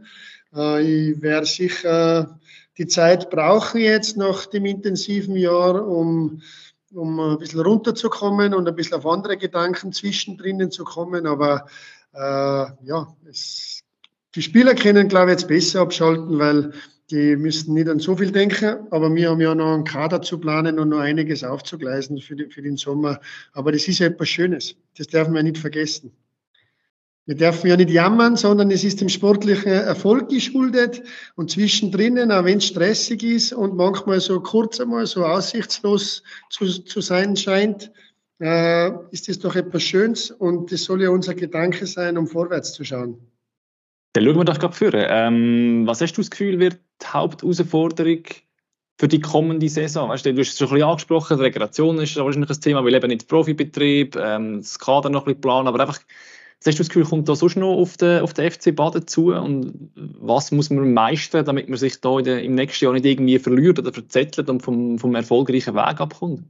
Äh, 0.55 0.83
ich 1.11 1.23
werde 1.23 1.47
sicher 1.47 2.39
die 2.79 2.87
Zeit 2.87 3.31
brauchen 3.31 3.81
jetzt 3.81 4.17
nach 4.17 4.47
dem 4.47 4.65
intensiven 4.65 5.37
Jahr, 5.37 5.87
um 5.87 6.43
um 6.95 7.21
ein 7.21 7.39
bisschen 7.39 7.61
runterzukommen 7.61 8.55
und 8.55 8.67
ein 8.67 8.75
bisschen 8.75 8.97
auf 8.97 9.07
andere 9.07 9.37
Gedanken 9.37 9.93
zwischendrin 9.93 10.71
zu 10.71 10.85
kommen. 10.85 11.27
Aber 11.27 11.67
äh, 12.15 12.19
ja, 12.19 13.15
es, 13.29 13.83
die 14.35 14.43
Spieler 14.43 14.75
können, 14.75 15.09
glaube 15.09 15.27
ich, 15.27 15.39
jetzt 15.39 15.49
besser 15.49 15.81
abschalten, 15.81 16.39
weil 16.39 16.73
die 17.11 17.37
müssen 17.37 17.75
nicht 17.75 17.89
an 17.89 18.01
so 18.01 18.17
viel 18.17 18.31
denken. 18.31 18.87
Aber 18.91 19.15
wir 19.15 19.31
haben 19.31 19.41
ja 19.41 19.55
noch 19.55 19.75
einen 19.75 19.85
Kader 19.85 20.23
zu 20.23 20.39
planen 20.39 20.79
und 20.79 20.91
noch 20.91 20.99
einiges 20.99 21.45
aufzugleisen 21.45 22.21
für, 22.21 22.37
die, 22.37 22.47
für 22.47 22.63
den 22.63 22.77
Sommer. 22.77 23.21
Aber 23.53 23.73
das 23.73 23.89
ist 23.89 23.99
ja 23.99 24.07
etwas 24.07 24.29
Schönes. 24.29 24.77
Das 24.97 25.07
dürfen 25.07 25.35
wir 25.35 25.43
nicht 25.43 25.59
vergessen. 25.59 26.13
Wir 27.29 27.35
dürfen 27.35 27.69
ja 27.69 27.77
nicht 27.77 27.91
jammern, 27.91 28.37
sondern 28.37 28.71
es 28.71 28.85
ist 28.85 29.03
dem 29.03 29.11
sportlichen 29.11 29.71
Erfolg 29.71 30.31
geschuldet 30.31 31.03
und 31.37 31.51
zwischendrin, 31.51 32.33
auch 32.33 32.45
wenn 32.45 32.57
es 32.57 32.69
stressig 32.69 33.23
ist 33.23 33.53
und 33.53 33.77
manchmal 33.77 34.19
so 34.21 34.41
kurz 34.41 34.81
einmal 34.81 35.07
so 35.07 35.27
aussichtslos 35.27 36.23
zu, 36.49 36.65
zu 36.67 37.03
sein 37.03 37.37
scheint, 37.37 37.93
äh, 38.41 38.91
ist 39.11 39.29
es 39.29 39.39
doch 39.41 39.57
etwas 39.57 39.83
Schönes 39.83 40.31
und 40.31 40.73
das 40.73 40.85
soll 40.85 41.03
ja 41.03 41.11
unser 41.11 41.35
Gedanke 41.35 41.87
sein, 41.87 42.17
um 42.17 42.27
vorwärts 42.27 42.73
zu 42.73 42.83
schauen. 42.83 43.19
Dann 44.15 44.25
schauen 44.25 44.37
wir 44.37 44.45
doch 44.45 44.59
gerade 44.59 44.75
vor. 44.75 44.95
Ähm, 44.95 45.83
was 45.87 46.01
hast 46.01 46.15
du 46.15 46.23
das 46.23 46.31
Gefühl, 46.31 46.59
wird 46.59 46.81
die 47.03 47.07
Hauptausforderung 47.07 48.23
für 48.99 49.09
die 49.09 49.21
kommende 49.21 49.69
Saison? 49.69 50.09
Weißt 50.09 50.27
du, 50.27 50.35
du 50.35 50.41
hast 50.41 50.53
es 50.53 50.59
schon 50.59 50.69
ein 50.69 50.75
bisschen 50.75 50.89
angesprochen, 50.89 51.37
die 51.37 51.45
Regulation 51.45 51.99
ist 51.99 52.17
wahrscheinlich 52.17 52.51
ein 52.51 52.61
Thema, 52.61 52.85
weil 52.85 52.95
eben 52.95 53.09
nicht 53.09 53.29
Profibetrieb, 53.29 54.17
ähm, 54.17 54.59
das 54.59 54.79
Kader 54.79 55.11
noch 55.11 55.23
ein 55.23 55.27
bisschen 55.27 55.41
planen, 55.41 55.69
aber 55.69 55.81
einfach 55.81 56.01
Hast 56.67 56.77
du 56.77 56.83
das 56.83 56.89
Gefühl, 56.89 57.05
kommt 57.05 57.29
da 57.29 57.37
sonst 57.37 57.57
noch 57.57 57.73
auf 57.73 57.97
den, 57.97 58.21
auf 58.21 58.35
den 58.35 58.51
FC 58.51 58.75
Baden 58.75 59.07
zu? 59.07 59.33
Und 59.33 59.93
was 59.95 60.51
muss 60.51 60.71
man 60.71 60.93
meistern, 60.93 61.45
damit 61.45 61.69
man 61.69 61.79
sich 61.79 62.01
da 62.01 62.19
im 62.19 62.55
nächsten 62.57 62.85
Jahr 62.85 62.95
nicht 62.95 63.07
irgendwie 63.07 63.39
verliert 63.39 63.79
oder 63.79 63.93
verzettelt 63.93 64.51
und 64.51 64.63
vom, 64.63 64.99
vom 64.99 65.15
erfolgreichen 65.15 65.77
Weg 65.77 66.01
abkommt? 66.01 66.45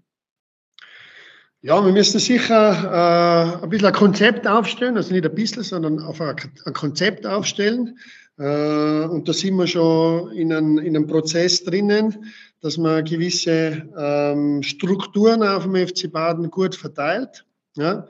Ja, 1.60 1.84
wir 1.84 1.92
müssen 1.92 2.20
sicher 2.20 3.58
äh, 3.60 3.62
ein 3.62 3.68
bisschen 3.68 3.88
ein 3.88 3.92
Konzept 3.92 4.46
aufstellen, 4.46 4.96
also 4.96 5.12
nicht 5.12 5.26
ein 5.26 5.34
bisschen, 5.34 5.62
sondern 5.62 6.00
auf 6.00 6.20
ein, 6.22 6.36
ein 6.64 6.72
Konzept 6.72 7.26
aufstellen. 7.26 7.98
Äh, 8.38 9.04
und 9.06 9.28
da 9.28 9.32
sind 9.32 9.56
wir 9.56 9.66
schon 9.66 10.30
in, 10.32 10.52
ein, 10.52 10.78
in 10.78 10.96
einem 10.96 11.06
Prozess 11.06 11.64
drinnen, 11.64 12.26
dass 12.60 12.78
man 12.78 13.04
gewisse 13.04 13.88
ähm, 13.96 14.62
Strukturen 14.62 15.42
auf 15.42 15.64
dem 15.64 15.74
FC 15.74 16.10
Baden 16.10 16.50
gut 16.50 16.74
verteilt. 16.74 17.44
Ja? 17.76 18.06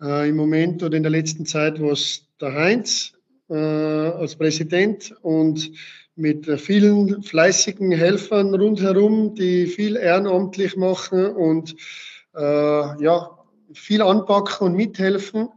Äh, 0.00 0.28
Im 0.28 0.36
Moment 0.36 0.82
oder 0.82 0.96
in 0.96 1.02
der 1.02 1.12
letzten 1.12 1.46
Zeit 1.46 1.80
war 1.80 1.92
es 1.92 2.26
der 2.40 2.54
Heinz 2.54 3.12
äh, 3.48 3.54
als 3.54 4.36
Präsident 4.36 5.14
und 5.22 5.70
mit 6.16 6.46
vielen 6.60 7.22
fleißigen 7.22 7.92
Helfern 7.92 8.52
rundherum, 8.52 9.36
die 9.36 9.66
viel 9.66 9.94
ehrenamtlich 9.94 10.76
machen 10.76 11.26
und 11.26 11.76
äh, 12.36 13.02
ja, 13.02 13.38
viel 13.72 14.02
anpacken 14.02 14.66
und 14.66 14.74
mithelfen. 14.74 15.48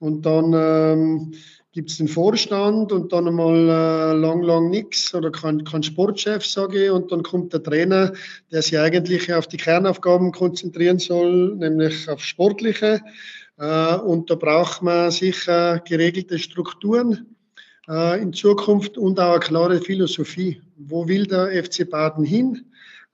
Und 0.00 0.26
dann 0.26 0.52
ähm, 0.52 1.32
gibt 1.72 1.90
es 1.90 1.98
den 1.98 2.08
Vorstand 2.08 2.90
und 2.90 3.12
dann 3.12 3.28
einmal 3.28 3.54
äh, 3.54 4.12
lang, 4.18 4.42
lang 4.42 4.70
nichts 4.70 5.14
oder 5.14 5.30
kein, 5.30 5.62
kein 5.64 5.82
Sportchef, 5.82 6.44
sage 6.44 6.86
ich. 6.86 6.90
Und 6.90 7.12
dann 7.12 7.22
kommt 7.22 7.52
der 7.52 7.62
Trainer, 7.62 8.12
der 8.50 8.62
sich 8.62 8.78
eigentlich 8.78 9.32
auf 9.32 9.46
die 9.46 9.56
Kernaufgaben 9.56 10.32
konzentrieren 10.32 10.98
soll, 10.98 11.54
nämlich 11.56 12.08
auf 12.08 12.24
Sportliche. 12.24 13.00
Äh, 13.58 13.94
und 13.96 14.30
da 14.30 14.34
braucht 14.34 14.82
man 14.82 15.12
sicher 15.12 15.80
geregelte 15.86 16.40
Strukturen 16.40 17.36
äh, 17.88 18.20
in 18.20 18.32
Zukunft 18.32 18.98
und 18.98 19.20
auch 19.20 19.32
eine 19.32 19.40
klare 19.40 19.80
Philosophie. 19.80 20.60
Wo 20.76 21.06
will 21.06 21.26
der 21.26 21.62
FC 21.62 21.88
Baden 21.88 22.24
hin? 22.24 22.66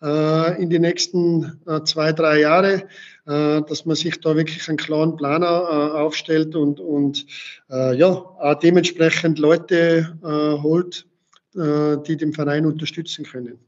Äh, 0.02 0.62
in 0.62 0.70
die 0.70 0.78
nächsten 0.78 1.60
zwei, 1.84 2.12
drei 2.12 2.40
Jahre, 2.40 2.84
dass 3.26 3.84
man 3.84 3.96
sich 3.96 4.20
da 4.20 4.36
wirklich 4.36 4.68
einen 4.68 4.78
klaren 4.78 5.16
Plan 5.16 5.42
aufstellt 5.42 6.54
und, 6.54 6.78
und 6.78 7.26
ja, 7.68 8.06
auch 8.06 8.58
dementsprechend 8.60 9.40
Leute 9.40 10.16
holt, 10.62 11.06
die 11.52 12.16
den 12.16 12.32
Verein 12.32 12.66
unterstützen 12.66 13.24
können. 13.24 13.58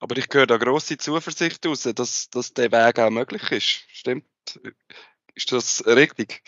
Aber 0.00 0.18
ich 0.18 0.26
höre 0.30 0.46
da 0.46 0.58
große 0.58 0.98
Zuversicht 0.98 1.66
aus, 1.66 1.84
dass, 1.94 2.28
dass 2.28 2.52
der 2.52 2.70
Weg 2.70 2.98
auch 2.98 3.08
möglich 3.08 3.50
ist. 3.50 3.84
Stimmt? 3.88 4.26
Ist 5.34 5.50
das 5.50 5.82
richtig? 5.86 6.42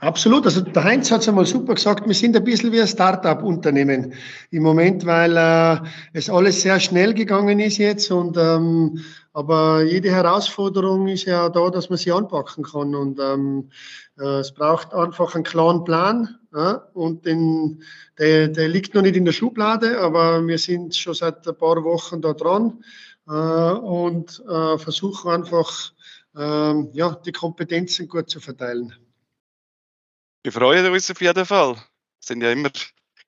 Absolut. 0.00 0.44
Also 0.46 0.62
der 0.62 0.82
Heinz 0.82 1.10
hat 1.10 1.20
es 1.20 1.28
einmal 1.28 1.46
super 1.46 1.74
gesagt, 1.74 2.06
wir 2.06 2.14
sind 2.14 2.36
ein 2.36 2.42
bisschen 2.42 2.72
wie 2.72 2.80
ein 2.80 2.88
Start-up-Unternehmen 2.88 4.14
im 4.50 4.62
Moment, 4.62 5.06
weil 5.06 5.36
äh, 5.36 5.78
es 6.12 6.28
alles 6.28 6.62
sehr 6.62 6.80
schnell 6.80 7.14
gegangen 7.14 7.60
ist 7.60 7.78
jetzt 7.78 8.10
und 8.10 8.36
ähm, 8.36 8.98
aber 9.32 9.82
jede 9.82 10.10
Herausforderung 10.10 11.08
ist 11.08 11.24
ja 11.24 11.48
da, 11.48 11.70
dass 11.70 11.88
man 11.88 11.98
sie 11.98 12.12
anpacken 12.12 12.64
kann 12.64 12.94
und 12.94 13.18
ähm, 13.20 13.70
äh, 14.18 14.40
es 14.40 14.52
braucht 14.52 14.92
einfach 14.92 15.34
einen 15.34 15.44
klaren 15.44 15.84
Plan 15.84 16.36
ja, 16.52 16.86
und 16.92 17.24
den, 17.24 17.82
der, 18.18 18.48
der 18.48 18.68
liegt 18.68 18.94
noch 18.94 19.02
nicht 19.02 19.16
in 19.16 19.24
der 19.24 19.32
Schublade, 19.32 20.00
aber 20.00 20.46
wir 20.46 20.58
sind 20.58 20.94
schon 20.96 21.14
seit 21.14 21.46
ein 21.46 21.56
paar 21.56 21.82
Wochen 21.84 22.20
da 22.20 22.34
dran 22.34 22.82
äh, 23.28 23.32
und 23.32 24.42
äh, 24.48 24.78
versuchen 24.78 25.30
einfach 25.30 25.92
ähm, 26.36 26.90
ja, 26.92 27.14
die 27.24 27.32
Kompetenzen 27.32 28.08
gut 28.08 28.28
zu 28.28 28.40
verteilen. 28.40 28.92
Wir 30.44 30.52
freuen 30.52 30.92
uns 30.92 31.08
auf 31.10 31.20
jeden 31.20 31.46
Fall. 31.46 31.74
Wir 31.74 31.82
sind 32.20 32.42
ja 32.42 32.50
immer 32.50 32.70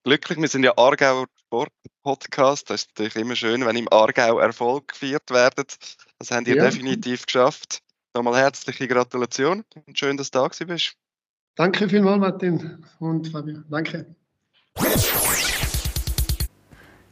glücklich. 0.02 0.38
Wir 0.38 0.48
sind 0.48 0.64
ja 0.64 0.76
Aargauer 0.76 1.26
Sport-Podcast. 1.46 2.70
Das 2.70 2.82
ist 2.82 2.88
natürlich 2.90 3.14
immer 3.14 3.36
schön, 3.36 3.64
wenn 3.64 3.76
im 3.76 3.88
Aargau 3.92 4.40
Erfolg 4.40 4.88
gefeiert 4.88 5.30
wird. 5.30 5.76
Das 6.18 6.32
haben 6.32 6.46
ihr 6.46 6.56
ja. 6.56 6.64
definitiv 6.64 7.26
geschafft. 7.26 7.80
Nochmal 8.14 8.36
herzliche 8.36 8.88
Gratulation 8.88 9.64
und 9.86 9.98
schön, 9.98 10.16
dass 10.16 10.32
du 10.32 10.40
da 10.40 10.64
bist. 10.66 10.94
Danke 11.54 11.88
vielmals, 11.88 12.18
Martin 12.18 12.84
und 12.98 13.28
Fabio. 13.28 13.62
Danke. 13.70 14.16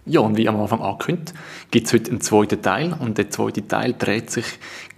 Ja, 0.04 0.18
und 0.18 0.36
wie 0.36 0.48
am 0.48 0.60
Anfang 0.60 0.80
angekündigt, 0.80 1.32
gibt 1.70 1.86
es 1.86 1.92
heute 1.92 2.10
einen 2.10 2.20
zweiten 2.20 2.60
Teil. 2.60 2.92
Und 2.98 3.18
der 3.18 3.30
zweite 3.30 3.68
Teil 3.68 3.94
dreht 3.96 4.32
sich 4.32 4.44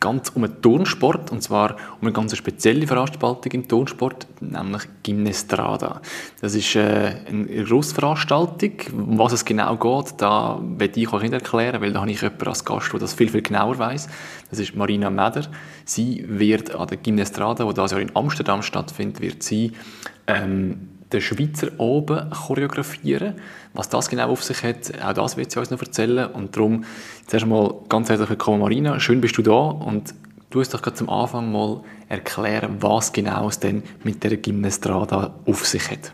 ganz 0.01 0.31
um 0.31 0.45
einen 0.45 0.63
Turnsport, 0.63 1.31
und 1.31 1.43
zwar 1.43 1.77
um 2.01 2.07
eine 2.07 2.13
ganz 2.13 2.35
spezielle 2.35 2.87
Veranstaltung 2.87 3.53
im 3.53 3.69
Turnsport, 3.69 4.27
nämlich 4.41 4.85
Gymnestrada. 5.03 6.01
Das 6.41 6.55
ist 6.55 6.75
äh, 6.75 7.17
eine 7.29 7.65
Grossveranstaltung. 7.65 8.73
Um 8.93 9.19
was 9.19 9.33
es 9.33 9.45
genau 9.45 9.77
geht, 9.77 10.15
da 10.23 10.59
werde 10.63 10.99
ich 10.99 11.13
euch 11.13 11.23
nicht 11.23 11.35
erklären, 11.35 11.83
weil 11.83 11.93
da 11.93 12.01
habe 12.01 12.11
ich 12.11 12.23
jemanden 12.23 12.49
als 12.49 12.65
Gast, 12.65 12.91
der 12.95 13.01
das 13.01 13.13
viel, 13.13 13.29
viel 13.29 13.43
genauer 13.43 13.79
weiß. 13.79 14.09
Das 14.49 14.59
ist 14.59 14.75
Marina 14.75 15.11
Meder. 15.11 15.43
Sie 15.85 16.25
wird 16.27 16.75
an 16.75 16.89
der 16.89 16.97
Gymnestrada, 16.97 17.67
die 17.67 17.75
das 17.75 17.91
Jahr 17.91 18.01
in 18.01 18.17
Amsterdam 18.17 18.63
stattfindet, 18.63 19.21
wird 19.21 19.43
sie 19.43 19.73
ähm, 20.27 20.94
den 21.15 21.21
Schweizer 21.21 21.69
oben 21.79 22.31
choreografieren. 22.31 23.41
Was 23.73 23.89
das 23.89 24.09
genau 24.09 24.31
auf 24.31 24.43
sich 24.43 24.63
hat, 24.63 24.93
auch 25.03 25.13
das 25.13 25.37
wird 25.37 25.51
sie 25.51 25.59
uns 25.59 25.71
noch 25.71 25.81
erzählen. 25.81 26.31
Und 26.33 26.57
darum 26.57 26.85
zuerst 27.27 27.45
einmal 27.45 27.75
ganz 27.89 28.11
herzlich 28.11 28.29
willkommen, 28.29 28.61
Marina. 28.61 29.01
Schön 29.01 29.21
bist 29.21 29.39
du 29.39 29.43
da 29.43 29.53
und 29.53 30.15
du 30.51 30.61
hast 30.61 30.75
doch 30.75 30.83
gerade 30.83 30.97
zum 30.97 31.09
Anfang 31.09 31.51
mal 31.51 31.83
erklären, 32.09 32.83
was 32.83 33.13
genau 33.13 33.49
es 33.49 33.61
denn 33.61 33.83
mit 34.03 34.23
der 34.25 34.37
Gymnastrada 34.37 35.35
auf 35.47 35.65
sich 35.67 35.91
hat. 35.91 36.13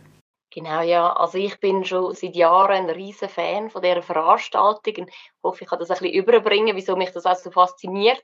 Genau, 0.52 0.82
ja. 0.82 1.12
Also 1.12 1.38
ich 1.38 1.58
bin 1.60 1.84
schon 1.84 2.14
seit 2.14 2.34
Jahren 2.34 2.88
ein 2.88 2.90
riesen 2.90 3.28
Fan 3.28 3.70
von 3.70 3.82
dieser 3.82 4.02
Veranstaltung 4.02 5.04
und 5.04 5.10
hoffe, 5.42 5.64
ich 5.64 5.70
kann 5.70 5.78
das 5.78 5.90
ein 5.90 5.98
bisschen 5.98 6.14
überbringen, 6.14 6.76
wieso 6.76 6.96
mich 6.96 7.10
das 7.12 7.24
auch 7.24 7.36
so 7.36 7.50
fasziniert. 7.50 8.22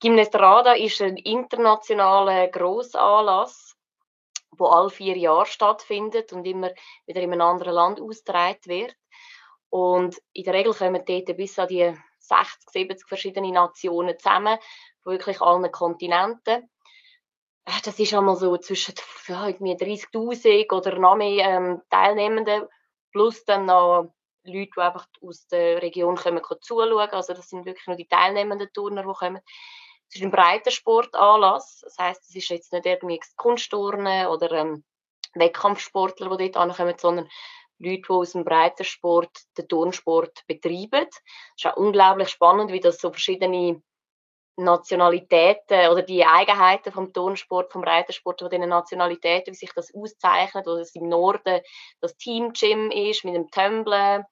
Gymnastrada 0.00 0.72
ist 0.72 1.00
ein 1.00 1.16
internationaler 1.16 2.48
Grossanlass 2.48 3.75
wo 4.58 4.66
alle 4.66 4.90
vier 4.90 5.16
Jahre 5.16 5.46
stattfindet 5.46 6.32
und 6.32 6.44
immer 6.44 6.70
wieder 7.06 7.20
in 7.20 7.32
einem 7.32 7.40
anderen 7.40 7.74
Land 7.74 8.00
ausgetragen 8.00 8.60
wird. 8.66 8.96
Und 9.68 10.16
in 10.32 10.44
der 10.44 10.54
Regel 10.54 10.72
kommen 10.72 11.04
dort 11.04 11.36
bis 11.36 11.58
an 11.58 11.68
die 11.68 11.94
60, 12.20 12.70
70 12.70 13.08
verschiedene 13.08 13.52
Nationen 13.52 14.18
zusammen, 14.18 14.58
von 15.02 15.12
wirklich 15.12 15.40
allen 15.40 15.70
Kontinenten. 15.70 16.68
Äh, 17.64 17.80
das 17.84 17.98
ist 17.98 18.14
einmal 18.14 18.36
so 18.36 18.56
zwischen 18.58 18.94
ja, 19.28 19.46
30.000 19.46 20.72
oder 20.72 20.98
noch 20.98 21.16
mehr 21.16 21.46
ähm, 21.48 21.82
Teilnehmenden, 21.90 22.66
plus 23.12 23.44
dann 23.44 23.66
noch 23.66 24.12
Leute, 24.44 24.70
die 24.76 24.80
einfach 24.80 25.06
aus 25.20 25.46
der 25.48 25.82
Region 25.82 26.16
kommen, 26.16 26.42
zuschauen. 26.60 27.10
Also 27.10 27.34
das 27.34 27.48
sind 27.48 27.64
wirklich 27.64 27.86
nur 27.86 27.96
die 27.96 28.08
teilnehmenden 28.08 28.72
Turner, 28.72 29.02
die 29.02 29.12
kommen. 29.12 29.40
Es 30.08 30.16
ist 30.16 30.22
ein 30.22 30.30
breiter 30.30 30.70
Sportanlass. 30.70 31.80
Das 31.82 31.98
heißt, 31.98 32.22
es 32.28 32.34
ist 32.34 32.48
jetzt 32.48 32.72
nicht 32.72 32.86
irgendwie 32.86 33.20
Kunstturnen 33.36 34.28
oder 34.28 34.52
ähm, 34.52 34.84
Wettkampfsportler, 35.34 36.36
die 36.36 36.50
dort 36.50 36.56
ankommen, 36.56 36.94
sondern 36.96 37.28
Leute, 37.78 38.02
die 38.02 38.10
aus 38.10 38.32
dem 38.32 38.44
Breitensport 38.44 39.30
den 39.58 39.68
Turnsport 39.68 40.44
betreiben. 40.46 41.06
Es 41.10 41.64
ist 41.64 41.66
auch 41.66 41.76
unglaublich 41.76 42.28
spannend, 42.30 42.72
wie 42.72 42.80
das 42.80 42.98
so 42.98 43.10
verschiedene 43.10 43.82
Nationalitäten 44.58 45.90
oder 45.90 46.02
die 46.02 46.24
Eigenheiten 46.24 46.90
vom 46.90 47.12
Turnsport, 47.12 47.72
vom 47.72 47.84
Reitersport, 47.84 48.40
von 48.40 48.48
diesen 48.48 48.68
Nationalitäten, 48.68 49.52
wie 49.52 49.56
sich 49.56 49.72
das 49.74 49.94
auszeichnet, 49.94 50.66
wo 50.66 50.72
es 50.72 50.94
im 50.94 51.08
Norden 51.08 51.60
das 52.00 52.16
Team 52.16 52.52
Gym 52.54 52.90
ist 52.90 53.24
mit 53.24 53.34
dem 53.34 53.50
Tumblen, 53.50 54.24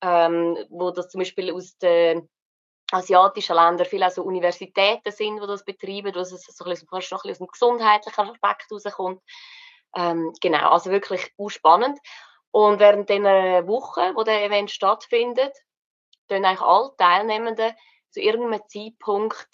ähm, 0.00 0.56
wo 0.70 0.90
das 0.90 1.10
zum 1.10 1.18
Beispiel 1.18 1.52
aus 1.52 1.76
den 1.76 2.28
asiatischen 2.92 3.56
Ländern 3.56 3.86
viele 3.86 4.10
so 4.10 4.22
Universitäten 4.22 5.10
sind, 5.10 5.40
die 5.42 5.46
das 5.46 5.64
betreiben, 5.64 6.14
wo 6.14 6.20
es 6.20 6.30
so 6.30 6.64
ein 6.64 6.70
bisschen, 6.70 6.88
noch 7.10 7.24
ein 7.24 7.30
aus 7.30 7.38
dem 7.38 7.46
gesundheitlichen 7.46 8.30
Aspekt 8.30 8.70
rauskommt. 8.70 9.22
Ähm, 9.96 10.32
genau, 10.40 10.70
also 10.70 10.90
wirklich 10.90 11.32
spannend. 11.48 11.98
Und 12.50 12.78
während 12.78 13.08
dieser 13.10 13.66
Woche, 13.66 14.12
wo 14.14 14.22
der 14.22 14.44
Event 14.44 14.70
stattfindet, 14.70 15.52
tun 16.28 16.44
eigentlich 16.44 16.60
alle 16.60 16.94
Teilnehmenden 16.96 17.72
zu 18.10 18.20
irgendeinem 18.20 18.62
Zeitpunkt 18.68 19.48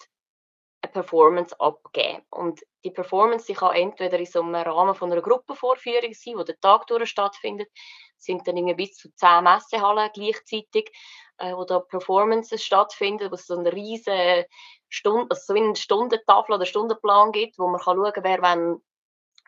eine 0.81 0.91
Performance 0.91 1.59
abgeben. 1.59 2.23
Und 2.29 2.61
die 2.83 2.91
Performance 2.91 3.45
die 3.47 3.53
kann 3.53 3.75
entweder 3.75 4.19
in 4.19 4.25
so 4.25 4.41
einem 4.41 4.55
Rahmen 4.55 4.95
von 4.95 5.11
einer 5.11 5.21
Gruppenvorführung 5.21 6.13
sein, 6.13 6.35
wo 6.37 6.43
der 6.43 6.59
Tag 6.59 6.87
durch 6.87 7.09
stattfindet, 7.09 7.69
sind 8.17 8.47
dann 8.47 8.57
irgendwie 8.57 8.75
bis 8.75 8.95
zu 8.95 9.13
zehn 9.15 9.43
Messehallen 9.43 10.09
gleichzeitig, 10.13 10.91
äh, 11.37 11.53
wo 11.53 11.65
da 11.65 11.79
Performances 11.79 12.63
stattfinden, 12.63 13.31
wo 13.31 13.35
es 13.35 13.47
so 13.47 13.57
eine 13.57 13.71
riesige 13.71 14.47
Stunde, 14.89 15.27
also 15.29 15.53
so 15.53 15.53
eine 15.53 15.75
Stundentafel 15.75 16.55
oder 16.55 16.65
Stundenplan 16.65 17.31
gibt, 17.31 17.57
wo 17.59 17.67
man 17.67 17.81
kann 17.81 17.97
schauen 17.97 18.13
kann, 18.13 18.23
wer 18.23 18.41
wann 18.41 18.81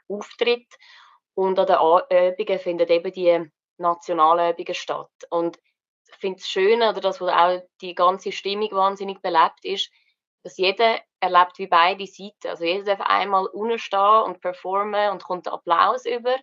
auftritt. 0.08 0.68
Und 1.34 1.60
an 1.60 1.68
den 1.68 2.34
Übungen 2.34 2.60
finden 2.60 2.88
eben 2.88 3.12
die 3.12 3.52
nationalen 3.78 4.54
Übungen 4.54 4.76
statt. 4.76 5.12
Und 5.30 5.60
ich 6.08 6.16
finde 6.16 6.40
es 6.40 6.48
schön, 6.48 6.82
oder 6.82 7.02
das, 7.02 7.20
wo 7.20 7.28
auch 7.28 7.62
die 7.82 7.96
ganze 7.96 8.32
Stimmung 8.32 8.72
wahnsinnig 8.72 9.22
belebt 9.22 9.64
ist, 9.64 9.92
dass 10.44 10.58
jeder 10.58 11.02
erlebt 11.20 11.58
wie 11.58 11.68
beide 11.68 12.06
Seiten. 12.06 12.48
Also 12.48 12.64
jeder 12.64 12.96
darf 12.96 13.02
einmal 13.02 13.48
unten 13.48 13.96
und 14.26 14.42
performen 14.42 15.12
und 15.12 15.24
kommt 15.24 15.48
Applaus 15.48 16.06
über 16.06 16.38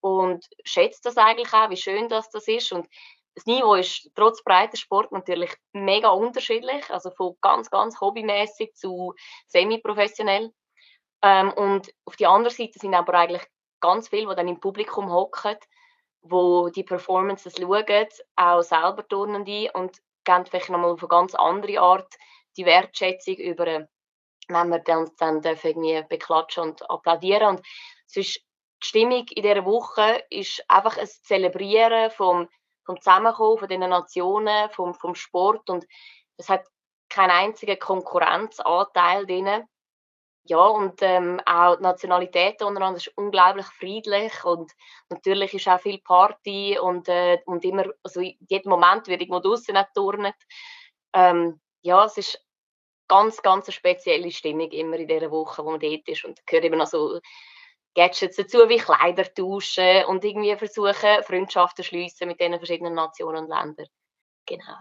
und 0.00 0.46
schätzt 0.64 1.06
das 1.06 1.16
eigentlich 1.16 1.52
auch, 1.52 1.70
wie 1.70 1.76
schön 1.76 2.08
das, 2.08 2.30
das 2.30 2.46
ist. 2.46 2.72
Und 2.72 2.86
das 3.38 3.46
Niveau 3.46 3.74
ist 3.76 4.10
trotz 4.16 4.42
breiter 4.42 4.76
Sport 4.76 5.12
natürlich 5.12 5.54
mega 5.72 6.08
unterschiedlich, 6.08 6.90
also 6.90 7.12
von 7.12 7.36
ganz, 7.40 7.70
ganz 7.70 8.00
hobbymäßig 8.00 8.74
zu 8.74 9.14
semi-professionell. 9.46 10.52
Ähm, 11.22 11.52
und 11.52 11.94
auf 12.04 12.16
die 12.16 12.26
andere 12.26 12.52
Seite 12.52 12.80
sind 12.80 12.94
aber 12.94 13.14
eigentlich 13.14 13.46
ganz 13.78 14.08
viele, 14.08 14.30
die 14.30 14.34
dann 14.34 14.48
im 14.48 14.58
Publikum 14.58 15.12
hocken, 15.12 15.56
wo 16.20 16.68
die 16.68 16.82
Performances 16.82 17.54
schauen, 17.56 18.08
auch 18.34 18.62
selber 18.62 19.06
turnen 19.06 19.44
die 19.44 19.70
und 19.72 19.98
geben 20.24 20.44
vielleicht 20.44 20.70
nochmal 20.70 20.90
auf 20.90 21.02
eine 21.02 21.08
ganz 21.08 21.36
andere 21.36 21.78
Art 21.80 22.12
die 22.56 22.66
Wertschätzung 22.66 23.36
über, 23.36 23.86
wenn 24.48 24.68
wir 24.68 24.80
dann, 24.80 25.12
dann 25.16 25.44
irgendwie 25.44 26.02
beklatschen 26.08 26.64
und 26.64 26.90
applaudieren. 26.90 27.50
Und 27.50 27.60
ist, 28.16 28.40
die 28.82 28.86
Stimmung 28.86 29.26
in 29.28 29.42
dieser 29.44 29.64
Woche 29.64 30.24
ist 30.28 30.64
einfach 30.66 30.96
ein 30.96 31.06
Zelebrieren 31.06 32.10
vom 32.10 32.48
vom 32.88 33.00
Zusammenkommen 33.02 33.58
von 33.58 33.68
diesen 33.68 33.90
Nationen, 33.90 34.70
vom, 34.70 34.94
vom 34.94 35.14
Sport 35.14 35.68
und 35.68 35.86
es 36.38 36.48
hat 36.48 36.64
keinen 37.10 37.30
einzigen 37.30 37.78
Konkurrenzanteil 37.78 39.26
drin. 39.26 39.64
Ja, 40.44 40.64
und 40.64 41.02
ähm, 41.02 41.38
auch 41.44 41.76
die 41.76 41.82
Nationalität 41.82 42.62
untereinander 42.62 42.96
ist 42.96 43.12
unglaublich 43.16 43.66
friedlich 43.66 44.42
und 44.42 44.72
natürlich 45.10 45.52
ist 45.52 45.68
auch 45.68 45.78
viel 45.78 45.98
Party 45.98 46.78
und, 46.78 47.06
äh, 47.10 47.38
und 47.44 47.62
immer, 47.66 47.84
also 48.02 48.22
jeden 48.22 48.70
Moment 48.70 49.06
wird 49.06 49.20
irgendwo 49.20 49.40
draußen 49.40 49.76
turnen. 49.94 50.32
Ähm, 51.12 51.60
ja, 51.82 52.06
es 52.06 52.16
ist 52.16 52.42
ganz, 53.06 53.42
ganz 53.42 53.66
eine 53.66 53.74
spezielle 53.74 54.30
Stimmung 54.30 54.70
immer 54.70 54.96
in 54.96 55.08
dieser 55.08 55.30
Woche, 55.30 55.62
wo 55.62 55.72
man 55.72 55.80
dort 55.80 56.08
ist 56.08 56.24
und 56.24 56.46
gehört 56.46 56.64
eben 56.64 56.78
noch 56.78 56.86
so 56.86 57.20
Gadgets 57.94 58.36
dazu, 58.36 58.58
wie 58.68 58.78
Kleider 58.78 59.24
tauschen 59.34 60.04
und 60.08 60.24
irgendwie 60.24 60.54
versuchen, 60.56 61.22
Freundschaften 61.24 61.84
zu 61.84 61.88
schliessen 61.88 62.28
mit 62.28 62.40
den 62.40 62.54
verschiedenen 62.54 62.94
Nationen 62.94 63.44
und 63.44 63.48
Ländern. 63.48 63.86
Genau. 64.46 64.76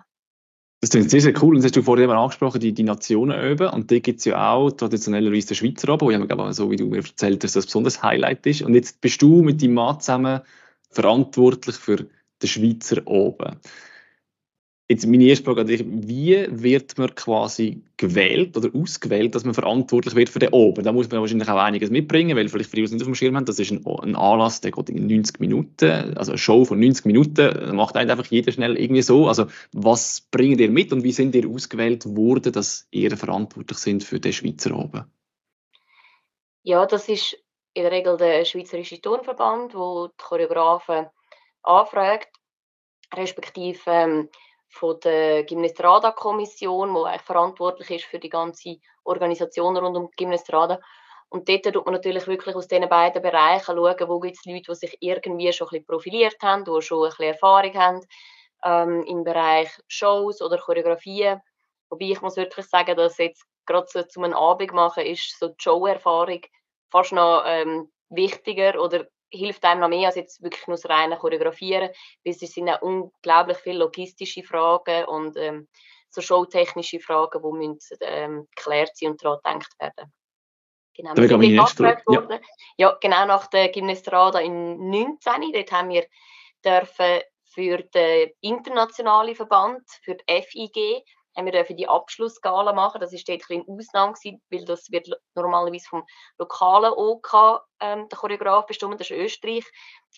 Das 0.80 0.94
ist 0.94 1.10
sehr, 1.10 1.22
sehr 1.22 1.34
cool. 1.42 1.56
Und 1.56 1.58
das 1.58 1.66
hast 1.66 1.76
du 1.76 1.82
vorhin 1.82 2.04
eben 2.04 2.14
angesprochen, 2.14 2.60
die, 2.60 2.72
die 2.72 2.84
Nationen 2.84 3.52
üben. 3.52 3.70
Und 3.70 3.90
da 3.92 3.98
gibt 3.98 4.20
es 4.20 4.26
ja 4.26 4.54
auch 4.54 4.70
traditionellerweise 4.70 5.48
den 5.48 5.56
Schweizer 5.56 5.92
Oben, 5.92 6.08
wo 6.08 6.12
ja, 6.12 6.20
glaube 6.20 6.54
so 6.54 6.70
wie 6.70 6.76
du 6.76 6.86
mir 6.86 6.98
erzählt 6.98 7.44
hast, 7.44 7.56
das 7.56 7.66
besonderes 7.66 8.04
Highlight 8.04 8.46
ist. 8.46 8.62
Und 8.62 8.76
jetzt 8.76 9.02
bist 9.02 9.22
du 9.22 9.42
mit 9.42 9.62
deinem 9.62 9.74
Mann 9.74 10.00
zusammen 10.00 10.42
verantwortlich 10.92 11.76
für 11.78 11.98
den 12.42 12.48
Schweizer 12.48 13.06
Oben. 13.08 13.60
Jetzt 14.90 15.06
meine 15.06 15.26
erste 15.26 15.44
Frage 15.44 15.62
an 15.62 15.68
dich, 15.68 15.84
wie 15.86 16.48
wird 16.50 16.98
man 16.98 17.14
quasi 17.14 17.84
gewählt 17.98 18.56
oder 18.56 18.74
ausgewählt, 18.74 19.36
dass 19.36 19.44
man 19.44 19.54
verantwortlich 19.54 20.16
wird 20.16 20.30
für 20.30 20.40
den 20.40 20.54
Oben? 20.54 20.82
Da 20.86 20.94
muss 20.94 21.10
man 21.10 21.20
wahrscheinlich 21.20 21.50
auch 21.50 21.58
einiges 21.58 21.90
mitbringen, 21.90 22.38
weil 22.38 22.48
vielleicht 22.48 22.74
die 22.74 22.84
es 22.84 22.92
nicht 22.92 23.02
auf 23.02 23.08
dem 23.08 23.16
Schirm 23.16 23.36
haben, 23.36 23.44
das 23.44 23.60
ist 23.60 23.70
ein, 23.70 23.86
ein 23.86 24.16
Anlass, 24.16 24.62
der 24.62 24.72
geht 24.72 24.90
in 24.90 25.08
90 25.08 25.42
Minuten, 25.42 26.18
also 26.18 26.32
eine 26.32 26.38
Show 26.38 26.64
von 26.64 26.80
90 26.80 27.06
Minuten, 27.06 27.76
macht 27.76 27.98
einfach 27.98 28.26
jeder 28.28 28.54
schnell 28.54 28.78
irgendwie 28.78 29.02
so. 29.02 29.28
Also 29.28 29.48
was 29.74 30.22
bringt 30.32 30.62
ihr 30.62 30.72
mit 30.72 30.94
und 30.94 31.04
wie 31.04 31.12
sind 31.12 31.36
ihr 31.36 31.50
ausgewählt 31.50 32.06
worden, 32.06 32.54
dass 32.54 32.88
ihr 32.92 33.18
verantwortlich 33.18 33.80
sind 33.80 34.06
für 34.06 34.22
den 34.22 34.32
Schweizer 34.32 34.74
Oben? 34.74 35.04
Ja, 36.64 36.86
das 36.86 37.10
ist 37.10 37.38
in 37.74 37.84
der 37.84 37.92
Regel 37.92 38.16
der 38.16 38.46
Schweizerische 38.46 39.02
Turnverband, 39.02 39.76
wo 39.76 40.08
die 40.08 40.14
Choreografen 40.18 41.08
anfragt, 41.64 42.30
respektive 43.14 43.80
ähm, 43.88 44.30
von 44.70 45.00
der 45.00 45.44
Gymnastrada-Kommission, 45.44 46.94
die 46.94 47.06
eigentlich 47.08 47.22
verantwortlich 47.22 47.90
ist 47.92 48.06
für 48.06 48.20
die 48.20 48.30
ganze 48.30 48.78
Organisation 49.04 49.78
rund 49.78 49.98
um 49.98 50.10
Gymnastrada. 50.16 50.80
Und 51.30 51.50
dort 51.50 51.64
tut 51.64 51.86
man 51.86 51.94
natürlich 51.94 52.28
wirklich 52.28 52.56
aus 52.56 52.68
diesen 52.68 52.88
beiden 52.88 53.22
Bereichen 53.22 53.76
schauen, 53.76 54.08
wo 54.08 54.20
gibt 54.20 54.38
es 54.38 54.46
Leute, 54.46 54.72
die 54.72 54.76
sich 54.76 54.98
irgendwie 55.02 55.52
schon 55.52 55.68
ein 55.68 55.72
bisschen 55.72 55.86
profiliert 55.86 56.38
haben, 56.42 56.64
die 56.64 56.82
schon 56.82 57.04
ein 57.04 57.10
bisschen 57.10 57.26
Erfahrung 57.26 57.74
haben 57.74 58.02
ähm, 58.64 59.04
im 59.04 59.24
Bereich 59.24 59.70
Shows 59.88 60.42
oder 60.42 60.58
Choreografien. 60.58 61.42
Wobei 61.90 62.06
ich 62.06 62.22
muss 62.22 62.38
wirklich 62.38 62.66
sagen, 62.68 62.96
dass 62.96 63.18
jetzt 63.18 63.46
gerade 63.66 63.88
so 63.88 64.22
einem 64.22 64.34
Abend 64.34 64.74
machen 64.74 65.06
ist 65.06 65.38
so 65.40 65.50
die 65.50 65.56
Show-Erfahrung 65.58 66.42
fast 66.90 67.12
noch 67.12 67.44
ähm, 67.46 67.92
wichtiger 68.10 68.82
oder 68.82 69.08
hilft 69.30 69.64
einem 69.66 69.82
noch 69.82 69.90
mehr 69.90 70.08
als 70.08 70.16
jetzt 70.16 70.42
wirklich 70.42 70.68
nur 70.68 70.78
das 70.78 70.90
reine 70.90 71.18
Choreografieren, 71.18 71.90
weil 72.24 72.34
es 72.34 72.40
sind 72.40 72.70
auch 72.70 72.82
unglaublich 72.82 73.58
viele 73.58 73.80
logistische 73.80 74.44
Fragen 74.44 75.06
und 75.06 75.36
ähm, 75.38 75.68
so 76.10 76.22
showtechnische 76.22 77.00
Fragen, 77.00 77.42
die 77.42 77.68
müssen, 77.68 77.98
ähm, 78.02 78.48
geklärt 78.56 78.96
sein 78.96 79.12
und 79.12 79.24
daran 79.24 79.60
gedacht 79.60 79.74
werden. 79.80 80.14
Genau, 80.96 81.16
wir 81.16 81.28
sind 81.28 81.80
worden. 82.08 82.32
Ja. 82.32 82.40
ja. 82.78 82.98
genau 83.00 83.26
nach 83.26 83.48
der 83.48 83.70
Gymnastrada 83.70 84.40
in 84.40 84.90
19. 84.90 85.52
Dort 85.54 85.72
haben 85.72 85.90
wir 85.90 86.06
dürfen 86.66 87.22
für 87.46 87.78
den 87.78 88.32
internationalen 88.42 89.36
Verband, 89.36 89.84
für 90.04 90.16
die 90.16 90.42
FIG, 90.42 91.04
haben 91.38 91.46
wir 91.46 91.52
dürfen 91.52 91.78
die 91.78 91.88
Abschlussgala 91.88 92.74
machen. 92.74 93.00
Das 93.00 93.14
ist 93.14 93.30
dort 93.30 93.44
ein 93.50 93.64
Ausnahme 93.68 94.14
gewesen, 94.14 94.42
weil 94.50 94.66
das 94.66 94.92
wird 94.92 95.10
normalerweise 95.36 95.88
vom 95.88 96.04
lokalen 96.40 96.92
OK 96.92 97.62
ähm, 97.80 98.10
der 98.10 98.18
Choreograf 98.18 98.66
bestimmt, 98.66 99.00
das 99.00 99.12
ist 99.12 99.18
Österreich. 99.18 99.66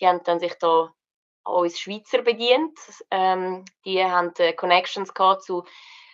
Die 0.00 0.06
haben 0.06 0.22
dann 0.24 0.40
sich 0.40 0.54
da 0.54 0.92
uns 1.44 1.78
Schweizer 1.78 2.22
bedient. 2.22 2.78
Ähm, 3.10 3.64
die 3.84 4.02
haben 4.02 4.32
äh, 4.38 4.54
Connections 4.54 5.12
gehabt 5.12 5.42
zu 5.42 5.64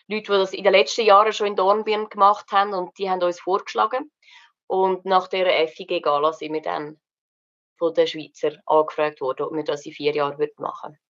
Leuten, 0.09 0.33
die 0.33 0.39
das 0.39 0.53
in 0.53 0.65
den 0.65 0.73
letzten 0.73 1.05
Jahren 1.05 1.33
schon 1.33 1.49
in 1.49 1.57
Dornbirn 1.57 2.09
gemacht 2.09 2.51
haben 2.53 2.75
und 2.75 2.97
die 2.99 3.09
haben 3.09 3.23
uns 3.23 3.41
vorgeschlagen. 3.41 4.11
Und 4.67 5.05
nach 5.05 5.29
der 5.29 5.69
FIG-Gala 5.69 6.33
sind 6.33 6.53
wir 6.53 6.63
dann 6.63 7.01
von 7.79 7.95
den 7.95 8.07
Schweizer 8.07 8.53
angefragt 8.67 9.21
worden, 9.21 9.47
ob 9.47 9.55
wir 9.55 9.65
das 9.65 9.87
in 9.87 9.93
vier 9.93 10.15
Jahren 10.15 10.37
machen 10.59 10.93
würden. 10.93 11.06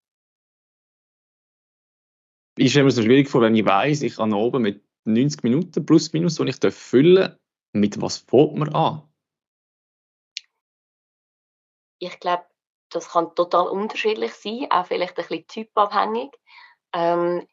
Stelle 2.59 2.85
mir 2.85 2.91
so 2.91 3.03
schwierig 3.03 3.29
vor, 3.29 3.43
wenn 3.43 3.55
ich 3.55 3.65
weiß, 3.65 4.03
ich 4.03 4.17
kann 4.17 4.33
oben 4.33 4.63
mit 4.63 4.83
90 5.05 5.43
Minuten 5.43 5.87
plus 5.87 6.13
minus, 6.13 6.37
die 6.37 6.49
ich 6.49 6.75
füllen 6.75 7.39
mit 7.73 8.01
was 8.01 8.19
fängt 8.19 8.57
man 8.57 8.75
an? 8.75 9.03
Ich 11.99 12.19
glaube, 12.21 12.47
das 12.91 13.11
kann 13.11 13.35
total 13.35 13.69
unterschiedlich 13.69 14.33
sein, 14.33 14.67
auch 14.71 14.87
vielleicht 14.87 15.19
ein 15.19 15.27
bisschen 15.27 15.47
typabhängig. 15.47 16.31
Ähm, 16.93 17.47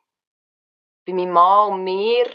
bei 1.05 1.13
meinem 1.13 1.31
Mann 1.31 1.73
und 1.73 1.83
mir 1.83 2.25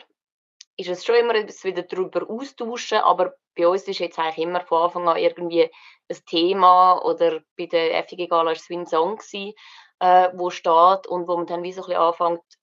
ist 0.77 0.89
es 0.89 1.05
schon 1.05 1.17
immer 1.17 1.35
etwas 1.35 1.65
wieder 1.65 1.83
darüber 1.83 2.29
austauschen, 2.29 2.99
aber 2.99 3.35
bei 3.57 3.67
uns 3.67 3.89
ist 3.89 3.99
jetzt 3.99 4.19
eigentlich 4.19 4.45
immer 4.45 4.61
von 4.61 4.83
Anfang 4.83 5.09
an 5.09 5.17
irgendwie 5.17 5.71
ein 6.09 6.19
Thema 6.27 7.03
oder 7.05 7.41
bei 7.57 7.67
der 7.67 8.05
FIG 8.05 8.29
Gala 8.29 8.47
war 8.47 8.53
es 8.53 8.69
wie 8.69 8.77
ein 8.77 8.87
Song, 8.87 9.17
gewesen, 9.17 9.55
äh, 10.01 10.31
wo 10.35 10.51
steht 10.51 11.07
und 11.07 11.27
wo 11.27 11.37
man 11.37 11.47
dann 11.47 11.63
wie 11.63 11.73
so 11.73 11.83
ein 11.83 11.89
bisschen 11.89 12.03
anfängt 12.03 12.58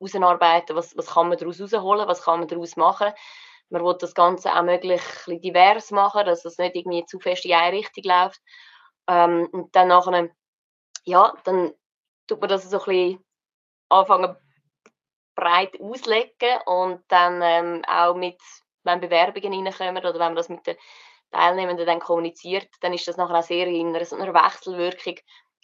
herausarbeiten, 0.00 0.76
was, 0.76 0.96
was 0.96 1.06
kann 1.06 1.28
man 1.28 1.38
daraus 1.38 1.58
herausholen, 1.58 2.08
was 2.08 2.22
kann 2.22 2.40
man 2.40 2.48
daraus 2.48 2.76
machen. 2.76 3.12
Man 3.70 3.84
will 3.84 3.96
das 3.98 4.14
Ganze 4.14 4.54
auch 4.54 4.62
möglichst 4.62 5.26
divers 5.26 5.90
machen, 5.90 6.24
dass 6.24 6.44
es 6.44 6.58
nicht 6.58 6.76
irgendwie 6.76 7.04
zu 7.04 7.18
fest 7.20 7.44
in 7.44 7.52
eine 7.52 7.76
Richtung 7.76 8.04
läuft. 8.04 8.40
Ähm, 9.08 9.48
und 9.52 9.74
dann 9.76 9.88
nachher, 9.88 10.30
ja, 11.04 11.34
dann 11.44 11.74
tut 12.26 12.40
man 12.40 12.48
das 12.48 12.68
so 12.68 12.78
ein 12.78 12.84
bisschen 12.84 13.24
anfangen 13.88 14.36
breit 15.38 15.80
auslegen 15.80 16.58
und 16.66 17.04
dann 17.08 17.40
ähm, 17.42 17.82
auch 17.86 18.14
mit, 18.14 18.40
wenn 18.82 19.00
Bewerbungen 19.00 19.66
reinkommen 19.68 19.98
oder 19.98 20.14
wenn 20.14 20.18
man 20.18 20.36
das 20.36 20.48
mit 20.48 20.66
den 20.66 20.76
Teilnehmenden 21.30 21.86
dann 21.86 22.00
kommuniziert, 22.00 22.68
dann 22.80 22.92
ist 22.92 23.06
das 23.06 23.16
nachher 23.16 23.38
auch 23.38 23.42
sehr 23.44 23.68
in 23.68 23.94
einer, 23.94 24.34
Wechselwirkung, 24.34 25.14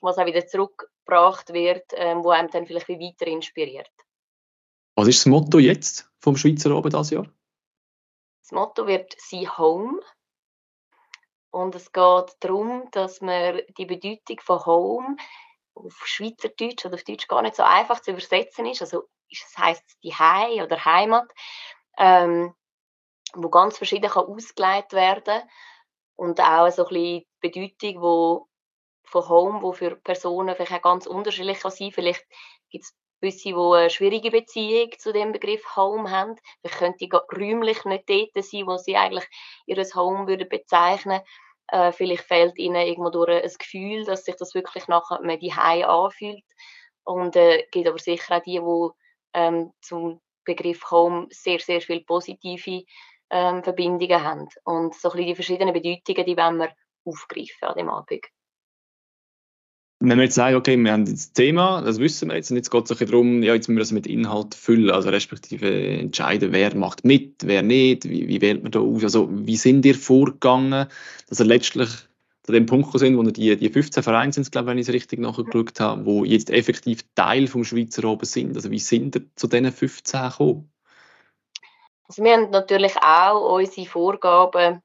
was 0.00 0.18
auch 0.18 0.26
wieder 0.26 0.46
zurückgebracht 0.46 1.52
wird, 1.52 1.84
ähm, 1.94 2.22
wo 2.22 2.30
einem 2.30 2.50
dann 2.50 2.66
vielleicht 2.66 2.88
weiter 2.88 3.26
inspiriert. 3.26 3.90
Was 4.96 5.08
ist 5.08 5.20
das 5.20 5.26
Motto 5.26 5.58
jetzt 5.58 6.08
vom 6.20 6.36
Schweizer 6.36 6.70
Abend 6.70 6.92
dieses 6.92 7.10
Jahr? 7.10 7.26
Das 8.42 8.52
Motto 8.52 8.86
wird 8.86 9.14
«See 9.18 9.48
Home». 9.48 10.00
Und 11.50 11.74
es 11.74 11.92
geht 11.92 12.36
darum, 12.40 12.88
dass 12.92 13.20
man 13.20 13.60
die 13.78 13.86
Bedeutung 13.86 14.40
von 14.40 14.66
Home 14.66 15.16
auf 15.74 16.06
Schweizerdeutsch 16.06 16.84
oder 16.84 16.94
auf 16.94 17.04
Deutsch 17.04 17.28
gar 17.28 17.42
nicht 17.42 17.56
so 17.56 17.62
einfach 17.62 18.00
zu 18.00 18.10
übersetzen 18.10 18.66
ist. 18.66 18.82
Also 18.82 19.08
es 19.30 19.56
heißt 19.56 19.82
die 20.02 20.14
Hei 20.14 20.62
oder 20.62 20.84
Heimat, 20.84 21.30
ähm, 21.98 22.54
wo 23.34 23.48
ganz 23.50 23.78
verschieden 23.78 24.10
kann 24.10 24.26
ausgelegt 24.26 24.92
werden 24.92 25.42
und 26.16 26.40
auch 26.40 26.70
so 26.70 26.86
ein 26.86 26.88
bisschen 26.88 26.94
die 26.94 27.26
Bedeutung, 27.40 28.02
wo 28.02 28.48
von 29.04 29.28
Home, 29.28 29.62
wo 29.62 29.72
für 29.72 29.96
Personen 29.96 30.54
vielleicht 30.54 30.72
auch 30.72 30.82
ganz 30.82 31.06
unterschiedlich 31.06 31.60
kann 31.60 31.70
sein. 31.70 31.92
Vielleicht 31.92 32.24
gibt 32.70 32.84
es 32.84 32.96
gewisse, 33.24 33.50
die 33.50 33.54
eine 33.54 33.90
schwierige 33.90 34.30
Beziehung 34.30 34.90
zu 34.98 35.12
dem 35.12 35.32
Begriff 35.32 35.76
Home 35.76 36.10
haben. 36.10 36.36
Vielleicht 36.60 36.78
könnte 36.78 37.22
räumlich 37.36 37.84
nicht 37.84 38.08
dort 38.08 38.44
sein, 38.44 38.66
wo 38.66 38.76
sie 38.76 38.96
eigentlich 38.96 39.24
ihr 39.66 39.82
Home 39.94 40.26
würden 40.26 40.48
bezeichnen 40.48 41.20
äh, 41.68 41.92
Vielleicht 41.92 42.24
fehlt 42.24 42.58
ihnen 42.58 42.86
irgendwo 42.86 43.10
durch 43.10 43.42
ein 43.42 43.50
Gefühl, 43.58 44.04
dass 44.04 44.24
sich 44.24 44.36
das 44.36 44.54
wirklich 44.54 44.88
nachher 44.88 45.20
mehr 45.20 45.38
die 45.38 45.54
Hause 45.54 45.88
anfühlt. 45.88 46.44
Und 47.04 47.36
es 47.36 47.60
äh, 47.60 47.66
gibt 47.70 47.88
aber 47.88 47.98
sicher 47.98 48.36
auch 48.36 48.42
die, 48.42 48.58
die 48.58 49.38
ähm, 49.38 49.72
zum 49.80 50.20
Begriff 50.44 50.90
Home 50.90 51.26
sehr, 51.30 51.58
sehr 51.58 51.80
viele 51.80 52.04
positive 52.04 52.84
ähm, 53.30 53.64
Verbindungen 53.64 54.22
haben. 54.22 54.48
Und 54.64 54.94
so 54.94 55.08
ein 55.08 55.12
bisschen 55.12 55.26
die 55.26 55.34
verschiedenen 55.34 55.74
Bedeutungen, 55.74 56.26
die 56.26 56.36
wollen 56.36 56.58
wir 56.58 56.74
aufgreifen 57.04 57.68
an 57.68 57.76
dem 57.76 57.88
Abend. 57.88 58.26
Wenn 60.06 60.18
wir 60.18 60.24
jetzt 60.24 60.34
sagen, 60.34 60.56
okay, 60.56 60.76
wir 60.76 60.92
haben 60.92 61.06
das 61.06 61.32
Thema, 61.32 61.80
das 61.80 61.98
wissen 61.98 62.28
wir 62.28 62.36
jetzt, 62.36 62.50
und 62.50 62.58
jetzt 62.58 62.70
geht 62.70 62.84
es 62.84 62.90
ein 62.90 62.98
bisschen 62.98 63.10
darum, 63.10 63.42
ja, 63.42 63.54
jetzt 63.54 63.68
müssen 63.68 63.76
wir 63.76 63.80
das 63.80 63.92
mit 63.92 64.06
Inhalt 64.06 64.54
füllen, 64.54 64.90
also 64.90 65.08
respektive 65.08 65.98
entscheiden, 65.98 66.52
wer 66.52 66.76
macht 66.76 67.04
mit, 67.04 67.36
wer 67.46 67.62
nicht, 67.62 68.08
wie, 68.08 68.28
wie 68.28 68.42
wählt 68.42 68.62
man 68.62 68.70
da 68.70 68.80
aus, 68.80 69.02
also 69.02 69.30
wie 69.30 69.56
sind 69.56 69.86
ihr 69.86 69.94
vorgegangen, 69.94 70.88
dass 71.28 71.40
ihr 71.40 71.46
letztlich 71.46 71.88
zu 72.42 72.52
dem 72.52 72.66
Punkt 72.66 72.98
sind, 72.98 73.16
wo 73.16 73.22
die, 73.22 73.56
die 73.56 73.68
15 73.70 74.02
Vereine 74.02 74.30
sind, 74.30 74.52
glaube 74.52 74.66
ich, 74.66 74.70
wenn 74.72 74.78
ich 74.78 74.88
es 74.88 74.94
richtig 74.94 75.20
nachgeschaut 75.20 75.80
habe, 75.80 76.04
wo 76.04 76.24
jetzt 76.24 76.50
effektiv 76.50 77.02
Teil 77.14 77.46
vom 77.46 77.64
Schweizer 77.64 78.04
Oben 78.04 78.26
sind. 78.26 78.54
Also 78.54 78.70
wie 78.70 78.78
sind 78.78 79.16
ihr 79.16 79.22
zu 79.34 79.46
diesen 79.46 79.72
15 79.72 80.28
gekommen? 80.28 80.70
Also 82.06 82.22
wir 82.22 82.34
haben 82.34 82.50
natürlich 82.50 82.94
auch 82.98 83.54
unsere 83.56 83.86
Vorgaben 83.86 84.82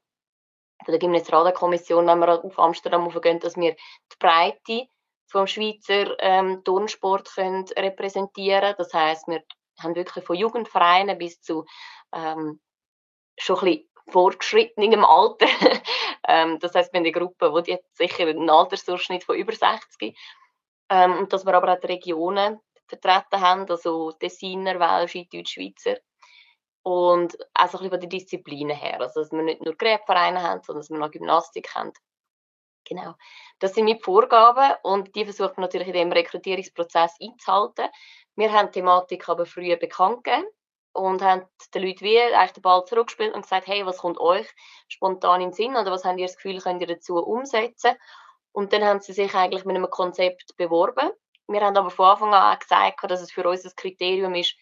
von 0.82 0.92
der 0.92 0.98
Gymnasialkommission, 0.98 2.06
wenn 2.06 2.18
wir 2.20 2.42
auf 2.42 2.58
Amsterdam 2.58 3.02
aufgehen, 3.02 3.38
dass 3.40 3.56
wir 3.56 3.72
die 3.72 4.16
Breite 4.18 4.88
vom 5.30 5.46
Schweizer 5.46 6.16
ähm, 6.20 6.62
Turnsport 6.64 7.32
können 7.34 7.66
repräsentieren. 7.76 8.74
Das 8.76 8.92
heißt, 8.92 9.28
wir 9.28 9.42
haben 9.80 9.94
wirklich 9.94 10.24
von 10.24 10.36
Jugendvereinen 10.36 11.18
bis 11.18 11.40
zu 11.40 11.64
ähm, 12.12 12.60
schon 13.38 13.58
ein 13.58 13.64
bisschen 13.64 13.90
fortgeschrittenem 14.08 15.04
Alter. 15.04 15.46
ähm, 16.28 16.58
das 16.58 16.74
heißt, 16.74 16.92
wir 16.92 16.98
haben 16.98 17.06
eine 17.06 17.12
Gruppe, 17.12 17.62
die 17.62 17.74
hat 17.74 17.82
sicher 17.92 18.26
einen 18.26 18.50
Altersdurchschnitt 18.50 19.24
von 19.24 19.36
über 19.36 19.52
60. 19.52 20.16
Ähm, 20.90 21.18
und 21.18 21.32
dass 21.32 21.46
wir 21.46 21.54
aber 21.54 21.72
auch 21.72 21.80
die 21.80 21.86
Regionen 21.86 22.60
vertreten 22.86 23.40
haben, 23.40 23.70
also 23.70 24.12
Tessiner, 24.12 24.80
Welsche, 24.80 25.26
Deutschschweizer. 25.32 25.98
Und 26.82 27.36
auch 27.54 27.68
so 27.68 27.78
ein 27.78 27.84
bisschen 27.84 27.90
von 27.90 28.00
den 28.00 28.10
Disziplinen 28.10 28.76
her. 28.76 29.00
Also, 29.00 29.20
dass 29.20 29.32
wir 29.32 29.42
nicht 29.42 29.62
nur 29.62 29.76
Gräbvereine 29.76 30.42
haben, 30.42 30.62
sondern 30.62 30.80
dass 30.80 30.90
wir 30.90 30.98
noch 30.98 31.10
Gymnastik 31.10 31.74
haben. 31.74 31.92
Genau. 32.90 33.14
Das 33.60 33.74
sind 33.74 33.84
meine 33.84 34.00
Vorgaben 34.00 34.74
und 34.82 35.14
die 35.14 35.24
versuchen 35.24 35.58
wir 35.58 35.62
natürlich 35.62 35.86
in 35.86 35.94
dem 35.94 36.12
Rekrutierungsprozess 36.12 37.18
einzuhalten. 37.22 37.86
Wir 38.34 38.52
haben 38.52 38.66
die 38.66 38.80
Thematik 38.80 39.28
aber 39.28 39.46
früher 39.46 39.76
bekannt 39.76 40.24
gegeben 40.24 40.48
und 40.92 41.22
haben 41.22 41.46
den 41.72 41.82
Leuten 41.84 42.00
wie 42.00 42.18
eigentlich 42.20 42.50
den 42.50 42.62
Ball 42.62 42.84
zurückgespielt 42.84 43.32
und 43.32 43.42
gesagt, 43.42 43.68
hey, 43.68 43.86
was 43.86 43.98
kommt 43.98 44.18
euch 44.18 44.48
spontan 44.88 45.40
in 45.40 45.50
den 45.50 45.52
Sinn 45.52 45.76
oder 45.76 45.92
was 45.92 46.04
habt 46.04 46.18
ihr 46.18 46.26
das 46.26 46.34
Gefühl, 46.34 46.60
könnt 46.60 46.80
ihr 46.80 46.88
dazu 46.88 47.14
umsetzen? 47.18 47.94
Und 48.50 48.72
dann 48.72 48.84
haben 48.84 48.98
sie 48.98 49.12
sich 49.12 49.32
eigentlich 49.36 49.64
mit 49.64 49.76
einem 49.76 49.88
Konzept 49.88 50.56
beworben. 50.56 51.12
Wir 51.46 51.60
haben 51.60 51.76
aber 51.76 51.90
von 51.90 52.06
Anfang 52.06 52.34
an 52.34 52.58
gesagt, 52.58 53.08
dass 53.08 53.22
es 53.22 53.30
für 53.30 53.48
uns 53.48 53.64
ein 53.64 53.70
Kriterium 53.76 54.34
ist, 54.34 54.56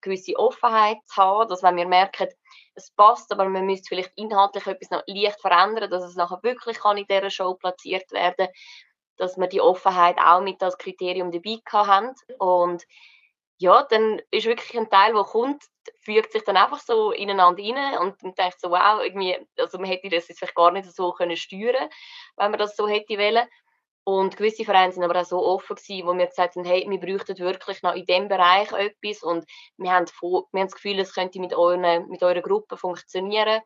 gewisse 0.00 0.36
Offenheit 0.36 0.98
zu 1.06 1.16
haben, 1.16 1.48
dass 1.48 1.62
wenn 1.62 1.76
wir 1.76 1.86
merken, 1.86 2.28
es 2.74 2.90
passt, 2.90 3.30
aber 3.32 3.48
man 3.48 3.66
müsste 3.66 3.88
vielleicht 3.88 4.12
inhaltlich 4.16 4.66
etwas 4.66 4.90
noch 4.90 5.02
leicht 5.06 5.40
verändern, 5.40 5.90
dass 5.90 6.04
es 6.04 6.16
nachher 6.16 6.42
wirklich 6.42 6.78
kann 6.78 6.96
in 6.96 7.06
dieser 7.06 7.30
Show 7.30 7.54
platziert 7.54 8.10
werden, 8.12 8.48
dass 9.16 9.36
wir 9.36 9.46
die 9.46 9.60
Offenheit 9.60 10.18
auch 10.18 10.40
mit 10.40 10.62
als 10.62 10.78
Kriterium 10.78 11.30
dabei 11.30 11.60
haben. 11.70 12.14
Und 12.38 12.84
ja, 13.58 13.84
dann 13.84 14.20
ist 14.30 14.46
wirklich 14.46 14.76
ein 14.76 14.90
Teil, 14.90 15.12
der 15.14 15.22
kommt, 15.22 15.62
fügt 16.00 16.32
sich 16.32 16.42
dann 16.44 16.56
einfach 16.56 16.80
so 16.80 17.12
ineinander 17.12 17.62
rein 17.62 17.98
und 17.98 18.20
man 18.22 18.34
denkt 18.34 18.60
so, 18.60 18.70
wow, 18.70 19.00
irgendwie, 19.02 19.38
also 19.58 19.78
man 19.78 19.86
hätte 19.86 20.08
das 20.08 20.28
jetzt 20.28 20.38
vielleicht 20.38 20.56
gar 20.56 20.72
nicht 20.72 20.90
so 20.90 21.12
können 21.12 21.36
steuern, 21.36 21.88
wenn 22.36 22.50
man 22.50 22.58
das 22.58 22.76
so 22.76 22.88
hätte 22.88 23.16
wollen. 23.16 23.46
Und 24.06 24.36
gewisse 24.36 24.64
Vereine 24.64 24.92
sind 24.92 25.02
aber 25.02 25.20
auch 25.20 25.24
so 25.24 25.42
offen 25.44 25.76
gewesen, 25.76 26.06
wo 26.06 26.12
wir 26.12 26.26
gesagt 26.26 26.56
haben, 26.56 26.64
hey, 26.64 26.86
wir 26.88 27.00
bräuchten 27.00 27.38
wirklich 27.38 27.82
noch 27.82 27.94
in 27.94 28.04
diesem 28.04 28.28
Bereich 28.28 28.70
etwas 28.72 29.22
und 29.22 29.46
wir 29.78 29.92
haben, 29.92 30.06
wir 30.20 30.60
haben 30.60 30.66
das 30.66 30.74
Gefühl, 30.74 30.98
es 31.00 31.14
könnte 31.14 31.40
mit, 31.40 31.54
euren, 31.54 32.08
mit 32.08 32.22
eurer 32.22 32.42
Gruppe 32.42 32.76
funktionieren. 32.76 33.62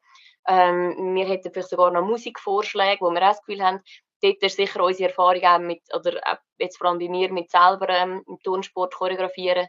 Ähm, 0.46 1.14
wir 1.16 1.26
hätten 1.26 1.52
vielleicht 1.52 1.70
sogar 1.70 1.90
noch 1.90 2.06
Musikvorschläge, 2.06 3.00
wo 3.00 3.10
wir 3.10 3.22
auch 3.22 3.30
das 3.30 3.44
Gefühl 3.44 3.64
haben, 3.64 3.80
dort 4.22 4.42
ist 4.42 4.56
sicher 4.56 4.82
unsere 4.82 5.10
Erfahrung 5.10 5.42
auch 5.42 5.58
mit, 5.58 5.82
oder 5.92 6.20
jetzt 6.58 6.78
vor 6.78 6.88
allem 6.88 6.98
bei 6.98 7.08
mir, 7.08 7.32
mit 7.32 7.50
selber 7.50 7.88
ähm, 7.88 8.22
im 8.26 8.38
Turnsport 8.42 8.94
choreografieren, 8.94 9.66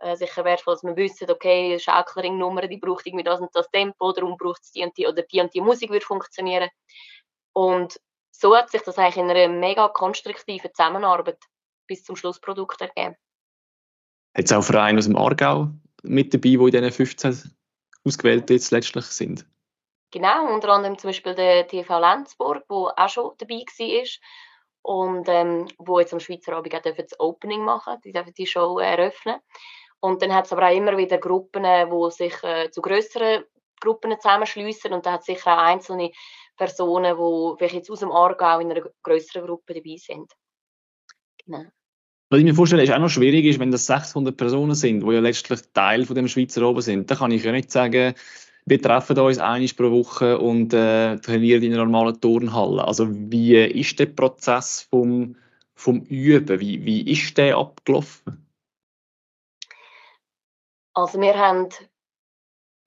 äh, 0.00 0.16
sicher 0.16 0.44
wertvoll, 0.44 0.74
dass 0.74 0.82
wir 0.82 0.96
wissen, 0.96 1.30
okay, 1.30 1.78
Schaukelringnummer, 1.78 2.66
die 2.68 2.78
braucht 2.78 3.06
irgendwie 3.06 3.24
das 3.24 3.40
und 3.40 3.54
das 3.54 3.70
Tempo, 3.70 4.12
darum 4.12 4.36
braucht 4.38 4.62
es 4.62 4.72
die 4.72 4.82
und 4.82 4.96
die, 4.96 5.06
oder 5.06 5.22
die 5.22 5.40
und 5.40 5.54
die 5.54 5.60
Musik 5.60 5.90
wird 5.90 6.04
funktionieren. 6.04 6.70
Und 7.52 7.98
so 8.38 8.54
hat 8.54 8.70
sich 8.70 8.82
das 8.82 8.98
eigentlich 8.98 9.16
in 9.16 9.30
einer 9.30 9.48
mega 9.48 9.88
konstruktiven 9.88 10.70
Zusammenarbeit 10.74 11.38
bis 11.86 12.04
zum 12.04 12.16
Schlussprodukt 12.16 12.80
ergeben. 12.80 13.16
Hat 14.36 14.44
es 14.44 14.52
auch 14.52 14.62
Vereine 14.62 14.98
aus 14.98 15.06
dem 15.06 15.16
Aargau 15.16 15.70
mit 16.02 16.34
dabei, 16.34 16.50
die 16.50 16.54
in 16.54 16.70
diesen 16.70 16.92
15 16.92 17.56
ausgewählt 18.04 18.50
jetzt 18.50 18.70
letztlich 18.70 19.06
sind? 19.06 19.46
Genau, 20.10 20.52
unter 20.52 20.68
anderem 20.70 20.98
zum 20.98 21.08
Beispiel 21.08 21.34
der 21.34 21.66
TV 21.66 21.98
Lenzburg, 21.98 22.64
wo 22.68 22.88
auch 22.88 23.08
schon 23.08 23.32
dabei 23.38 23.64
war 23.64 24.06
und 24.82 25.28
ähm, 25.28 25.66
wo 25.78 25.98
jetzt 25.98 26.12
am 26.12 26.20
Schweizer 26.20 26.56
Abend 26.56 26.74
auch 26.74 26.82
das 26.82 27.18
Opening 27.18 27.64
machen, 27.64 27.96
die 28.04 28.12
dürfen 28.12 28.34
die 28.34 28.46
Show 28.46 28.78
eröffnen. 28.78 29.40
Und 30.00 30.22
dann 30.22 30.34
hat 30.34 30.44
es 30.46 30.52
aber 30.52 30.68
auch 30.68 30.76
immer 30.76 30.96
wieder 30.96 31.18
Gruppen, 31.18 31.64
die 31.64 32.10
sich 32.12 32.42
äh, 32.44 32.70
zu 32.70 32.82
größeren 32.82 33.44
Gruppen 33.80 34.14
zusammenschliessen 34.20 34.92
und 34.92 35.06
da 35.06 35.12
hat 35.12 35.20
es 35.20 35.26
sicher 35.26 35.54
auch 35.54 35.62
einzelne 35.62 36.12
Personen, 36.56 37.16
die 37.16 37.56
vielleicht 37.58 37.74
jetzt 37.74 37.90
aus 37.90 38.00
dem 38.00 38.12
Aargau 38.12 38.60
in 38.60 38.70
einer 38.70 38.82
größeren 39.02 39.46
Gruppe 39.46 39.74
dabei 39.74 39.96
sind. 39.96 40.32
Genau. 41.44 41.64
Was 42.28 42.40
ich 42.40 42.44
mir 42.44 42.54
vorstelle, 42.54 42.82
ist 42.82 42.92
auch 42.92 42.98
noch 42.98 43.08
schwierig 43.08 43.44
ist, 43.44 43.60
wenn 43.60 43.70
das 43.70 43.86
600 43.86 44.36
Personen 44.36 44.74
sind, 44.74 45.02
die 45.02 45.12
ja 45.12 45.20
letztlich 45.20 45.60
Teil 45.72 46.04
von 46.06 46.16
dem 46.16 46.26
Schweizer 46.26 46.66
oben 46.68 46.80
sind, 46.80 47.08
dann 47.10 47.18
kann 47.18 47.30
ich 47.30 47.44
ja 47.44 47.52
nicht 47.52 47.70
sagen, 47.70 48.14
wir 48.64 48.82
treffen 48.82 49.16
uns 49.16 49.38
einmal 49.38 49.68
pro 49.76 49.92
Woche 49.92 50.38
und 50.38 50.74
äh, 50.74 51.18
trainieren 51.18 51.62
in 51.62 51.72
einer 51.72 51.84
normalen 51.84 52.20
Turnhalle. 52.20 52.84
Also 52.84 53.06
wie 53.08 53.56
ist 53.56 54.00
der 54.00 54.06
Prozess 54.06 54.88
vom, 54.90 55.36
vom 55.74 56.00
Üben? 56.00 56.58
Wie, 56.58 56.84
wie 56.84 57.08
ist 57.08 57.38
der 57.38 57.58
abgelaufen? 57.58 58.44
Also 60.94 61.20
wir 61.20 61.38
haben 61.38 61.68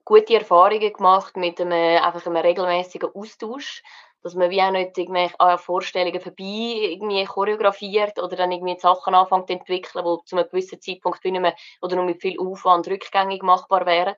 gute 0.10 0.34
Erfahrungen 0.34 0.92
gemacht 0.92 1.38
mit 1.38 1.62
einem, 1.62 2.04
einfach 2.04 2.26
einem 2.26 2.38
regelmäßigen 2.38 3.12
Austausch, 3.14 3.84
dass 4.24 4.34
man 4.34 4.50
wie 4.50 4.60
auch 4.60 4.72
nicht 4.72 4.98
irgendwelche 4.98 5.40
an 5.40 5.60
Vorstellungen 5.60 6.20
vorbei 6.20 6.94
irgendwie 6.94 7.24
choreografiert 7.26 8.18
oder 8.18 8.36
dann 8.36 8.52
irgendwie 8.52 8.80
Sachen 8.80 9.14
anfängt 9.14 9.48
zu 9.48 9.54
entwickeln, 9.54 10.04
die 10.04 10.26
zu 10.26 10.36
einem 10.36 10.50
gewissen 10.50 10.82
Zeitpunkt 10.82 11.24
nicht 11.24 11.40
mehr 11.40 11.56
oder 11.84 11.96
nur 11.96 12.06
mit 12.06 12.22
viel 12.22 12.40
Aufwand 12.40 12.88
rückgängig 12.88 13.44
machbar 13.44 13.86
wären. 13.86 14.16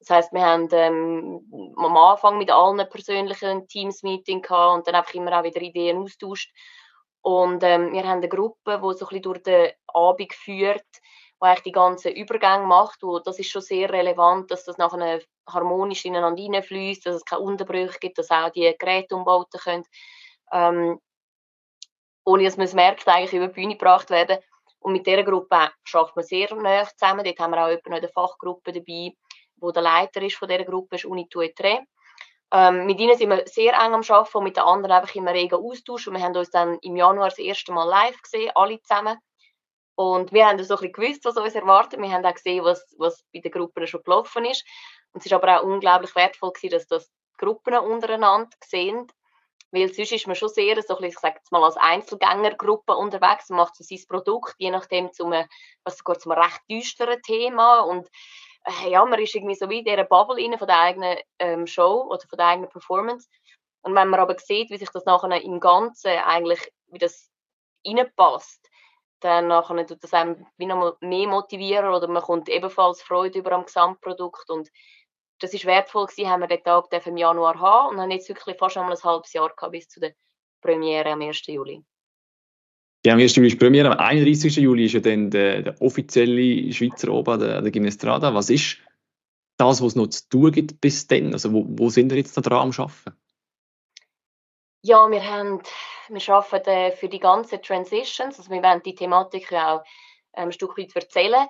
Das 0.00 0.10
heißt, 0.10 0.32
wir 0.32 0.44
haben 0.44 0.68
ähm, 0.72 1.72
am 1.76 1.96
Anfang 1.96 2.36
mit 2.36 2.50
allen 2.50 2.88
persönlichen 2.88 3.68
Teams-Meeting 3.68 4.42
gehabt 4.42 4.74
und 4.74 4.88
dann 4.88 4.96
einfach 4.96 5.14
immer 5.14 5.38
auch 5.38 5.44
wieder 5.44 5.60
Ideen 5.60 5.98
austauscht. 5.98 6.52
Und 7.20 7.62
ähm, 7.62 7.92
wir 7.92 8.02
haben 8.02 8.18
eine 8.18 8.28
Gruppe, 8.28 8.80
die 8.82 8.98
so 8.98 9.06
ein 9.06 9.08
bisschen 9.08 9.22
durch 9.22 9.42
den 9.44 9.70
Abend 9.86 10.34
führt, 10.34 10.84
die 11.42 11.46
eigentlich 11.46 11.62
die 11.64 11.72
ganzen 11.72 12.12
Übergänge 12.12 12.66
macht. 12.66 13.02
Wo, 13.02 13.18
das 13.18 13.38
ist 13.38 13.50
schon 13.50 13.62
sehr 13.62 13.90
relevant, 13.90 14.50
dass 14.50 14.64
das 14.64 14.78
nachher 14.78 15.20
harmonisch 15.48 16.04
ineinander 16.04 16.40
hineinfließt, 16.40 17.04
dass 17.04 17.16
es 17.16 17.24
keine 17.24 17.42
Unterbrüche 17.42 17.98
gibt, 17.98 18.18
dass 18.18 18.30
auch 18.30 18.50
die 18.50 18.74
Geräte 18.78 19.16
umbauten 19.16 19.60
können. 19.60 19.84
Ähm, 20.52 21.00
ohne 22.24 22.44
dass 22.44 22.56
man 22.56 22.66
es 22.66 22.74
merkt, 22.74 23.08
eigentlich 23.08 23.32
über 23.32 23.48
die 23.48 23.54
Bühne 23.54 23.76
gebracht 23.76 24.10
werden. 24.10 24.38
Und 24.78 24.92
mit 24.92 25.06
dieser 25.06 25.24
Gruppe 25.24 25.70
schafft 25.84 26.14
man 26.14 26.24
sehr 26.24 26.54
nah 26.54 26.84
zusammen. 26.96 27.24
Dort 27.24 27.38
haben 27.38 27.52
wir 27.52 27.64
auch 27.64 27.70
noch 27.86 27.96
eine 27.96 28.08
Fachgruppe 28.08 28.72
dabei, 28.72 29.12
wo 29.56 29.72
der 29.72 29.82
Leiter 29.82 30.22
ist 30.22 30.36
von 30.36 30.48
dieser 30.48 30.64
Gruppe, 30.64 30.96
ist 30.96 31.04
Uni 31.04 31.28
Tuetre. 31.28 31.80
Ähm, 32.52 32.86
mit 32.86 33.00
ihnen 33.00 33.16
sind 33.16 33.30
wir 33.30 33.46
sehr 33.46 33.72
eng 33.72 33.94
am 33.94 34.02
Arbeiten 34.06 34.36
und 34.36 34.44
mit 34.44 34.56
den 34.56 34.64
anderen 34.64 34.92
einfach 34.92 35.14
immer 35.14 35.32
regen 35.32 35.54
Austausch. 35.54 36.06
Und 36.06 36.14
wir 36.14 36.22
haben 36.22 36.36
uns 36.36 36.50
dann 36.50 36.78
im 36.82 36.96
Januar 36.96 37.30
das 37.30 37.38
erste 37.38 37.72
Mal 37.72 37.88
live 37.88 38.20
gesehen, 38.22 38.52
alle 38.54 38.80
zusammen. 38.82 39.18
Und 39.94 40.32
wir 40.32 40.46
haben 40.46 40.62
so 40.62 40.76
ein 40.76 40.92
gewusst, 40.92 41.24
was 41.24 41.36
uns 41.36 41.54
erwartet. 41.54 42.00
Wir 42.00 42.10
haben 42.10 42.24
auch 42.24 42.34
gesehen, 42.34 42.64
was, 42.64 42.94
was 42.98 43.24
bei 43.32 43.40
den 43.40 43.52
Gruppen 43.52 43.86
schon 43.86 44.02
gelaufen 44.02 44.44
ist. 44.44 44.64
Und 45.12 45.20
es 45.20 45.26
ist 45.26 45.32
aber 45.32 45.60
auch 45.60 45.64
unglaublich 45.64 46.14
wertvoll 46.16 46.52
gewesen, 46.52 46.72
dass 46.72 46.86
das 46.86 47.08
die 47.08 47.44
Gruppen 47.44 47.76
untereinander 47.76 48.56
sehen. 48.64 49.06
Weil 49.70 49.92
sonst 49.92 50.12
ist 50.12 50.26
man 50.26 50.36
schon 50.36 50.50
sehr, 50.50 50.80
so 50.82 50.96
ein 50.96 51.00
bisschen, 51.00 51.08
ich 51.08 51.18
sage 51.18 51.36
jetzt 51.36 51.50
mal, 51.50 51.64
als 51.64 51.76
Einzelgängergruppe 51.78 52.94
unterwegs 52.94 53.48
und 53.48 53.56
macht 53.56 53.74
so 53.76 53.84
sein 53.84 54.04
Produkt, 54.06 54.54
je 54.58 54.70
nachdem 54.70 55.12
zu 55.12 55.24
einem, 55.24 55.48
was 55.84 55.96
sogar 55.96 56.18
zu 56.18 56.30
einem 56.30 56.42
recht 56.42 56.60
düsteren 56.70 57.20
Thema. 57.22 57.80
Und 57.80 58.08
äh, 58.64 58.90
ja, 58.90 59.04
man 59.04 59.18
ist 59.18 59.34
irgendwie 59.34 59.54
so 59.54 59.68
wie 59.70 59.78
in 59.78 59.84
dieser 59.84 60.04
Bubble 60.04 60.36
rein 60.36 60.58
von 60.58 60.66
der 60.66 60.78
eigenen 60.78 61.18
ähm, 61.38 61.66
Show 61.66 62.06
oder 62.10 62.20
von 62.28 62.36
der 62.36 62.48
eigenen 62.48 62.70
Performance. 62.70 63.28
Und 63.82 63.94
wenn 63.94 64.08
man 64.08 64.20
aber 64.20 64.38
sieht, 64.38 64.70
wie 64.70 64.78
sich 64.78 64.90
das 64.90 65.06
nachher 65.06 65.40
im 65.42 65.58
Ganzen 65.58 66.08
eigentlich, 66.08 66.70
wie 66.88 66.98
das 66.98 67.30
reinpasst, 67.86 68.68
dann 69.24 69.48
nachher 69.48 69.86
tut 69.86 70.02
das 70.02 70.12
einem 70.12 70.46
wie 70.56 70.66
noch 70.66 70.96
mehr 71.00 71.28
motivieren 71.28 71.94
oder 71.94 72.08
man 72.08 72.22
kommt 72.22 72.48
ebenfalls 72.48 73.02
Freude 73.02 73.38
über 73.38 73.52
am 73.52 73.64
Gesamtprodukt 73.64 74.50
und 74.50 74.70
das 75.40 75.54
ist 75.54 75.64
wertvoll 75.64 76.06
gewesen, 76.06 76.30
haben 76.30 76.40
wir 76.40 76.48
den 76.48 76.62
Tag 76.62 77.06
im 77.06 77.16
Januar 77.16 77.58
haben 77.58 77.94
und 77.94 78.00
haben 78.00 78.10
jetzt 78.10 78.28
wirklich 78.28 78.56
fast 78.56 78.76
einmal 78.76 78.96
ein 78.96 79.02
halbes 79.02 79.32
Jahr 79.32 79.52
gehabt 79.54 79.72
bis 79.72 79.88
zu 79.88 80.00
der 80.00 80.14
Premiere 80.60 81.10
am 81.10 81.20
1. 81.20 81.46
Juli. 81.46 81.82
Ja, 83.04 83.14
am 83.14 83.18
1. 83.18 83.34
Juli 83.34 83.48
ist 83.48 83.58
Premiere, 83.58 83.90
am 83.90 83.98
31. 83.98 84.56
Juli 84.56 84.84
ist 84.84 84.92
ja 84.92 85.00
dann 85.00 85.30
der, 85.30 85.62
der 85.62 85.82
offizielle 85.82 86.72
Schweizer 86.72 87.08
Ober, 87.08 87.36
der, 87.36 87.60
der 87.60 87.72
Gimnestrada. 87.72 88.32
Was 88.32 88.48
ist 88.48 88.78
das, 89.56 89.80
was 89.80 89.88
es 89.88 89.96
noch 89.96 90.06
zu 90.06 90.28
tun 90.28 90.52
gibt 90.52 90.80
bis 90.80 91.08
dann? 91.08 91.32
Also 91.32 91.52
wo, 91.52 91.66
wo 91.68 91.90
sind 91.90 92.10
wir 92.10 92.18
jetzt 92.18 92.36
da 92.36 92.40
dran 92.40 92.60
am 92.60 92.70
Arbeiten? 92.70 93.21
Ja, 94.82 95.08
wir, 95.10 95.24
haben, 95.24 95.62
wir 96.08 96.34
arbeiten 96.34 96.70
äh, 96.70 96.92
für 96.92 97.08
die 97.08 97.20
ganzen 97.20 97.62
Transitions, 97.62 98.38
also 98.38 98.50
wir 98.50 98.62
wollen 98.62 98.82
die 98.82 98.94
Thematik 98.94 99.52
auch 99.52 99.82
ähm, 100.34 100.48
ein 100.48 100.52
Stück 100.52 100.76
weit 100.76 100.94
erzählen. 100.94 101.46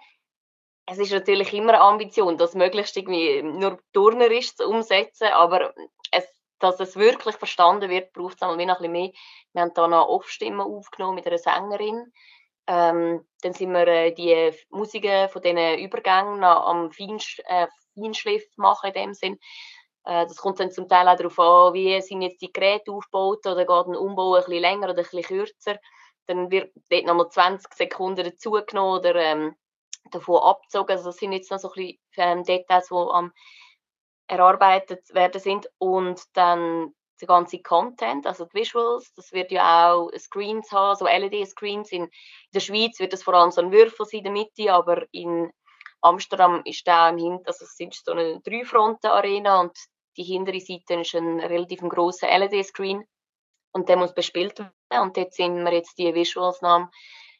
Es 0.86 0.98
ist 0.98 1.12
natürlich 1.12 1.52
immer 1.52 1.74
eine 1.74 1.82
Ambition, 1.82 2.36
das 2.36 2.54
möglichst 2.54 2.96
irgendwie 2.96 3.42
nur 3.42 3.78
turnerisch 3.92 4.54
zu 4.54 4.68
umsetzen, 4.68 5.28
aber 5.28 5.72
es 6.10 6.26
dass 6.62 6.78
es 6.78 6.96
wirklich 6.96 7.36
verstanden 7.36 7.90
wird, 7.90 8.12
braucht 8.12 8.36
es 8.36 8.42
einmal 8.42 8.60
ein 8.60 8.68
bisschen 8.68 8.92
mehr. 8.92 9.10
Wir 9.52 9.62
haben 9.62 9.74
da 9.74 9.88
noch 9.88 10.08
Off-Stimmen 10.08 10.60
aufgenommen 10.60 11.16
mit 11.16 11.26
einer 11.26 11.38
Sängerin. 11.38 12.12
Ähm, 12.68 13.26
dann 13.42 13.52
sind 13.52 13.72
wir 13.72 13.88
äh, 13.88 14.12
die 14.12 14.52
Musiken 14.70 15.28
von 15.28 15.42
diesen 15.42 15.78
Übergängen 15.80 16.38
noch 16.38 16.66
am 16.66 16.92
Feinsch 16.92 17.40
äh, 17.46 17.66
Feinschliff 17.94 18.44
machen 18.56 18.92
in 18.92 18.94
dem 18.94 19.14
Sinn. 19.14 19.38
Äh, 20.04 20.26
das 20.26 20.36
kommt 20.36 20.60
dann 20.60 20.70
zum 20.70 20.88
Teil 20.88 21.08
auch 21.08 21.16
darauf 21.16 21.38
an, 21.38 21.74
wie 21.74 22.00
sind 22.00 22.22
jetzt 22.22 22.42
die 22.42 22.52
Geräte 22.52 22.92
aufgebaut 22.92 23.46
oder 23.46 23.64
geht 23.64 23.86
ein 23.86 23.96
Umbau 23.96 24.34
ein 24.34 24.44
bisschen 24.44 24.60
länger 24.60 24.90
oder 24.90 24.98
ein 24.98 25.04
bisschen 25.04 25.22
kürzer. 25.22 25.78
Dann 26.26 26.50
wird 26.50 26.72
dort 26.90 27.04
nochmal 27.04 27.28
20 27.28 27.72
Sekunden 27.74 28.24
dazugenommen 28.24 28.98
oder 28.98 29.14
ähm, 29.16 29.54
davon 30.10 30.42
abgezogen. 30.42 30.92
Also 30.92 31.06
das 31.06 31.16
sind 31.16 31.32
jetzt 31.32 31.50
noch 31.50 31.58
so 31.58 31.68
ein 31.72 31.74
bisschen 31.74 31.98
ähm, 32.16 32.44
Details, 32.44 32.88
die 32.88 32.94
am 32.94 33.32
erarbeitet 34.28 35.12
werden 35.14 35.40
sind 35.40 35.68
und 35.78 36.22
dann 36.32 36.94
der 37.20 37.28
ganze 37.28 37.60
Content, 37.60 38.26
also 38.26 38.46
die 38.46 38.54
Visuals, 38.54 39.12
das 39.14 39.32
wird 39.32 39.52
ja 39.52 39.92
auch 39.92 40.10
Screens 40.18 40.72
haben, 40.72 40.96
so 40.96 41.06
LED-Screens. 41.06 41.92
In, 41.92 42.10
der 42.52 42.60
Schweiz 42.60 42.98
wird 42.98 43.12
das 43.12 43.22
vor 43.22 43.34
allem 43.34 43.50
so 43.50 43.60
ein 43.60 43.70
Würfel 43.70 44.06
sein 44.06 44.18
in 44.18 44.24
der 44.24 44.32
Mitte, 44.32 44.72
aber 44.72 45.04
in 45.12 45.52
Amsterdam 46.00 46.62
ist 46.64 46.86
da 46.86 47.10
im 47.10 47.18
Hinter, 47.18 47.48
also 47.48 47.64
es 47.64 47.76
sind 47.76 47.94
so 47.94 48.12
eine 48.12 48.40
Drei-Fronten-Arena 48.40 49.60
und 49.60 49.76
die 50.16 50.24
hintere 50.24 50.60
Seite 50.60 51.00
ist 51.00 51.14
ein 51.14 51.40
relativ 51.40 51.80
großer 51.80 52.26
LED-Screen 52.26 53.04
und 53.72 53.88
der 53.88 53.96
muss 53.96 54.14
bespielt 54.14 54.58
werden 54.58 55.02
und 55.02 55.16
dort 55.16 55.34
sind 55.34 55.64
wir 55.64 55.72
jetzt 55.72 55.98
die 55.98 56.14
Visuals 56.14 56.60
noch 56.62 56.88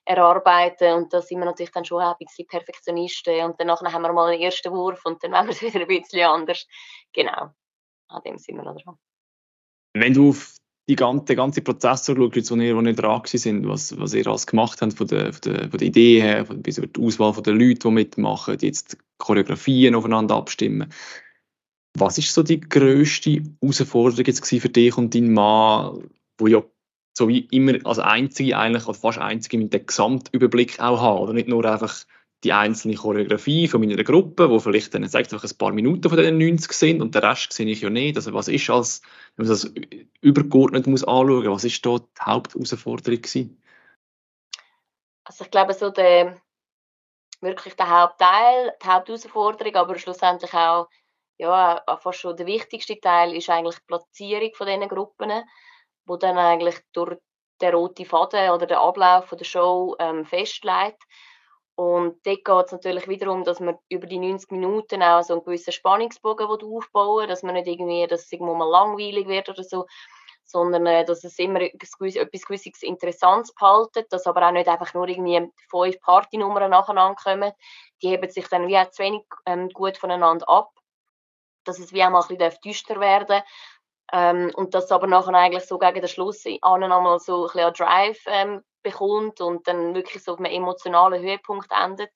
erarbeiten 0.05 0.95
und 0.95 1.12
da 1.12 1.23
sind 1.23 1.39
wir 1.39 1.45
natürlich 1.45 1.73
dann 1.73 1.85
schon 1.85 2.03
ein 2.03 2.14
bisschen 2.18 2.47
Perfektionisten 2.47 3.45
und 3.45 3.61
danach 3.61 3.83
haben 3.83 4.03
wir 4.03 4.12
mal 4.12 4.33
einen 4.33 4.43
ersten 4.43 4.73
Wurf 4.73 5.05
und 5.05 5.23
dann 5.23 5.33
wollen 5.33 5.47
wir 5.47 5.53
es 5.53 5.62
wieder 5.62 5.81
ein 5.81 5.87
bisschen 5.87 6.27
anders. 6.27 6.66
Genau, 7.12 7.51
an 8.09 8.23
dem 8.25 8.39
sind 8.39 8.57
wir 8.57 8.64
noch 8.64 8.81
dran. 8.81 8.99
Wenn 9.95 10.14
du 10.14 10.31
auf 10.31 10.57
die 10.89 10.97
ganze, 10.97 11.27
den 11.27 11.37
ganzen 11.37 11.62
Prozess 11.62 12.07
schaust, 12.07 12.51
wo 12.51 12.57
ihr, 12.57 12.77
wo 12.77 12.81
ihr 12.81 12.95
dran 12.95 13.23
sind, 13.25 13.68
was, 13.68 13.99
was 13.99 14.14
ihr 14.14 14.27
alles 14.27 14.47
gemacht 14.47 14.83
habt, 14.83 14.95
von 14.95 15.07
der, 15.07 15.33
von 15.33 15.41
der, 15.43 15.70
von 15.70 15.79
der 15.79 15.87
Idee 15.87 16.20
her, 16.20 16.45
bis 16.45 16.79
über 16.79 16.89
die 16.89 17.01
Auswahl 17.01 17.41
der 17.43 17.55
Leute, 17.55 17.81
die 17.81 17.91
mitmachen, 17.91 18.59
die 18.59 18.66
jetzt 18.66 18.99
Choreografien 19.18 19.95
aufeinander 19.95 20.35
abstimmen. 20.35 20.93
Was 21.99 22.18
ist 22.18 22.32
so 22.32 22.43
die 22.43 22.61
grösste 22.61 23.43
Herausforderung 23.61 24.24
jetzt 24.26 24.47
für 24.47 24.68
dich 24.68 24.97
und 24.97 25.14
deinen 25.14 25.32
Mann, 25.32 26.09
wo 26.38 26.47
ja 26.47 26.62
so 27.14 27.28
wie 27.28 27.40
immer 27.51 27.74
als 27.84 27.99
einzige 27.99 28.57
eigentlich, 28.57 28.86
oder 28.86 28.99
fast 28.99 29.18
einzige 29.18 29.59
mit 29.59 29.72
dem 29.72 29.86
Gesamtüberblick 29.86 30.80
auch 30.80 31.01
haben. 31.01 31.20
Oder 31.20 31.32
nicht 31.34 31.49
nur 31.49 31.64
einfach 31.64 32.05
die 32.45 32.53
einzelne 32.53 32.95
Choreografie 32.95 33.68
von 33.68 33.80
meiner 33.80 34.03
Gruppe, 34.03 34.51
wo 34.51 34.59
vielleicht 34.59 34.95
dann 34.95 35.07
sagt 35.07 35.32
einfach 35.32 35.49
ein 35.49 35.59
paar 35.59 35.72
Minuten 35.72 36.09
von 36.09 36.18
den 36.18 36.38
90 36.38 36.72
sind 36.72 37.01
und 37.01 37.14
der 37.14 37.22
Rest 37.22 37.53
sehe 37.53 37.66
ich 37.66 37.82
ja 37.82 37.90
nicht. 37.90 38.16
Also 38.16 38.32
was 38.32 38.49
ist 38.49 38.68
als, 38.68 39.03
wenn 39.36 39.47
man 39.47 39.53
das 39.53 39.72
übergeordnet 40.20 40.86
muss 40.86 41.05
anschauen, 41.05 41.51
was 41.51 41.64
ist 41.64 41.84
da 41.86 41.99
die 41.99 42.20
Hauptausforderung 42.20 43.22
gewesen? 43.22 43.62
Also 45.24 45.45
ich 45.45 45.51
glaube 45.51 45.74
so 45.74 45.90
der 45.90 46.40
wirklich 47.40 47.74
der 47.74 47.90
Hauptteil, 47.90 48.72
die 48.82 48.86
Hauptausforderung, 48.86 49.74
aber 49.74 49.99
schlussendlich 49.99 50.53
auch 50.55 50.88
ja, 51.43 51.82
fast 52.01 52.20
schon 52.20 52.36
der 52.36 52.47
wichtigste 52.47 52.99
Teil 53.01 53.34
ist 53.34 53.51
eigentlich 53.51 53.76
die 53.76 53.86
Platzierung 53.86 54.55
von 54.55 54.66
diesen 54.66 54.88
Gruppen 54.88 55.45
wo 56.05 56.16
dann 56.16 56.38
eigentlich 56.38 56.80
durch 56.93 57.16
den 57.61 57.74
roten 57.74 58.05
Faden 58.05 58.51
oder 58.51 58.66
den 58.66 58.76
Ablauf 58.76 59.30
der 59.30 59.45
Show 59.45 59.97
ähm, 59.99 60.24
festlegt. 60.24 61.03
Und 61.74 62.24
dort 62.26 62.45
geht 62.45 62.66
es 62.66 62.72
natürlich 62.72 63.09
wiederum, 63.09 63.45
dass 63.45 63.61
man 63.61 63.78
über 63.88 64.07
die 64.07 64.18
90 64.18 64.51
Minuten 64.51 65.03
auch 65.03 65.22
so 65.22 65.34
einen 65.34 65.45
gewissen 65.45 65.72
Spannungsbogen 65.72 66.47
aufbauen 66.47 67.28
dass 67.28 67.43
man 67.43 67.55
nicht 67.55 67.66
irgendwie, 67.66 68.07
dass 68.07 68.24
es 68.24 68.32
irgendwo 68.32 68.55
mal 68.55 68.68
langweilig 68.68 69.26
wird 69.26 69.49
oder 69.49 69.64
so, 69.64 69.86
sondern 70.45 70.86
äh, 70.86 71.05
dass 71.05 71.24
es 71.24 71.38
immer 71.38 71.62
etwas, 71.62 71.97
Gewisses 71.97 72.82
Interessantes 72.82 73.55
behalten, 73.55 74.05
dass 74.11 74.26
aber 74.26 74.47
auch 74.47 74.53
nicht 74.53 74.68
einfach 74.68 74.93
nur 74.93 75.09
irgendwie 75.09 75.51
fünf 75.70 76.01
Partynummern 76.01 76.70
nacheinander 76.70 77.16
kommen. 77.22 77.53
Die 78.03 78.09
heben 78.09 78.30
sich 78.30 78.49
dann 78.49 78.68
wie 78.68 78.76
auch 78.76 78.90
zu 78.90 79.03
wenig 79.03 79.22
ähm, 79.47 79.70
gut 79.70 79.97
voneinander 79.97 80.47
ab, 80.49 80.72
dass 81.65 81.79
es 81.79 81.93
wie 81.93 82.03
auch 82.03 82.11
mal 82.11 82.23
ein 82.29 82.37
bisschen 82.37 82.61
düster 82.65 83.01
werden 83.01 83.43
ähm, 84.13 84.51
und 84.55 84.75
dass 84.75 84.93
aber 84.93 85.07
nachher 85.07 85.35
eigentlich 85.35 85.65
so 85.65 85.79
gegen 85.79 86.01
den 86.01 86.09
Schluss 86.09 86.45
an 86.61 86.83
einmal 86.83 87.19
so 87.19 87.47
ein 87.47 87.53
bisschen 87.53 87.73
Drive 87.75 88.23
ähm, 88.27 88.63
bekommt 88.83 89.41
und 89.41 89.67
dann 89.67 89.95
wirklich 89.95 90.23
so 90.23 90.33
auf 90.33 90.39
einem 90.39 90.53
emotionalen 90.53 91.23
Höhepunkt 91.23 91.71
endet. 91.73 92.11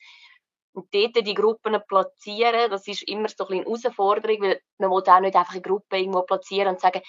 Und 0.74 0.92
dort 0.92 1.26
die 1.26 1.34
Gruppen 1.34 1.80
platzieren, 1.88 2.70
das 2.70 2.86
ist 2.86 3.08
immer 3.08 3.30
so 3.30 3.46
ein 3.46 3.54
eine 3.54 3.64
Herausforderung, 3.64 4.42
weil 4.42 4.60
man 4.76 4.90
will 4.90 5.02
auch 5.08 5.20
nicht 5.20 5.34
einfach 5.34 5.54
eine 5.54 5.62
Gruppe 5.62 5.96
irgendwo 5.96 6.20
platzieren 6.20 6.68
und 6.68 6.80
sagen, 6.80 7.00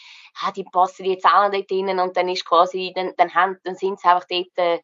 ah, 0.42 0.52
die 0.54 0.64
passen 0.64 1.04
jetzt 1.04 1.26
auch 1.26 1.52
dort 1.52 1.70
rein 1.70 2.00
und 2.00 2.16
dann 2.16 2.30
ist 2.30 2.46
quasi, 2.46 2.94
dann, 2.96 3.14
dann, 3.18 3.34
haben, 3.36 3.58
dann 3.66 3.76
sind 3.76 4.00
sie 4.00 4.08
einfach 4.08 4.26
dort 4.30 4.58
äh, 4.58 4.80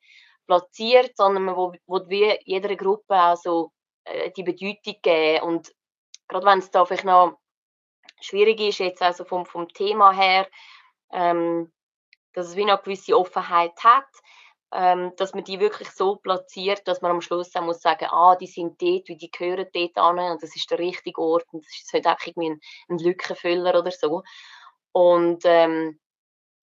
platziert, 0.48 1.16
sondern 1.16 1.44
man 1.46 1.56
will, 1.56 1.80
will 1.88 2.06
wie 2.10 2.38
jeder 2.44 2.76
Gruppe 2.76 3.16
auch 3.16 3.38
so 3.38 3.72
äh, 4.04 4.32
die 4.32 4.44
Bedeutung 4.44 4.96
geben. 5.02 5.44
Und 5.44 5.74
gerade 6.28 6.46
wenn 6.46 6.60
es 6.60 6.70
da 6.70 6.84
vielleicht 6.84 7.06
noch 7.06 7.38
schwierig 8.24 8.60
ist, 8.60 8.80
jetzt 8.80 9.02
also 9.02 9.26
vom, 9.26 9.46
vom 9.46 9.68
Thema 9.68 10.12
her, 10.12 10.48
ähm, 11.12 11.72
dass 12.34 12.48
es 12.48 12.56
wie 12.56 12.64
eine 12.64 12.78
gewisse 12.78 13.18
Offenheit 13.18 13.84
hat, 13.84 14.08
ähm, 14.74 15.14
dass 15.18 15.34
man 15.34 15.44
die 15.44 15.60
wirklich 15.60 15.92
so 15.92 16.16
platziert, 16.16 16.88
dass 16.88 17.02
man 17.02 17.12
am 17.12 17.22
Schluss 17.22 17.52
dann 17.52 17.66
muss 17.66 17.82
sagen, 17.82 18.08
ah, 18.10 18.36
die 18.36 18.48
sind 18.48 18.82
dort, 18.82 19.08
wie 19.08 19.18
die 19.18 19.30
gehören 19.30 19.68
dort 19.72 19.98
an 19.98 20.20
und 20.20 20.42
das 20.42 20.56
ist 20.56 20.72
der 20.72 20.80
richtige 20.80 21.22
Ort 21.22 21.46
und 21.52 21.64
das 21.64 21.76
ist 21.76 21.94
nicht 21.94 22.08
einfach 22.08 22.26
irgendwie 22.26 22.52
ein, 22.52 22.60
ein 22.90 22.98
Lückenfüller 22.98 23.78
oder 23.78 23.92
so. 23.92 24.24
Und 24.92 25.44
ähm, 25.46 26.00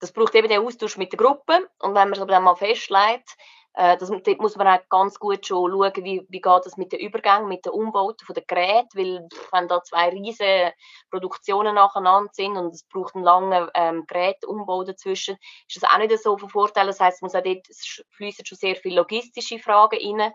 das 0.00 0.12
braucht 0.12 0.34
eben 0.34 0.48
den 0.48 0.62
Austausch 0.62 0.96
mit 0.96 1.12
der 1.12 1.18
Gruppe 1.18 1.68
und 1.78 1.94
wenn 1.94 2.08
man 2.08 2.14
es 2.14 2.20
aber 2.20 2.32
dann 2.32 2.42
mal 2.42 2.56
festlegt, 2.56 3.36
äh, 3.74 3.96
das, 3.96 4.10
dort 4.10 4.40
muss 4.40 4.56
man 4.56 4.66
auch 4.66 4.88
ganz 4.88 5.18
gut 5.18 5.46
schon 5.46 5.70
schauen, 5.70 5.92
wie, 6.04 6.26
wie 6.28 6.40
geht 6.40 6.66
das 6.66 6.76
mit 6.76 6.92
den 6.92 7.00
Übergängen, 7.00 7.48
mit 7.48 7.64
den 7.64 7.72
Umbauten 7.72 8.26
von 8.26 8.34
den 8.34 8.44
Geräten, 8.46 8.88
weil 8.94 9.28
wenn 9.52 9.68
da 9.68 9.82
zwei 9.82 10.08
riesige 10.08 10.72
Produktionen 11.10 11.76
nacheinander 11.76 12.30
sind 12.32 12.56
und 12.56 12.74
es 12.74 12.84
braucht 12.84 13.14
einen 13.14 13.24
langen 13.24 13.68
ähm, 13.74 14.04
Gerätumbau 14.06 14.82
dazwischen, 14.84 15.36
ist 15.68 15.82
das 15.82 15.90
auch 15.90 15.98
nicht 15.98 16.18
so 16.18 16.36
von 16.36 16.48
Vorteil. 16.48 16.86
Das 16.86 17.00
heißt, 17.00 17.22
muss 17.22 17.34
auch 17.34 17.42
dort 17.42 17.66
fließen 18.10 18.44
schon 18.44 18.58
sehr 18.58 18.76
viele 18.76 18.96
logistische 18.96 19.58
Fragen 19.58 19.98
rein 19.98 20.32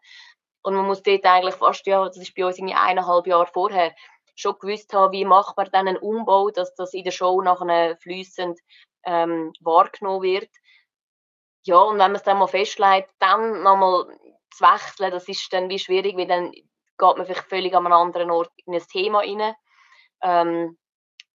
und 0.64 0.74
man 0.74 0.88
muss 0.88 1.04
dort 1.04 1.24
eigentlich 1.26 1.56
fast, 1.56 1.86
ja, 1.86 2.04
das 2.06 2.18
ist 2.18 2.34
bei 2.34 2.46
uns 2.46 2.58
irgendwie 2.58 2.74
eineinhalb 2.74 3.28
Jahre 3.28 3.46
vorher, 3.46 3.94
schon 4.36 4.58
gewusst 4.60 4.94
haben, 4.94 5.14
wie 5.14 5.24
macht 5.24 5.56
man 5.58 5.70
dann 5.72 5.88
einen 5.88 5.98
Umbau, 5.98 6.50
dass 6.50 6.74
das 6.76 6.94
in 6.94 7.04
der 7.04 7.12
Show 7.12 7.42
nachher 7.42 7.98
fließend 7.98 8.60
ähm, 9.06 9.54
wahrgenommen 9.62 10.24
wird. 10.24 10.50
Ja, 11.66 11.78
und 11.78 11.94
wenn 11.94 12.12
man 12.12 12.16
es 12.16 12.24
dann 12.24 12.38
mal 12.38 12.48
festlegt, 12.48 13.10
dann 13.20 13.64
nochmal 13.64 14.06
zu 14.52 14.64
wechseln, 14.64 15.12
das 15.12 15.28
ist 15.28 15.52
dann 15.52 15.70
wie 15.70 15.80
schwierig, 15.80 16.16
weil 16.16 16.28
dann 16.28 16.52
geht 16.52 17.18
man 17.18 17.26
vielleicht 17.26 17.50
völlig 17.50 17.76
an 17.76 17.86
einem 17.86 17.94
anderen 17.94 18.30
Ort 18.32 18.52
in 18.66 18.76
ein 18.76 18.82
Thema 18.92 19.20
rein. 19.20 19.54
Ähm, 20.22 20.78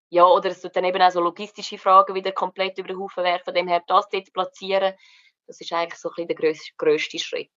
ja, 0.09 0.25
oder 0.25 0.49
es 0.49 0.61
tut 0.61 0.75
dann 0.75 0.85
eben 0.85 1.01
auch 1.01 1.11
so 1.11 1.21
logistische 1.21 1.77
Fragen 1.77 2.15
wieder 2.15 2.31
komplett 2.31 2.77
über 2.77 2.89
den 2.89 2.99
Haufen 2.99 3.23
werfen, 3.23 3.45
von 3.45 3.53
dem 3.53 3.67
her 3.67 3.83
das 3.87 4.09
dort 4.09 4.31
platzieren, 4.33 4.93
das 5.47 5.59
ist 5.59 5.71
eigentlich 5.73 5.99
so 5.99 6.09
ein 6.09 6.13
bisschen 6.15 6.27
der 6.27 6.35
grösste, 6.35 6.71
grösste 6.77 7.19
Schritt. 7.19 7.51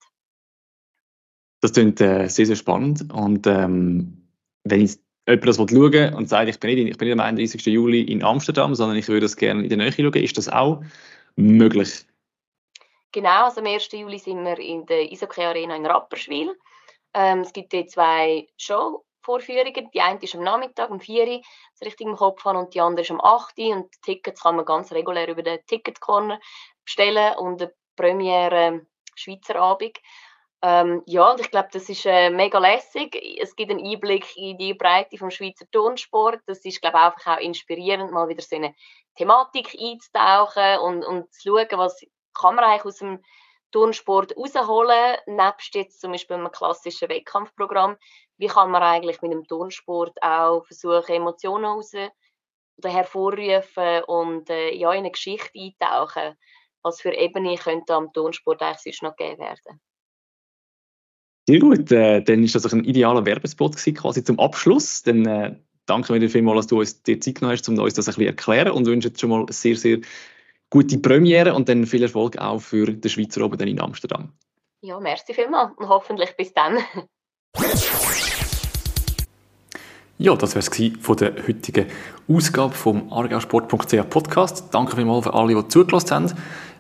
Das 1.62 1.74
klingt 1.74 2.02
äh, 2.02 2.28
sehr, 2.28 2.46
sehr 2.46 2.56
spannend 2.56 3.14
und 3.14 3.46
ähm, 3.48 4.30
wenn 4.64 4.82
ich 4.82 4.98
jemand 5.28 5.48
das 5.48 5.58
schauen 5.58 6.14
und 6.14 6.30
sagt, 6.30 6.50
ich 6.50 6.60
bin, 6.60 6.76
nicht, 6.76 6.90
ich 6.90 6.98
bin 6.98 7.08
nicht 7.08 7.20
am 7.20 7.20
31. 7.20 7.66
Juli 7.66 8.02
in 8.02 8.24
Amsterdam, 8.24 8.76
sondern 8.76 8.98
ich 8.98 9.08
würde 9.08 9.22
das 9.22 9.36
gerne 9.36 9.64
in 9.64 9.70
der 9.70 9.78
Nähe 9.78 9.92
schauen, 9.92 10.14
ist 10.14 10.38
das 10.38 10.50
auch 10.50 10.84
möglich? 11.36 12.06
Genau, 13.14 13.46
also 13.46 13.60
am 13.60 13.68
1. 13.68 13.92
Juli 13.92 14.20
sind 14.20 14.44
wir 14.46 14.58
in 14.58 14.86
der 14.86 15.02
Eishockey 15.02 15.44
Arena 15.44 15.76
in 15.76 15.86
Rapperswil. 15.86 16.58
Ähm, 17.14 17.40
es 17.40 17.52
gibt 17.52 17.74
dort 17.74 17.90
zwei 17.90 18.48
Show-Vorführungen. 18.58 19.90
Die 19.94 20.00
eine 20.00 20.20
ist 20.20 20.34
am 20.34 20.44
Nachmittag 20.44 20.90
um 20.90 21.02
4 21.02 21.28
Uhr, 21.28 21.42
das 21.74 21.88
richtig 21.88 22.08
im 22.08 22.16
Kopf 22.16 22.46
haben, 22.46 22.58
und 22.58 22.74
die 22.74 22.80
andere 22.80 23.02
ist 23.02 23.12
am 23.12 23.20
8 23.20 23.58
Uhr. 23.58 23.76
Und 23.76 24.02
Tickets 24.02 24.42
kann 24.42 24.56
man 24.56 24.66
ganz 24.66 24.94
regulär 24.94 25.28
über 25.28 25.44
den 25.44 25.60
Ticket 25.68 26.00
Corner 26.00 26.40
bestellen 26.86 27.36
und 27.38 27.62
eine 27.62 27.74
Premiere 27.98 28.86
Schweizer 29.16 29.58
Abend. 29.58 29.98
Ähm, 30.64 31.02
ja, 31.06 31.32
und 31.32 31.42
ich 31.42 31.52
glaube, 31.52 31.70
das 31.74 31.90
ist 31.90 32.06
äh, 32.06 32.30
mega 32.30 32.60
lässig. 32.60 33.18
Es 33.42 33.56
gibt 33.56 33.72
einen 33.72 33.86
Einblick 33.86 34.38
in 34.38 34.58
die 34.58 34.74
Breite 34.74 35.18
vom 35.18 35.32
Schweizer 35.32 35.66
Turnsport. 35.72 36.40
Das 36.46 36.64
ist, 36.64 36.82
glaube 36.82 36.98
ich, 36.98 37.04
einfach 37.04 37.28
auch 37.28 37.42
inspirierend, 37.42 38.12
mal 38.12 38.30
wieder 38.30 38.44
so 38.44 38.56
eine 38.56 38.74
Thematik 39.16 39.76
einzutauchen 39.78 40.80
und, 40.80 41.04
und 41.04 41.34
zu 41.34 41.50
schauen, 41.50 41.68
was 41.78 42.06
kann 42.34 42.56
man 42.56 42.66
eigentlich 42.66 42.86
aus 42.86 42.98
dem 42.98 43.20
Turnsport 43.72 44.36
rausholen, 44.36 45.18
nebst 45.28 45.76
jetzt 45.76 46.02
zum 46.02 46.12
Beispiel 46.12 46.36
einem 46.36 46.52
klassischen 46.52 47.10
Wettkampfprogramm. 47.10 47.98
Wie 48.38 48.48
kann 48.48 48.72
man 48.72 48.84
eigentlich 48.84 49.22
mit 49.22 49.32
dem 49.32 49.48
Turnsport 49.48 50.18
auch 50.22 50.66
versuchen, 50.66 51.14
Emotionen 51.14 51.66
raus 51.66 51.94
oder 51.94 52.90
hervorrufen 52.90 54.04
und 54.08 54.50
äh, 54.50 54.74
ja, 54.74 54.92
in 54.92 55.00
eine 55.00 55.12
Geschichte 55.12 55.52
eintauchen? 55.56 56.36
Was 56.84 57.02
für 57.02 57.14
Ebene 57.14 57.56
könnte 57.58 57.94
am 57.94 58.12
Turnsport 58.12 58.62
eigentlich 58.62 58.82
sonst 58.82 59.04
noch 59.04 59.16
gegeben 59.16 59.40
werden? 59.40 59.80
Sehr 61.48 61.60
gut, 61.60 61.92
äh, 61.92 62.22
dann 62.22 62.44
ist 62.44 62.56
das 62.56 62.72
ein 62.74 62.84
idealer 62.84 63.26
Werbespot 63.26 63.76
quasi 63.76 64.24
zum 64.24 64.40
Abschluss. 64.40 65.04
Dann 65.04 65.26
äh, 65.26 65.56
danke 65.86 66.20
dir 66.20 66.30
vielmals, 66.30 66.62
dass 66.62 66.68
du 66.68 66.80
uns 66.80 67.04
die 67.04 67.20
Zeit 67.20 67.36
genommen 67.36 67.58
hast, 67.58 67.68
um 67.70 67.78
uns 67.78 67.94
das 67.94 68.08
ein 68.08 68.16
bisschen 68.16 68.28
erklären 68.28 68.72
und 68.72 68.86
wünsche 68.86 69.10
jetzt 69.10 69.20
schon 69.20 69.30
mal 69.30 69.46
sehr, 69.50 69.76
sehr 69.76 70.00
gute 70.72 70.98
Premiere 70.98 71.54
und 71.54 71.70
dann 71.70 71.86
viel 71.86 72.02
Erfolg 72.02 72.40
auch 72.40 72.60
für 72.60 72.88
den 72.88 73.10
Schweizer 73.10 73.46
Oben 73.46 73.60
in 73.68 73.80
Amsterdam. 73.80 74.32
Ja, 74.82 75.00
merci 75.00 75.36
vielmals 75.36 75.74
und 75.78 75.88
hoffentlich 75.88 76.36
bis 76.36 76.52
dann. 76.54 76.80
Ja, 80.18 80.36
das 80.36 80.56
wäre 80.56 80.66
es 80.66 81.04
von 81.04 81.18
der 81.18 81.34
heutigen 81.48 81.88
Ausgabe 82.28 82.74
vom 82.74 83.12
argausport.ch 83.12 84.10
Podcast. 84.10 84.66
Danke 84.72 84.96
vielmals 84.96 85.26
für 85.26 85.34
alle, 85.34 85.56
die 85.56 85.68
zugelassen 85.68 86.12
haben. 86.12 86.34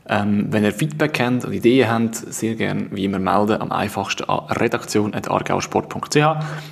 Ähm, 0.08 0.48
wenn 0.50 0.64
ihr 0.64 0.72
Feedback 0.72 1.20
habt 1.20 1.46
und 1.46 1.54
Ideen 1.54 1.90
habt, 1.90 2.16
sehr 2.16 2.56
gerne 2.56 2.88
wie 2.92 3.06
immer 3.06 3.20
melden. 3.20 3.62
Am 3.62 3.72
einfachsten 3.72 4.24
an 4.26 4.46
redaktion.argausport.ch. 4.48 6.18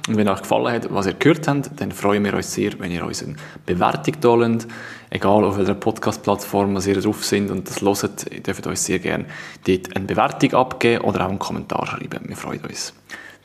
Und 0.08 0.18
wenn 0.18 0.28
euch 0.28 0.42
gefallen 0.42 0.74
hat, 0.74 0.94
was 0.94 1.06
ihr 1.06 1.14
gehört 1.14 1.48
habt, 1.48 1.72
dann 1.80 1.92
freuen 1.92 2.24
wir 2.26 2.34
uns 2.34 2.54
sehr, 2.54 2.80
wenn 2.80 2.92
ihr 2.92 3.06
uns 3.06 3.24
eine 3.24 3.36
Bewertung 3.66 4.16
da 4.22 4.36
lasst. 4.36 4.68
Egal 5.12 5.44
auf 5.44 5.58
welcher 5.58 5.74
Podcast-Plattform 5.74 6.78
ihr 6.86 7.02
drauf 7.02 7.26
sind 7.26 7.50
und 7.50 7.68
das 7.68 7.82
hört, 7.82 8.32
ihr 8.32 8.42
dürft 8.42 8.68
uns 8.68 8.86
sehr 8.86 9.00
gerne 9.00 9.26
dort 9.66 9.96
eine 9.96 10.06
Bewertung 10.06 10.54
abgeben 10.54 11.04
oder 11.04 11.26
auch 11.26 11.30
einen 11.30 11.40
Kommentar 11.40 11.86
schreiben. 11.88 12.28
Wir 12.28 12.36
freuen 12.36 12.64
uns. 12.64 12.94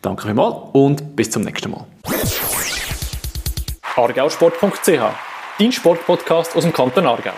Danke 0.02 0.26
vielmals 0.26 0.56
und 0.74 1.16
bis 1.16 1.30
zum 1.30 1.42
nächsten 1.42 1.70
Mal. 1.70 1.86
argausport.ch 3.96 4.88
Dein 5.58 5.72
Sportpodcast 5.72 6.54
aus 6.54 6.64
dem 6.64 6.72
Kanton 6.72 7.06
Aargau. 7.06 7.32